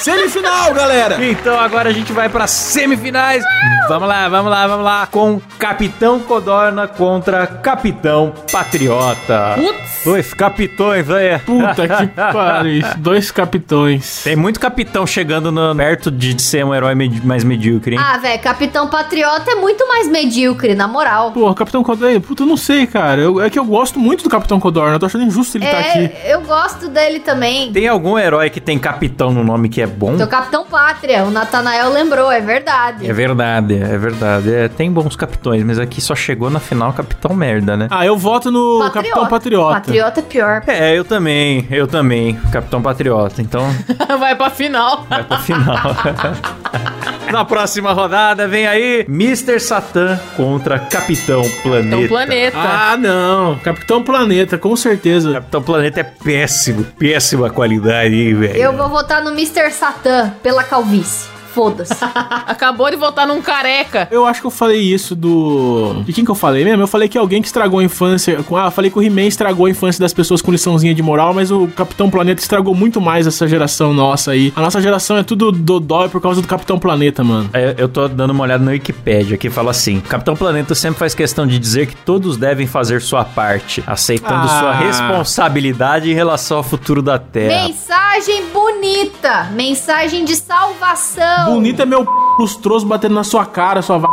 Semifinal, 0.00 0.72
galera! 0.74 1.24
Então 1.24 1.58
agora 1.58 1.88
a 1.88 1.92
gente 1.92 2.12
vai 2.12 2.28
para 2.28 2.46
semifinais. 2.46 3.42
Vamos 3.88 4.08
lá, 4.08 4.28
vamos 4.28 4.50
lá, 4.50 4.66
vamos 4.66 4.84
lá. 4.84 5.06
Com 5.06 5.40
Capitão 5.58 6.20
Codorna 6.20 6.86
contra 6.86 7.46
Capitão 7.46 8.32
Patriota. 8.50 9.54
Putz. 9.56 9.98
Dois 10.04 10.32
capitões, 10.32 11.06
velho. 11.06 11.40
Puta 11.40 11.88
que 11.88 12.06
pariu. 12.06 12.82
Dois 12.98 13.30
capitões. 13.30 14.22
Tem 14.22 14.36
muito 14.36 14.60
capitão 14.60 15.06
chegando 15.06 15.50
no- 15.50 15.74
perto 15.74 16.10
de 16.10 16.40
ser 16.40 16.64
um 16.64 16.74
herói 16.74 16.94
medi- 16.94 17.24
mais 17.26 17.42
medíocre, 17.44 17.94
hein? 17.96 18.00
Ah, 18.02 18.16
velho, 18.18 18.40
Capitão 18.40 18.88
Patriota 18.88 19.50
é 19.50 19.54
muito 19.56 19.86
mais 19.88 20.08
medíocre, 20.08 20.74
na 20.74 20.86
moral. 20.86 21.32
Porra, 21.32 21.54
Capitão 21.54 21.82
Codorna, 21.82 22.20
puta, 22.20 22.42
eu 22.42 22.46
não 22.46 22.56
sei, 22.56 22.86
cara. 22.86 23.20
Eu- 23.20 23.40
é 23.40 23.50
que 23.50 23.58
eu 23.58 23.64
gosto 23.64 23.98
muito 23.98 24.22
do 24.24 24.30
Capitão 24.30 24.60
Codorna. 24.60 24.94
Eu 24.94 24.98
tô 25.00 25.06
achando 25.06 25.24
injusto 25.24 25.58
ele 25.58 25.64
estar 25.66 25.78
aqui. 25.78 25.98
É, 26.24 26.34
eu 26.34 26.40
gosto 26.42 26.88
dele 26.88 27.18
também. 27.20 27.72
Tem 27.72 27.88
algum 27.88 27.97
herói 28.18 28.50
que 28.50 28.60
tem 28.60 28.78
capitão 28.78 29.32
no 29.32 29.42
nome 29.42 29.68
que 29.68 29.80
é 29.80 29.86
bom? 29.86 30.16
Tem 30.16 30.24
o 30.24 30.28
Capitão 30.28 30.64
Pátria, 30.64 31.24
o 31.24 31.30
Natanael 31.30 31.90
lembrou, 31.90 32.30
é 32.30 32.40
verdade. 32.40 33.08
É 33.08 33.12
verdade, 33.12 33.74
é 33.74 33.98
verdade. 33.98 34.54
É, 34.54 34.68
tem 34.68 34.90
bons 34.90 35.16
capitões, 35.16 35.62
mas 35.64 35.78
aqui 35.78 36.00
só 36.00 36.14
chegou 36.14 36.50
na 36.50 36.60
final 36.60 36.92
capitão 36.92 37.34
merda, 37.34 37.76
né? 37.76 37.88
Ah, 37.90 38.06
eu 38.06 38.16
voto 38.16 38.50
no 38.50 38.90
Capitão 38.92 39.26
Patriota. 39.26 39.74
Patriota 39.74 40.20
é 40.20 40.22
pior. 40.22 40.62
É, 40.66 40.96
eu 40.98 41.04
também, 41.04 41.66
eu 41.70 41.86
também, 41.86 42.34
Capitão 42.52 42.80
Patriota. 42.80 43.42
Então, 43.42 43.64
Vai 44.18 44.34
pra 44.34 44.50
final. 44.50 45.04
vai 45.08 45.24
pra 45.24 45.38
final. 45.38 45.78
Na 47.32 47.44
próxima 47.44 47.92
rodada 47.92 48.48
vem 48.48 48.66
aí 48.66 49.04
Mr. 49.08 49.60
Satan 49.60 50.18
contra 50.36 50.78
Capitão 50.78 51.42
Planeta. 51.62 51.96
Então, 51.96 52.08
planeta. 52.08 52.58
Ah, 52.58 52.96
não. 52.96 53.58
Capitão 53.58 54.02
Planeta, 54.02 54.58
com 54.58 54.74
certeza. 54.76 55.34
Capitão 55.34 55.62
Planeta 55.62 56.00
é 56.00 56.04
péssimo, 56.04 56.84
péssima 56.98 57.50
qualidade, 57.50 58.14
hein, 58.14 58.34
velho. 58.34 58.56
Eu 58.56 58.76
vou 58.76 58.88
votar 58.88 59.22
no 59.22 59.30
Mr. 59.30 59.70
Satan 59.70 60.34
pela 60.42 60.64
calvície. 60.64 61.37
Foda-se. 61.54 61.94
Acabou 62.46 62.90
de 62.90 62.96
voltar 62.96 63.26
num 63.26 63.40
careca. 63.42 64.08
Eu 64.10 64.26
acho 64.26 64.40
que 64.40 64.46
eu 64.46 64.50
falei 64.50 64.80
isso 64.80 65.14
do. 65.16 66.02
De 66.04 66.12
quem 66.12 66.24
que 66.24 66.30
eu 66.30 66.34
falei 66.34 66.64
mesmo? 66.64 66.82
Eu 66.82 66.86
falei 66.88 67.08
que 67.08 67.18
alguém 67.18 67.40
que 67.42 67.48
estragou 67.48 67.80
a 67.80 67.84
infância. 67.84 68.42
com- 68.44 68.56
Ah, 68.56 68.70
falei 68.70 68.90
que 68.90 68.98
o 68.98 69.02
He-Man 69.02 69.26
estragou 69.26 69.66
a 69.66 69.70
infância 69.70 70.00
das 70.00 70.12
pessoas 70.12 70.40
com 70.42 70.50
liçãozinha 70.52 70.94
de 70.94 71.02
moral, 71.02 71.32
mas 71.34 71.50
o 71.50 71.66
Capitão 71.68 72.08
Planeta 72.10 72.40
estragou 72.40 72.74
muito 72.74 73.00
mais 73.00 73.26
essa 73.26 73.46
geração 73.46 73.92
nossa 73.92 74.32
aí. 74.32 74.52
A 74.56 74.60
nossa 74.60 74.80
geração 74.80 75.16
é 75.16 75.22
tudo 75.22 75.50
dodói 75.52 76.08
por 76.08 76.20
causa 76.20 76.40
do 76.40 76.46
Capitão 76.48 76.78
Planeta, 76.78 77.22
mano. 77.24 77.50
É, 77.52 77.74
Eu 77.78 77.88
tô 77.88 78.06
dando 78.08 78.30
uma 78.30 78.44
olhada 78.44 78.64
no 78.64 78.70
Wikipedia 78.70 79.36
que 79.36 79.50
fala 79.50 79.70
assim: 79.70 80.00
Capitão 80.00 80.36
Planeta 80.36 80.74
sempre 80.74 80.98
faz 80.98 81.14
questão 81.14 81.46
de 81.46 81.58
dizer 81.58 81.86
que 81.86 81.96
todos 81.96 82.36
devem 82.36 82.66
fazer 82.66 83.00
sua 83.02 83.24
parte, 83.24 83.82
aceitando 83.86 84.46
Ah. 84.46 84.60
sua 84.60 84.72
responsabilidade 84.74 86.10
em 86.10 86.14
relação 86.14 86.58
ao 86.58 86.62
futuro 86.62 87.02
da 87.02 87.18
Terra. 87.18 87.66
Mensagem 87.66 88.44
bonita. 88.52 89.44
Mensagem 89.52 90.24
de 90.24 90.34
salvação. 90.36 91.37
Bonito 91.46 91.82
é 91.82 91.86
meu 91.86 92.04
p 92.04 92.10
lustroso 92.38 92.86
batendo 92.86 93.14
na 93.14 93.24
sua 93.24 93.44
cara, 93.46 93.82
sua 93.82 93.98
va... 93.98 94.08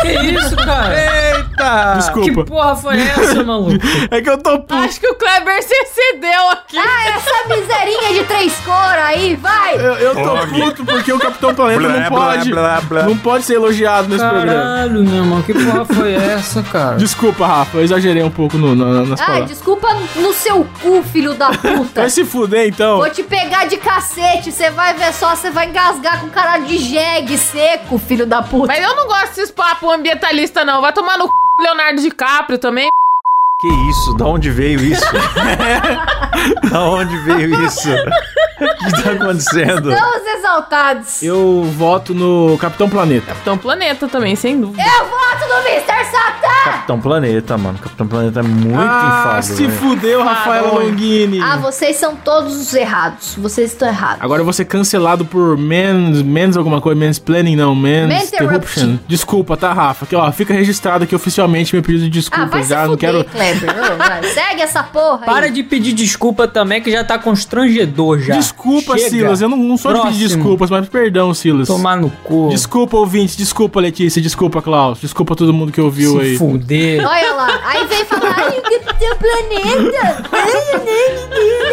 que 0.00 0.08
isso, 0.08 0.56
cara? 0.56 0.94
Eita! 0.94 1.94
Desculpa. 1.96 2.44
Que 2.44 2.50
porra 2.50 2.76
foi 2.76 3.00
essa, 3.00 3.42
maluco? 3.42 3.78
É 4.10 4.20
que 4.20 4.30
eu 4.30 4.38
tô 4.38 4.58
puto. 4.60 4.74
Acho 4.74 5.00
que 5.00 5.08
o 5.08 5.14
Kleber 5.14 5.62
se 5.62 5.74
excedeu 5.74 6.48
aqui. 6.50 6.78
Ah, 6.78 7.08
essa 7.16 7.33
aí, 9.14 9.36
vai. 9.36 9.74
Eu, 9.76 9.94
eu 9.94 10.14
tô 10.14 10.46
puto 10.48 10.84
porque 10.84 11.12
o 11.12 11.18
Capitão 11.18 11.54
Planeta 11.54 11.80
Blá, 11.80 11.88
não 12.00 12.08
pode. 12.10 12.50
blá, 12.50 12.80
blá. 12.80 13.02
Não 13.04 13.16
pode 13.16 13.44
ser 13.44 13.54
elogiado 13.54 14.08
nesse 14.08 14.24
programa. 14.24 14.52
Caralho, 14.62 15.04
meu 15.04 15.14
irmão, 15.14 15.42
que 15.42 15.52
porra 15.54 15.84
foi 15.84 16.12
essa, 16.14 16.62
cara? 16.62 16.96
Desculpa, 16.96 17.46
Rafa, 17.46 17.78
eu 17.78 17.84
exagerei 17.84 18.22
um 18.22 18.30
pouco 18.30 18.56
no, 18.58 18.74
na- 18.74 19.04
nas 19.04 19.20
Ah, 19.20 19.24
palavras. 19.26 19.48
desculpa 19.50 19.88
no 20.16 20.32
seu 20.32 20.66
cu, 20.82 21.02
filho 21.02 21.34
da 21.34 21.50
puta. 21.50 22.00
Vai 22.02 22.10
se 22.10 22.24
fuder 22.24 22.68
então. 22.68 22.98
Vou 22.98 23.10
te 23.10 23.22
pegar 23.22 23.66
de 23.66 23.76
cacete, 23.76 24.50
você 24.52 24.70
vai 24.70 24.94
ver 24.94 25.12
só, 25.12 25.34
você 25.34 25.50
vai 25.50 25.68
engasgar 25.68 26.20
com 26.20 26.28
caralho 26.28 26.64
de 26.66 26.78
jegue 26.78 27.38
seco, 27.38 27.98
filho 27.98 28.26
da 28.26 28.42
puta. 28.42 28.66
Mas 28.68 28.82
eu 28.82 28.94
não 28.96 29.06
gosto 29.06 29.28
desses 29.36 29.50
papos 29.50 29.88
ambientalistas, 29.92 30.66
não. 30.66 30.80
Vai 30.80 30.92
tomar 30.92 31.16
no 31.18 31.24
c... 31.26 31.30
Leonardo 31.60 32.00
DiCaprio 32.02 32.58
também. 32.58 32.88
Que 33.60 33.68
isso? 33.68 34.14
Da 34.16 34.26
onde 34.26 34.50
veio 34.50 34.80
isso? 34.80 35.04
da 36.70 36.80
onde 36.82 37.16
veio 37.18 37.64
isso? 37.64 37.88
O 38.64 38.86
que 38.86 39.02
tá 39.02 39.10
acontecendo? 39.12 39.92
Estamos 39.92 40.26
exaltados. 40.36 41.22
Eu 41.22 41.64
voto 41.76 42.14
no 42.14 42.56
Capitão 42.58 42.88
Planeta. 42.88 43.26
Capitão 43.26 43.58
Planeta 43.58 44.08
também, 44.08 44.36
sem 44.36 44.60
dúvida. 44.60 44.82
Eu 44.82 45.04
voto 45.06 45.48
no 45.48 45.68
Mr. 45.68 46.04
Satan! 46.10 46.64
Capitão 46.64 47.00
Planeta, 47.00 47.58
mano. 47.58 47.78
Capitão 47.78 48.06
Planeta 48.06 48.40
é 48.40 48.42
muito 48.42 48.78
ah, 48.78 49.20
infável. 49.38 49.42
se 49.42 49.66
velho. 49.66 49.78
fudeu, 49.78 50.22
Rafael. 50.22 50.74
Longini. 50.74 51.40
Ah, 51.40 51.56
vocês 51.56 51.96
são 51.96 52.16
todos 52.16 52.54
os 52.56 52.74
errados. 52.74 53.34
Vocês 53.36 53.72
estão 53.72 53.88
errados. 53.88 54.22
Agora 54.22 54.40
eu 54.40 54.44
vou 54.44 54.52
ser 54.52 54.64
cancelado 54.64 55.24
por 55.24 55.56
mens, 55.56 56.22
mens 56.22 56.56
alguma 56.56 56.80
coisa, 56.80 56.98
mansplaining 56.98 57.56
não, 57.56 57.74
mens 57.74 58.08
Maninterruption. 58.08 58.44
interruption. 58.44 58.98
Desculpa, 59.06 59.56
tá, 59.56 59.72
Rafa? 59.72 60.04
Aqui, 60.04 60.16
ó, 60.16 60.30
fica 60.32 60.54
registrado 60.54 61.04
aqui 61.04 61.14
oficialmente 61.14 61.74
meu 61.74 61.82
pedido 61.82 62.08
de 62.08 62.26
Ah, 62.30 62.44
vai 62.46 62.60
desculpa 62.60 62.62
se 62.62 62.68
já, 62.68 62.80
não 62.86 62.94
fuder, 62.94 62.98
quero... 62.98 63.24
Kleber. 63.24 63.92
Ô, 63.92 63.96
vai, 63.96 64.22
Segue 64.24 64.62
essa 64.62 64.82
porra 64.82 65.18
Para 65.18 65.46
aí. 65.46 65.52
de 65.52 65.62
pedir 65.62 65.92
desculpa 65.92 66.48
também, 66.48 66.80
que 66.82 66.90
já 66.90 67.04
tá 67.04 67.18
constrangedor 67.18 68.18
já. 68.20 68.34
Desculpa, 68.34 68.53
Chega. 68.96 69.10
Silas, 69.10 69.40
eu 69.42 69.48
não, 69.48 69.56
não 69.56 69.76
sou 69.76 69.92
de 69.92 70.00
pedir 70.00 70.18
Próximo. 70.18 70.36
desculpas, 70.42 70.70
mas 70.70 70.88
perdão, 70.88 71.34
Silas. 71.34 71.66
Tomar 71.68 71.96
no 71.96 72.10
cu. 72.10 72.48
Desculpa, 72.50 72.96
ouvinte, 72.96 73.36
desculpa, 73.36 73.80
Letícia, 73.80 74.20
desculpa, 74.22 74.62
Klaus, 74.62 75.00
desculpa 75.00 75.34
todo 75.36 75.52
mundo 75.52 75.72
que 75.72 75.80
ouviu 75.80 76.12
se 76.12 76.20
aí. 76.20 76.36
fuder. 76.38 77.06
Olha 77.06 77.32
lá. 77.34 77.60
Aí 77.64 77.86
vem 77.86 78.04
falar, 78.04 78.34
ai, 78.38 78.58
o 78.58 78.62
Capitão 78.62 79.16
Planeta. 79.18 80.24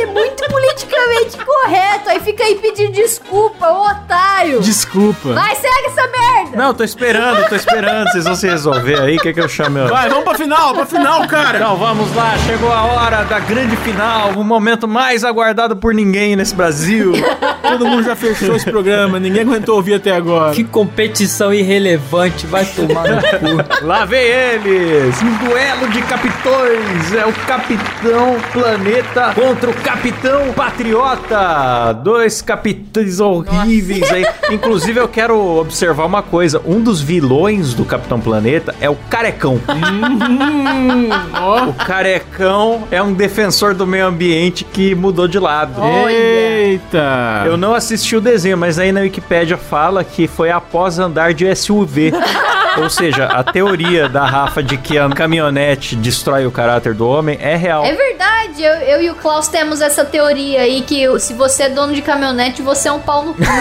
É 0.02 0.06
muito 0.08 0.44
politicamente 0.50 1.38
correto. 1.46 2.10
Aí 2.10 2.20
fica 2.20 2.44
aí 2.44 2.56
pedindo 2.56 2.92
desculpa, 2.94 3.70
ô 3.70 3.86
otário. 3.88 4.60
Desculpa. 4.62 5.34
Vai, 5.34 5.56
segue 5.56 5.86
essa 5.88 6.08
merda. 6.08 6.41
Não, 6.56 6.74
tô 6.74 6.84
esperando, 6.84 7.48
tô 7.48 7.56
esperando. 7.56 8.10
Vocês 8.10 8.24
vão 8.26 8.36
se 8.36 8.48
resolver 8.48 9.00
aí. 9.00 9.18
Quer 9.20 9.34
que 9.34 9.40
eu 9.40 9.48
chame? 9.50 9.80
ó? 9.80 9.88
Vai, 9.88 10.10
vamos 10.10 10.24
pra 10.24 10.36
final, 10.36 10.74
pra 10.74 10.86
final, 10.86 11.28
cara. 11.28 11.58
Então 11.58 11.78
vamos 11.78 12.14
lá, 12.16 12.38
chegou 12.46 12.72
a 12.72 12.82
hora 12.84 13.24
da 13.24 13.40
grande 13.40 13.76
final, 13.78 14.32
o 14.32 14.44
momento 14.44 14.88
mais 14.88 15.24
aguardado 15.24 15.76
por 15.76 15.94
ninguém 15.94 16.36
nesse 16.36 16.54
Brasil. 16.56 17.14
Todo 17.62 17.86
mundo 17.86 18.04
já 18.04 18.16
fechou 18.16 18.56
esse 18.56 18.70
programa, 18.70 19.20
ninguém 19.20 19.42
aguentou 19.44 19.76
ouvir 19.76 19.94
até 19.96 20.12
agora. 20.12 20.54
Que 20.54 20.64
competição 20.64 21.54
irrelevante, 21.54 22.46
vai 22.48 22.66
tomar 22.66 23.08
no 23.08 23.22
cu. 23.22 23.86
Lá 23.86 24.04
vem 24.06 24.20
eles! 24.22 25.22
Um 25.22 25.34
duelo 25.46 25.88
de 25.90 26.02
capitões! 26.02 27.14
É 27.14 27.26
o 27.26 27.34
Capitão 27.48 28.36
Planeta 28.52 29.34
contra 29.34 29.70
o 29.70 29.74
Capitão 29.76 30.52
Patriota! 30.54 31.94
Dois 32.04 32.42
capitães 32.42 33.20
horríveis 33.20 34.12
aí. 34.12 34.26
Inclusive, 34.52 35.00
eu 35.00 35.08
quero 35.08 35.40
observar 35.58 36.06
uma 36.06 36.22
coisa: 36.22 36.41
um 36.66 36.82
dos 36.82 37.02
vilões 37.02 37.74
do 37.74 37.86
Capitão 37.86 38.20
Planeta 38.20 38.76
é 38.82 38.90
o 38.90 38.96
Carecão. 38.96 39.56
Hum, 39.70 41.10
ó. 41.34 41.66
O 41.66 41.74
Carecão 41.74 42.88
é 42.90 43.02
um 43.02 43.14
defensor 43.14 43.74
do 43.74 43.86
meio 43.86 44.08
ambiente 44.08 44.64
que 44.64 44.96
mudou 44.96 45.28
de 45.28 45.40
lado. 45.40 45.82
Eita. 46.10 47.44
Eu 47.46 47.58
não 47.58 47.74
assisti 47.74 48.16
o 48.16 48.22
desenho, 48.22 48.58
mas 48.58 48.80
aí 48.80 48.92
na 48.92 49.02
Wikipédia 49.02 49.58
fala 49.58 50.04
que 50.04 50.28
foi 50.28 50.52
após 50.52 51.00
andar 51.00 51.34
de 51.34 51.54
SUV. 51.56 52.14
Ou 52.78 52.90
seja, 52.90 53.26
a 53.26 53.44
teoria 53.44 54.08
da 54.10 54.26
Rafa 54.26 54.62
de 54.64 54.78
que 54.78 54.98
a 54.98 55.10
caminhonete 55.10 55.96
destrói 55.96 56.46
o 56.46 56.52
caráter 56.52 56.94
do 56.94 57.08
homem 57.08 57.38
é 57.42 57.56
real. 57.56 57.84
É 57.86 57.94
verdade, 57.94 58.62
eu, 58.64 58.74
eu 58.74 59.02
e 59.02 59.10
o 59.10 59.16
Klaus 59.16 59.48
temos 59.48 59.82
essa 59.82 60.06
teoria 60.06 60.62
aí 60.62 60.82
que 60.82 61.20
se 61.20 61.34
você 61.34 61.64
é 61.64 61.70
dono 61.70 61.94
de 61.94 62.02
caminhonete, 62.02 62.62
você 62.62 62.88
é 62.88 62.92
um 62.92 63.00
pau 63.00 63.26
no 63.26 63.34
cu. 63.34 63.42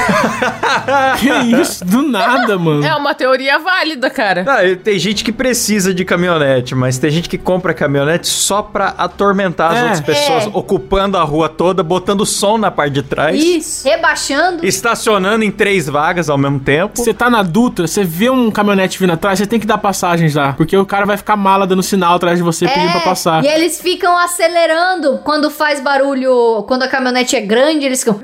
Que 1.18 1.28
isso? 1.60 1.84
Do 1.84 2.02
nada, 2.02 2.58
mano. 2.58 2.84
É 2.84 2.94
uma 2.94 3.14
teoria 3.14 3.58
válida, 3.58 4.08
cara. 4.10 4.44
Ah, 4.46 4.64
e 4.64 4.76
tem 4.76 4.98
gente 4.98 5.22
que 5.24 5.32
precisa 5.32 5.92
de 5.92 6.04
caminhonete, 6.04 6.74
mas 6.74 6.98
tem 6.98 7.10
gente 7.10 7.28
que 7.28 7.38
compra 7.38 7.74
caminhonete 7.74 8.26
só 8.28 8.62
pra 8.62 8.94
atormentar 8.96 9.72
as 9.72 9.78
É. 9.78 9.82
outras 9.82 10.00
pessoas, 10.00 10.44
É. 10.46 10.50
ocupando 10.52 11.16
a 11.18 11.22
rua 11.22 11.48
toda, 11.48 11.82
botando 11.82 12.24
som 12.24 12.56
na 12.58 12.70
parte 12.70 12.94
de 12.94 13.02
trás, 13.02 13.42
Isso. 13.42 13.86
Rebaixando. 13.88 14.64
estacionando 14.64 15.44
em 15.44 15.50
três 15.50 15.88
vagas 15.88 16.28
ao 16.30 16.38
mesmo 16.38 16.60
tempo. 16.60 16.96
Você 17.02 17.12
tá 17.12 17.28
na 17.28 17.42
Dutra, 17.42 17.86
você 17.86 18.04
vê 18.04 18.30
um 18.30 18.50
caminhonete 18.50 18.98
vindo 19.00 19.12
atrás, 19.12 19.38
você 19.38 19.46
tem 19.46 19.58
que 19.58 19.66
dar 19.66 19.78
passagem 19.78 20.28
já. 20.28 20.52
Porque 20.52 20.76
o 20.76 20.86
cara 20.86 21.04
vai 21.06 21.16
ficar 21.16 21.36
mala 21.36 21.66
dando 21.66 21.82
sinal 21.82 22.14
atrás 22.14 22.38
de 22.38 22.42
você 22.44 22.68
pedindo 22.68 22.92
pra 22.92 23.00
passar. 23.00 23.44
É, 23.44 23.48
E 23.48 23.52
eles 23.52 23.80
ficam 23.80 24.16
acelerando 24.16 25.18
quando 25.24 25.50
faz 25.50 25.80
barulho. 25.80 26.64
Quando 26.68 26.82
a 26.84 26.88
caminhonete 26.88 27.36
é 27.36 27.40
grande, 27.40 27.86
eles 27.86 28.00
ficam. 28.00 28.20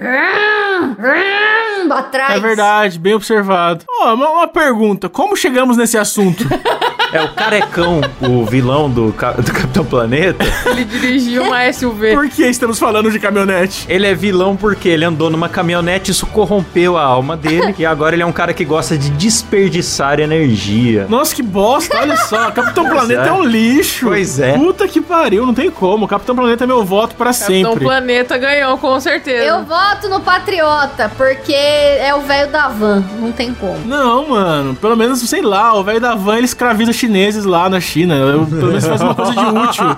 Atrás. 1.90 2.34
É 2.36 2.40
verdade, 2.40 2.98
bem 2.98 3.14
observado. 3.14 3.84
Ó, 4.00 4.14
uma, 4.14 4.28
uma 4.30 4.48
pergunta: 4.48 5.08
como 5.08 5.36
chegamos 5.36 5.76
nesse 5.76 5.96
assunto? 5.96 6.44
É 7.16 7.22
o 7.22 7.28
Carecão, 7.28 8.02
o 8.20 8.44
vilão 8.44 8.90
do, 8.90 9.06
do 9.06 9.12
Capitão 9.52 9.86
Planeta. 9.86 10.44
Ele 10.66 10.84
dirigiu 10.84 11.44
uma 11.44 11.72
SUV. 11.72 12.14
Por 12.14 12.28
que 12.28 12.44
estamos 12.44 12.78
falando 12.78 13.10
de 13.10 13.18
caminhonete? 13.18 13.86
Ele 13.88 14.06
é 14.06 14.14
vilão 14.14 14.54
porque 14.54 14.86
ele 14.86 15.02
andou 15.02 15.30
numa 15.30 15.48
caminhonete, 15.48 16.10
isso 16.10 16.26
corrompeu 16.26 16.98
a 16.98 17.02
alma 17.02 17.34
dele. 17.34 17.74
e 17.78 17.86
agora 17.86 18.14
ele 18.14 18.22
é 18.22 18.26
um 18.26 18.32
cara 18.32 18.52
que 18.52 18.66
gosta 18.66 18.98
de 18.98 19.08
desperdiçar 19.08 20.20
energia. 20.20 21.06
Nossa, 21.08 21.34
que 21.34 21.42
bosta, 21.42 21.96
olha 21.96 22.18
só. 22.18 22.50
Capitão 22.50 22.86
Planeta 22.86 23.22
é. 23.22 23.28
é. 23.28 23.32
um 23.32 23.42
lixo. 23.42 24.08
Pois 24.08 24.38
é. 24.38 24.52
Puta 24.52 24.86
que 24.86 25.00
pariu, 25.00 25.46
não 25.46 25.54
tem 25.54 25.70
como. 25.70 26.06
Capitão 26.06 26.36
Planeta 26.36 26.64
é 26.64 26.66
meu 26.66 26.84
voto 26.84 27.14
pra 27.14 27.32
Capitão 27.32 27.46
sempre. 27.46 27.82
Planeta 27.82 28.36
ganhou, 28.36 28.76
com 28.76 29.00
certeza. 29.00 29.42
Eu 29.42 29.64
voto 29.64 30.06
no 30.10 30.20
Patriota, 30.20 31.10
porque 31.16 31.54
é 31.54 32.14
o 32.14 32.20
velho 32.20 32.50
da 32.50 32.68
van. 32.68 33.02
Não 33.18 33.32
tem 33.32 33.54
como. 33.54 33.78
Não, 33.86 34.28
mano. 34.28 34.74
Pelo 34.74 34.96
menos, 34.96 35.20
sei 35.20 35.40
lá, 35.40 35.72
o 35.72 35.82
velho 35.82 35.98
da 35.98 36.14
van 36.14 36.36
ele 36.36 36.44
escraviza 36.44 36.92
chineses 37.06 37.44
lá 37.44 37.70
na 37.70 37.80
China. 37.80 38.14
Eu, 38.14 38.44
pelo 38.46 38.66
menos 38.66 38.84
faz 38.86 39.00
uma 39.00 39.14
coisa 39.14 39.32
de 39.32 39.38
útil. 39.38 39.84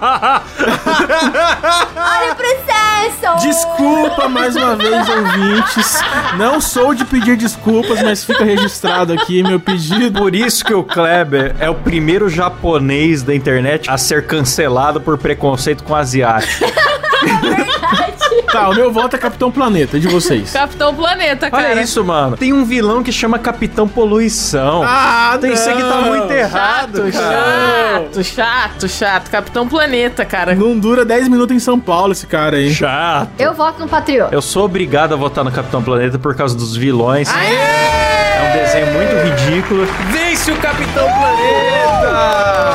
Olha 1.97 2.33
o 2.33 2.37
processo! 2.37 3.47
Desculpa 3.47 4.29
mais 4.29 4.55
uma 4.55 4.77
vez, 4.77 5.09
ouvintes. 5.09 6.01
Não 6.37 6.61
sou 6.61 6.95
de 6.95 7.05
pedir 7.05 7.37
desculpas, 7.37 8.03
mas 8.03 8.25
fica 8.25 8.45
registrado 8.45 9.13
aqui 9.13 9.43
meu 9.43 9.59
pedido. 9.59 10.21
Por 10.21 10.35
isso 10.35 10.65
que 10.65 10.75
o 10.75 10.85
Kleber 10.85 11.57
é 11.59 11.71
o 11.71 11.75
primeiro 11.75 12.29
japonês 12.29 13.23
da 13.23 13.35
internet 13.35 13.89
a 13.91 13.97
ser 13.97 14.27
cancelado 14.27 15.01
por 15.01 15.17
preconceito 15.17 15.83
com 15.85 15.95
asiático. 15.95 16.65
Tá, 18.53 18.69
o 18.71 18.75
meu 18.75 18.91
voto 18.93 19.15
é 19.15 19.19
Capitão 19.19 19.51
Planeta, 19.51 19.99
de 20.01 20.09
vocês. 20.09 20.53
Capitão 20.53 20.95
Planeta, 20.95 21.51
cara. 21.51 21.71
Olha 21.71 21.83
isso, 21.83 22.03
mano. 22.05 22.37
Tem 22.37 22.53
um 22.53 22.65
vilão 22.65 23.03
que 23.03 23.13
chama 23.13 23.39
Capitão 23.39 23.87
Poluição. 23.87 24.83
Ah, 24.85 25.37
Tem 25.41 25.53
isso 25.53 25.65
que 25.71 25.83
tá 25.83 25.97
muito 26.01 26.33
errado, 26.33 27.11
Chato, 27.11 27.13
cara. 27.13 28.09
chato, 28.15 28.25
chato, 28.25 28.89
chato. 28.89 29.31
Capitão 29.31 29.69
Planeta, 29.69 30.25
cara. 30.25 30.55
Não 30.55 30.79
dura 30.79 31.05
10 31.05 31.29
minutos 31.29 31.55
em 31.55 31.59
São 31.59 31.79
Paulo 31.79 32.13
esse 32.13 32.27
cara 32.27 32.57
aí. 32.57 32.73
Chato. 32.73 33.31
Eu 33.39 33.53
voto 33.55 33.81
no 33.81 33.89
Patriota. 33.89 34.35
Eu 34.35 34.41
sou 34.43 34.65
obrigado 34.65 35.13
a 35.13 35.17
votar 35.17 35.45
no 35.45 35.53
Capitão 35.53 35.83
Planeta 35.83 36.19
por 36.19 36.35
causa 36.35 36.57
dos 36.57 36.75
vilões. 36.77 37.29
É 37.31 38.49
um 38.49 38.53
desenho 38.65 38.87
muito 38.93 39.15
ridículo. 39.15 39.87
Vence 40.11 40.51
o 40.51 40.57
Capitão 40.57 41.05
Planeta! 41.05 42.09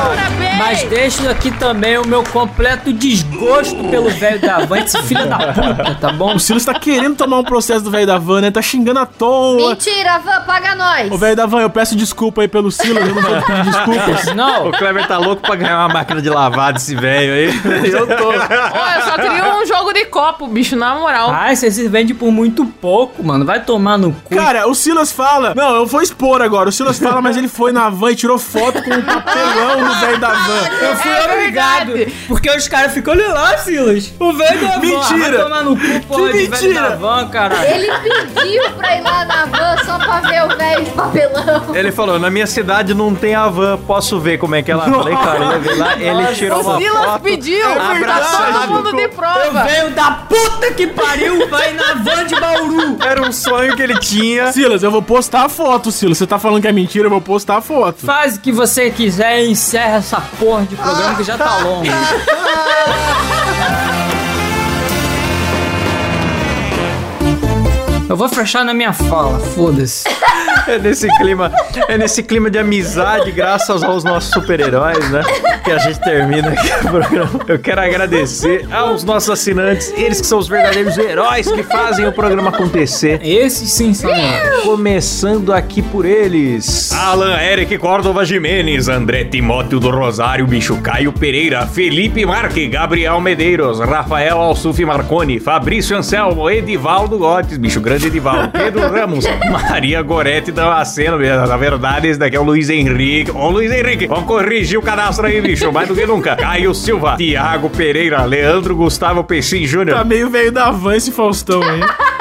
Parabéns! 0.08 0.33
Mas 0.64 0.82
deixo 0.84 1.28
aqui 1.28 1.50
também 1.50 1.98
o 1.98 2.06
meu 2.06 2.22
completo 2.24 2.92
desgosto 2.92 3.84
pelo 3.84 4.08
velho 4.10 4.40
da 4.40 4.58
van, 4.60 4.78
esse 4.78 4.96
filho 5.02 5.26
da 5.28 5.38
puta, 5.52 5.94
tá 6.00 6.12
bom? 6.12 6.34
O 6.34 6.40
Silas 6.40 6.64
tá 6.64 6.72
querendo 6.74 7.16
tomar 7.16 7.38
um 7.38 7.44
processo 7.44 7.84
do 7.84 7.90
velho 7.90 8.06
da 8.06 8.16
van, 8.18 8.40
né? 8.40 8.50
Tá 8.50 8.62
xingando 8.62 8.98
à 9.00 9.06
toa. 9.06 9.68
Mentira, 9.70 10.18
van, 10.18 10.40
paga 10.46 10.74
nós! 10.74 11.12
Ô, 11.12 11.18
velho 11.18 11.36
da 11.36 11.44
van, 11.46 11.60
eu 11.60 11.70
peço 11.70 11.94
desculpa 11.94 12.40
aí 12.42 12.48
pelo 12.48 12.70
Silas, 12.70 13.06
eu 13.06 13.14
não 13.14 13.22
vou 13.22 13.42
pedir 13.42 13.62
desculpas. 13.64 14.24
Não, 14.34 14.68
O 14.68 14.72
Kleber 14.72 15.06
tá 15.06 15.18
louco 15.18 15.42
pra 15.42 15.54
ganhar 15.54 15.78
uma 15.78 15.88
máquina 15.94 16.20
de 16.20 16.28
lavar 16.30 16.72
desse 16.72 16.94
velho 16.94 17.32
aí. 17.32 17.54
Eu 17.94 18.06
tô. 18.06 18.28
Ó, 18.28 18.32
eu 18.32 19.02
só 19.02 19.14
queria 19.16 19.56
um 19.56 19.66
jogo 19.66 19.92
de 19.92 20.06
copo, 20.06 20.46
bicho, 20.48 20.74
na 20.76 20.94
moral. 20.96 21.30
ai, 21.30 21.54
você 21.54 21.70
se 21.70 21.86
vende 21.88 22.12
por 22.14 22.32
muito 22.32 22.64
pouco, 22.66 23.22
mano. 23.22 23.44
Vai 23.44 23.60
tomar 23.62 23.96
no 23.98 24.12
cu. 24.12 24.34
Cara, 24.34 24.66
o 24.66 24.74
Silas 24.74 25.12
fala. 25.12 25.54
Não, 25.54 25.76
eu 25.76 25.86
vou 25.86 26.00
expor 26.02 26.42
agora. 26.42 26.68
O 26.68 26.72
Silas 26.72 26.98
fala, 26.98 27.20
mas 27.20 27.36
ele 27.36 27.48
foi 27.48 27.70
na 27.72 27.88
van 27.88 28.10
e 28.10 28.16
tirou 28.16 28.38
foto 28.38 28.82
com 28.82 28.90
o 28.90 29.02
papelão 29.02 29.84
do 29.88 29.94
velho 30.00 30.18
da 30.18 30.30
van. 30.32 30.53
Eu 30.80 30.96
fui 30.96 31.10
É 31.10 31.24
obrigado. 31.24 31.92
verdade. 31.92 32.14
Porque 32.28 32.50
os 32.50 32.68
caras 32.68 32.92
ficam, 32.92 33.14
olha 33.14 33.28
lá, 33.32 33.56
Silas. 33.58 34.12
O 34.18 34.32
velho 34.32 34.60
da 34.60 34.74
van. 34.74 34.80
Mentira. 34.80 35.18
Vai 35.18 35.42
tomar 35.44 35.62
no 35.64 35.76
cu, 35.76 36.00
porra, 36.06 36.32
de 36.32 36.38
velho 36.38 36.50
mentira. 36.50 36.80
da 36.90 36.96
van, 36.96 37.28
caralho. 37.28 37.64
Ele 37.70 37.92
pediu 38.34 38.70
pra 38.76 38.96
ir 38.96 39.00
lá 39.02 39.24
na 39.24 39.44
van 39.46 39.84
só 39.84 39.98
pra 39.98 40.20
ver 40.20 40.44
o 40.44 40.56
velho 40.56 40.84
de 40.84 40.90
papelão. 40.90 41.74
Ele 41.74 41.92
falou: 41.92 42.18
na 42.18 42.30
minha 42.30 42.46
cidade 42.46 42.94
não 42.94 43.14
tem 43.14 43.34
a 43.34 43.48
van, 43.48 43.78
posso 43.78 44.18
ver 44.20 44.38
como 44.38 44.54
é 44.54 44.62
que 44.62 44.70
ela. 44.70 44.86
Eu 44.86 44.94
Falei, 44.94 45.16
cara, 45.16 45.44
ele 45.56 45.58
veio 45.60 45.78
lá, 45.78 45.94
ele 45.98 46.34
tirou 46.34 46.60
uma 46.60 46.76
O 46.76 46.80
Silas 46.80 47.04
foto. 47.04 47.22
pediu. 47.22 47.68
É 47.70 47.74
tá 48.04 48.66
todo 48.66 48.74
mundo 48.74 48.96
de 48.96 49.04
O 49.04 49.08
prova. 49.10 49.64
velho 49.64 49.90
da 49.90 50.10
puta 50.28 50.72
que 50.72 50.86
pariu 50.86 51.48
vai 51.48 51.72
na 51.72 51.94
van 51.94 52.24
de 52.24 52.34
Bauru. 52.38 52.96
Era 53.02 53.22
um 53.22 53.32
sonho 53.32 53.74
que 53.76 53.82
ele 53.82 53.98
tinha. 53.98 54.52
Silas, 54.52 54.82
eu 54.82 54.90
vou 54.90 55.02
postar 55.02 55.44
a 55.44 55.48
foto, 55.48 55.90
Silas. 55.90 56.18
Você 56.18 56.26
tá 56.26 56.38
falando 56.38 56.62
que 56.62 56.68
é 56.68 56.72
mentira, 56.72 57.06
eu 57.06 57.10
vou 57.10 57.20
postar 57.20 57.56
a 57.58 57.60
foto. 57.60 58.04
Faz 58.04 58.36
o 58.36 58.40
que 58.40 58.52
você 58.52 58.90
quiser 58.90 59.42
e 59.44 59.50
encerra 59.50 59.96
essa 59.98 60.20
porra 60.38 60.64
de 60.66 60.76
programa 60.76 61.16
que 61.16 61.24
já 61.24 61.36
tá 61.36 61.58
longo. 61.58 61.86
Eu 68.08 68.16
vou 68.16 68.28
fechar 68.28 68.64
na 68.64 68.74
minha 68.74 68.92
fala, 68.92 69.40
foda-se. 69.40 70.04
É 70.66 70.78
nesse 70.78 71.08
clima, 71.18 71.52
é 71.88 71.98
nesse 71.98 72.22
clima 72.22 72.50
de 72.50 72.58
amizade, 72.58 73.30
graças 73.32 73.82
aos 73.82 74.02
nossos 74.02 74.30
super-heróis, 74.30 75.10
né? 75.10 75.22
Que 75.62 75.70
a 75.70 75.78
gente 75.78 76.00
termina 76.00 76.48
aqui 76.48 76.68
o 76.86 76.90
programa. 76.90 77.40
Eu 77.46 77.58
quero 77.58 77.80
agradecer 77.80 78.66
aos 78.72 79.04
nossos 79.04 79.30
assinantes, 79.30 79.92
eles 79.96 80.20
que 80.20 80.26
são 80.26 80.38
os 80.38 80.48
verdadeiros 80.48 80.96
heróis 80.96 81.50
que 81.50 81.62
fazem 81.62 82.06
o 82.06 82.12
programa 82.12 82.48
acontecer. 82.48 83.20
Esses 83.22 83.70
sim 83.70 83.92
são. 83.92 84.10
Começando 84.62 85.52
aqui 85.52 85.82
por 85.82 86.06
eles. 86.06 86.92
Alan 86.92 87.36
Eric 87.40 87.76
Córdova 87.78 88.24
Jimenez, 88.24 88.88
André 88.88 89.24
Timóteo 89.24 89.78
do 89.78 89.90
Rosário, 89.90 90.46
Bicho 90.46 90.76
Caio 90.80 91.12
Pereira, 91.12 91.66
Felipe 91.66 92.24
Marque, 92.24 92.66
Gabriel 92.68 93.20
Medeiros, 93.20 93.80
Rafael 93.80 94.38
Alsuf 94.40 94.82
Marconi, 94.84 95.38
Fabrício 95.38 95.96
Anselmo, 95.96 96.48
Edivaldo 96.48 97.18
Gotes, 97.18 97.58
Bicho 97.58 97.80
Grande 97.80 98.06
Edivaldo, 98.06 98.48
Pedro 98.50 98.88
Ramos, 98.90 99.24
Maria 99.50 100.00
Gorete 100.00 100.53
Damasceno, 100.54 101.18
na 101.18 101.56
verdade, 101.56 102.08
esse 102.08 102.18
daqui 102.18 102.36
é 102.36 102.40
o 102.40 102.44
Luiz 102.44 102.70
Henrique. 102.70 103.30
Ô 103.30 103.50
Luiz 103.50 103.70
Henrique, 103.70 104.06
vamos 104.06 104.24
corrigir 104.24 104.78
o 104.78 104.82
cadastro 104.82 105.26
aí, 105.26 105.40
bicho, 105.40 105.70
mais 105.72 105.88
do 105.88 105.94
que 105.94 106.06
nunca. 106.06 106.36
Caio 106.44 106.74
Silva, 106.74 107.16
Tiago 107.16 107.68
Pereira, 107.68 108.24
Leandro 108.24 108.74
Gustavo 108.76 109.24
Peixinho 109.24 109.66
Júnior. 109.66 109.98
Tá 109.98 110.04
meio 110.04 110.30
velho 110.30 110.52
da 110.52 110.70
van 110.70 110.96
esse 110.96 111.10
Faustão 111.10 111.62
aí. 111.62 111.80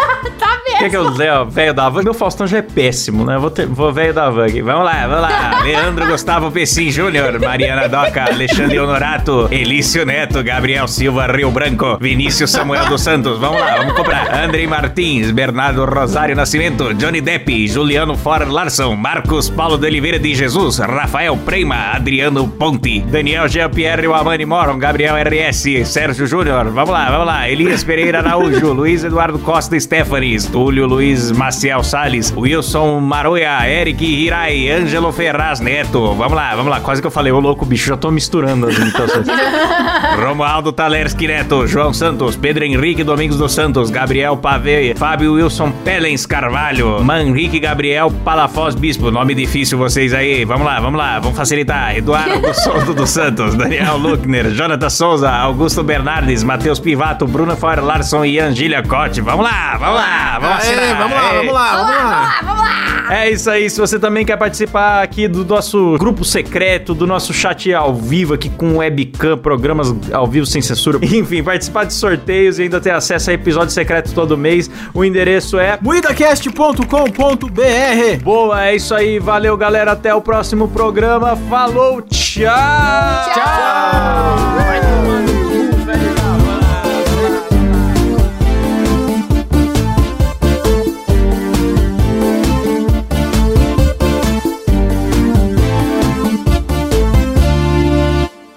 O 0.84 0.86
que, 0.86 0.90
que 0.90 0.98
eu 0.98 1.08
usei, 1.08 1.30
ó? 1.30 1.46
Velho 1.46 1.74
da 1.74 1.88
van. 1.88 2.04
Meu 2.04 2.14
Faustão 2.14 2.46
já 2.46 2.58
é 2.58 2.62
péssimo, 2.62 3.24
né? 3.24 3.38
Vou, 3.38 3.50
ter, 3.50 3.66
vou 3.66 3.94
velho 3.94 4.14
da 4.14 4.30
van. 4.30 4.48
Vamos 4.48 4.84
lá, 4.84 5.08
vamos 5.08 5.22
lá. 5.22 5.60
Leandro 5.64 6.06
Gustavo 6.08 6.52
Pessim 6.52 6.92
Júnior, 6.92 7.40
Mariana 7.40 7.88
Doca, 7.88 8.26
Alexandre 8.26 8.78
Honorato, 8.80 9.48
Elício 9.50 10.06
Neto, 10.06 10.44
Gabriel 10.44 10.86
Silva 10.90 11.26
Rio 11.28 11.52
Branco, 11.52 11.98
Vinícius 12.02 12.52
Samuel 12.52 12.86
dos 12.88 13.00
Santos. 13.00 13.40
Vamos 13.40 13.62
lá, 13.62 13.78
vamos 13.78 13.94
comprar. 13.94 14.44
Andrei 14.44 14.68
Martins, 14.68 15.32
Bernardo 15.32 15.86
Rosário 15.86 16.36
Nascimento, 16.36 16.94
Johnny 16.96 17.22
Depp, 17.22 17.66
Juliano 17.66 18.18
For 18.18 18.46
Larson, 18.46 18.94
Marcos 18.98 19.50
Paulo 19.50 19.78
de 19.78 19.88
Oliveira 19.88 20.20
de 20.20 20.36
Jesus, 20.36 20.80
Rafael 20.80 21.38
Preima, 21.38 21.94
Adriano 21.94 22.46
Ponte, 22.46 23.00
Daniel 23.08 23.48
Jean-Pierre 23.48 24.08
Amani 24.08 24.46
Moron, 24.46 24.80
Gabriel 24.80 25.16
RS, 25.16 25.86
Sérgio 25.86 26.28
Júnior. 26.28 26.72
Vamos 26.72 26.90
lá, 26.90 27.10
vamos 27.10 27.28
lá. 27.28 27.48
Elias 27.48 27.86
Pereira 27.86 28.20
Araújo, 28.20 28.74
Luiz 28.74 29.06
Eduardo 29.06 29.40
Costa 29.40 29.80
Stefanes, 29.80 30.46
Túlio 30.46 30.73
Luiz 30.82 31.32
Maciel 31.32 31.84
Salles, 31.84 32.34
Wilson 32.36 33.00
Maroia, 33.00 33.70
Eric 33.70 34.04
Hirai, 34.04 34.70
Ângelo 34.72 35.12
Ferraz 35.12 35.60
Neto. 35.60 36.16
Vamos 36.16 36.34
lá, 36.34 36.56
vamos 36.56 36.72
lá. 36.72 36.80
Quase 36.80 37.02
que 37.02 37.08
eu 37.08 37.12
falei, 37.12 37.32
ô 37.32 37.40
louco, 37.40 37.66
bicho, 37.66 37.88
já 37.88 37.96
tô 37.96 38.10
misturando 38.10 38.68
as 38.68 38.76
imitações. 38.76 39.28
Romualdo 40.20 40.72
Talerski 40.72 41.28
Neto, 41.28 41.68
João 41.68 41.94
Santos, 41.94 42.36
Pedro 42.36 42.64
Henrique 42.64 43.04
Domingos 43.04 43.38
dos 43.38 43.54
Santos, 43.54 43.90
Gabriel 43.90 44.38
Pavê, 44.38 44.96
Fábio 44.96 45.34
Wilson 45.34 45.72
Pelens 45.84 46.26
Carvalho, 46.26 47.04
Manrique 47.04 47.60
Gabriel 47.60 48.12
Palafós 48.24 48.74
Bispo. 48.74 49.12
Nome 49.12 49.36
difícil 49.36 49.78
vocês 49.78 50.14
aí. 50.14 50.46
Vamos 50.46 50.66
lá, 50.66 50.80
vamos 50.80 50.98
lá, 50.98 51.20
vamos 51.20 51.38
facilitar. 51.38 51.96
Eduardo 51.96 52.42
Souto 52.56 52.94
dos 52.94 53.10
Santos, 53.10 53.56
Daniel 53.56 53.98
Luckner, 53.98 54.50
Jonathan 54.52 54.90
Souza, 54.90 55.30
Augusto 55.30 55.84
Bernardes, 55.84 56.44
Matheus 56.44 56.80
Pivato, 56.80 57.28
Bruna 57.28 57.56
Feuer 57.56 57.84
Larson 57.84 58.26
e 58.26 58.40
Angília 58.40 58.82
Cote. 58.82 59.22
Vamos 59.22 59.46
lá, 59.46 59.78
vamos 59.78 59.96
lá, 59.96 60.40
vamos 60.40 60.63
Aê, 60.70 60.94
vamos 60.96 61.18
lá, 61.18 61.30
Aê. 61.30 61.38
vamos 61.38 61.54
lá, 61.54 62.40
vamos 62.44 62.62
lá. 62.62 62.94
É 63.10 63.30
isso 63.30 63.50
aí, 63.50 63.70
se 63.70 63.80
você 63.80 64.00
também 64.00 64.26
quer 64.26 64.38
participar 64.38 65.04
aqui 65.04 65.28
do 65.28 65.44
nosso 65.44 65.98
grupo 65.98 66.24
secreto, 66.24 66.96
do 66.96 67.06
nosso 67.06 67.34
chat 67.34 67.72
ao 67.74 67.94
vivo 67.94 68.34
aqui 68.34 68.50
com 68.50 68.78
webcam, 68.78 69.38
programas 69.38 69.94
ao 70.12 70.26
vivo 70.26 70.46
sem 70.46 70.62
censura, 70.62 70.98
enfim, 71.04 71.44
participar 71.44 71.84
de 71.84 71.94
sorteios 71.94 72.60
e 72.60 72.64
ainda 72.64 72.80
ter 72.80 72.92
acesso 72.92 73.30
a 73.30 73.34
episódios 73.34 73.74
secretos 73.74 74.14
todo 74.14 74.38
mês, 74.38 74.72
o 74.94 75.04
endereço 75.04 75.60
é 75.60 75.78
Muidacast.com.br 75.82 78.24
Boa, 78.24 78.66
é 78.66 78.76
isso 78.76 78.96
aí, 78.96 79.20
valeu 79.20 79.58
galera, 79.58 79.92
até 79.92 80.16
o 80.16 80.22
próximo 80.22 80.70
programa, 80.70 81.36
falou, 81.50 82.02
tchau! 82.02 82.54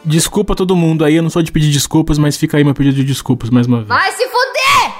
Desculpa 0.06 0.54
todo 0.54 0.76
mundo 0.76 1.04
aí, 1.04 1.16
eu 1.16 1.22
não 1.22 1.28
sou 1.28 1.42
de 1.42 1.50
pedir 1.50 1.72
desculpas, 1.72 2.16
mas 2.16 2.36
fica 2.36 2.56
aí 2.56 2.62
meu 2.62 2.74
pedido 2.74 2.94
de 2.94 3.02
desculpas 3.02 3.50
mais 3.50 3.66
uma 3.66 3.78
vez. 3.78 3.88
Vai 3.88 4.12
se 4.12 4.24
fuder! 4.24 4.95